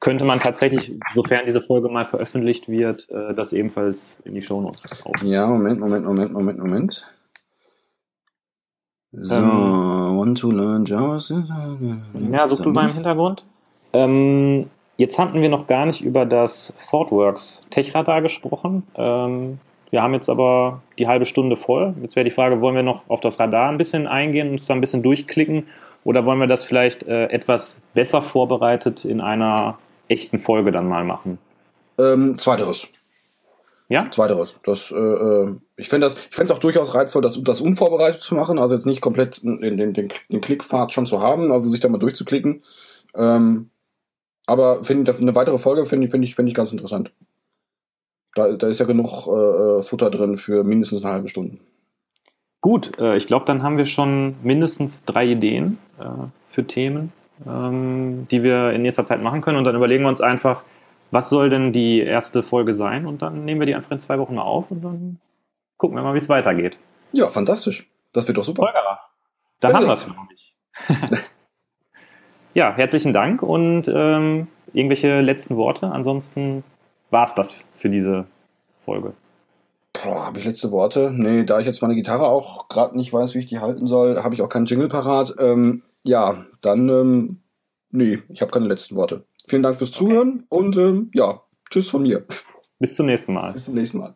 könnte 0.00 0.24
man 0.24 0.40
tatsächlich, 0.40 0.94
sofern 1.14 1.42
diese 1.44 1.60
Folge 1.60 1.88
mal 1.88 2.06
veröffentlicht 2.06 2.68
wird, 2.68 3.08
äh, 3.10 3.34
das 3.34 3.52
ebenfalls 3.52 4.20
in 4.24 4.34
die 4.34 4.42
Shownotes 4.42 4.88
aufnehmen. 5.04 5.32
Ja, 5.32 5.46
Moment, 5.46 5.78
Moment, 5.78 6.04
Moment, 6.06 6.32
Moment, 6.32 6.58
Moment. 6.58 7.06
So, 9.12 9.34
ähm, 9.34 10.18
want 10.18 10.38
to 10.38 10.50
learn 10.50 10.84
JavaScript. 10.86 11.48
Ja, 12.32 12.48
such 12.48 12.60
du 12.60 12.70
mal 12.70 12.88
im 12.88 12.94
Hintergrund. 12.94 13.44
Ähm, 13.92 14.70
jetzt 14.96 15.18
hatten 15.18 15.42
wir 15.42 15.48
noch 15.48 15.66
gar 15.66 15.84
nicht 15.84 16.00
über 16.00 16.24
das 16.24 16.72
ThoughtWorks 16.90 17.66
Techradar 17.70 18.22
gesprochen. 18.22 18.84
Ähm, 18.94 19.58
wir 19.90 20.02
haben 20.02 20.14
jetzt 20.14 20.28
aber 20.28 20.82
die 20.98 21.08
halbe 21.08 21.26
Stunde 21.26 21.56
voll. 21.56 21.94
Jetzt 22.02 22.16
wäre 22.16 22.24
die 22.24 22.30
Frage, 22.30 22.60
wollen 22.60 22.76
wir 22.76 22.82
noch 22.82 23.08
auf 23.08 23.20
das 23.20 23.40
Radar 23.40 23.68
ein 23.68 23.76
bisschen 23.76 24.06
eingehen 24.06 24.48
und 24.48 24.54
uns 24.54 24.66
da 24.66 24.74
ein 24.74 24.80
bisschen 24.80 25.02
durchklicken? 25.02 25.66
Oder 26.04 26.24
wollen 26.24 26.38
wir 26.38 26.46
das 26.46 26.64
vielleicht 26.64 27.02
äh, 27.04 27.26
etwas 27.26 27.82
besser 27.94 28.22
vorbereitet 28.22 29.04
in 29.04 29.20
einer 29.20 29.78
echten 30.08 30.38
Folge 30.38 30.72
dann 30.72 30.88
mal 30.88 31.04
machen? 31.04 31.38
Ähm, 31.98 32.38
zweiteres. 32.38 32.88
Ja? 33.88 34.08
Zweiteres. 34.10 34.60
Das, 34.64 34.92
äh, 34.92 34.96
äh 34.96 35.56
ich 35.76 35.88
fände 35.88 36.06
es 36.06 36.50
auch 36.50 36.58
durchaus 36.58 36.94
reizvoll, 36.94 37.22
das, 37.22 37.40
das 37.42 37.60
unvorbereitet 37.60 38.22
zu 38.22 38.34
machen, 38.34 38.58
also 38.58 38.74
jetzt 38.74 38.86
nicht 38.86 39.00
komplett 39.00 39.42
den, 39.42 39.76
den, 39.76 39.92
den, 39.92 40.08
den 40.30 40.40
Klickpfad 40.40 40.92
schon 40.92 41.06
zu 41.06 41.20
haben, 41.20 41.52
also 41.52 41.68
sich 41.68 41.80
da 41.80 41.88
mal 41.88 41.98
durchzuklicken. 41.98 42.62
Ähm, 43.14 43.70
aber 44.46 44.84
find, 44.84 45.08
eine 45.08 45.34
weitere 45.34 45.58
Folge 45.58 45.84
finde 45.84 46.08
find 46.08 46.24
ich, 46.24 46.36
find 46.36 46.48
ich 46.48 46.54
ganz 46.54 46.72
interessant. 46.72 47.12
Da, 48.34 48.52
da 48.52 48.68
ist 48.68 48.80
ja 48.80 48.86
genug 48.86 49.26
äh, 49.26 49.30
äh, 49.30 49.82
Futter 49.82 50.10
drin 50.10 50.36
für 50.36 50.64
mindestens 50.64 51.02
eine 51.02 51.12
halbe 51.12 51.28
Stunde. 51.28 51.58
Gut, 52.60 52.98
äh, 52.98 53.16
ich 53.16 53.26
glaube, 53.26 53.44
dann 53.46 53.62
haben 53.62 53.78
wir 53.78 53.86
schon 53.86 54.36
mindestens 54.42 55.04
drei 55.04 55.26
Ideen 55.26 55.78
äh, 55.98 56.04
für 56.48 56.66
Themen 56.66 57.12
ähm, 57.46 58.26
die 58.30 58.42
wir 58.42 58.72
in 58.72 58.82
nächster 58.82 59.04
Zeit 59.04 59.22
machen 59.22 59.40
können. 59.40 59.58
Und 59.58 59.64
dann 59.64 59.76
überlegen 59.76 60.04
wir 60.04 60.08
uns 60.08 60.20
einfach, 60.20 60.62
was 61.10 61.28
soll 61.28 61.50
denn 61.50 61.72
die 61.72 62.00
erste 62.00 62.42
Folge 62.42 62.74
sein? 62.74 63.06
Und 63.06 63.22
dann 63.22 63.44
nehmen 63.44 63.60
wir 63.60 63.66
die 63.66 63.74
einfach 63.74 63.90
in 63.90 64.00
zwei 64.00 64.18
Wochen 64.18 64.38
auf 64.38 64.70
und 64.70 64.82
dann 64.82 65.20
gucken 65.76 65.96
wir 65.96 66.02
mal, 66.02 66.14
wie 66.14 66.18
es 66.18 66.28
weitergeht. 66.28 66.78
Ja, 67.12 67.26
fantastisch. 67.26 67.88
Das 68.12 68.26
wird 68.28 68.38
doch 68.38 68.44
super. 68.44 68.62
Folgerer. 68.62 69.00
Dann 69.60 69.72
haben 69.74 69.86
wir 69.86 69.92
es, 69.92 70.04
glaube 70.04 70.28
ich. 70.34 70.54
ja, 72.54 72.72
herzlichen 72.74 73.12
Dank 73.12 73.42
und 73.42 73.88
ähm, 73.88 74.48
irgendwelche 74.72 75.20
letzten 75.20 75.56
Worte. 75.56 75.90
Ansonsten 75.90 76.64
war 77.10 77.24
es 77.24 77.34
das 77.34 77.56
für 77.76 77.90
diese 77.90 78.26
Folge. 78.84 79.14
Habe 80.04 80.38
ich 80.38 80.44
letzte 80.44 80.70
Worte? 80.70 81.10
Nee, 81.12 81.44
da 81.44 81.60
ich 81.60 81.66
jetzt 81.66 81.82
meine 81.82 81.94
Gitarre 81.94 82.26
auch 82.26 82.68
gerade 82.68 82.96
nicht 82.96 83.12
weiß, 83.12 83.34
wie 83.34 83.40
ich 83.40 83.46
die 83.46 83.58
halten 83.58 83.86
soll, 83.86 84.22
habe 84.22 84.34
ich 84.34 84.40
auch 84.40 84.48
keinen 84.48 84.66
Jingle 84.66 84.88
parat. 84.88 85.34
Ähm, 85.38 85.82
ja, 86.04 86.46
dann, 86.62 86.88
ähm, 86.88 87.40
nee, 87.90 88.18
ich 88.28 88.40
habe 88.40 88.50
keine 88.50 88.66
letzten 88.66 88.96
Worte. 88.96 89.24
Vielen 89.46 89.62
Dank 89.62 89.76
fürs 89.76 89.90
Zuhören 89.90 90.44
und 90.48 90.76
ähm, 90.76 91.10
ja, 91.12 91.42
tschüss 91.68 91.90
von 91.90 92.02
mir. 92.02 92.24
Bis 92.78 92.96
zum 92.96 93.06
nächsten 93.06 93.34
Mal. 93.34 93.52
Bis 93.52 93.66
zum 93.66 93.74
nächsten 93.74 93.98
Mal. 93.98 94.14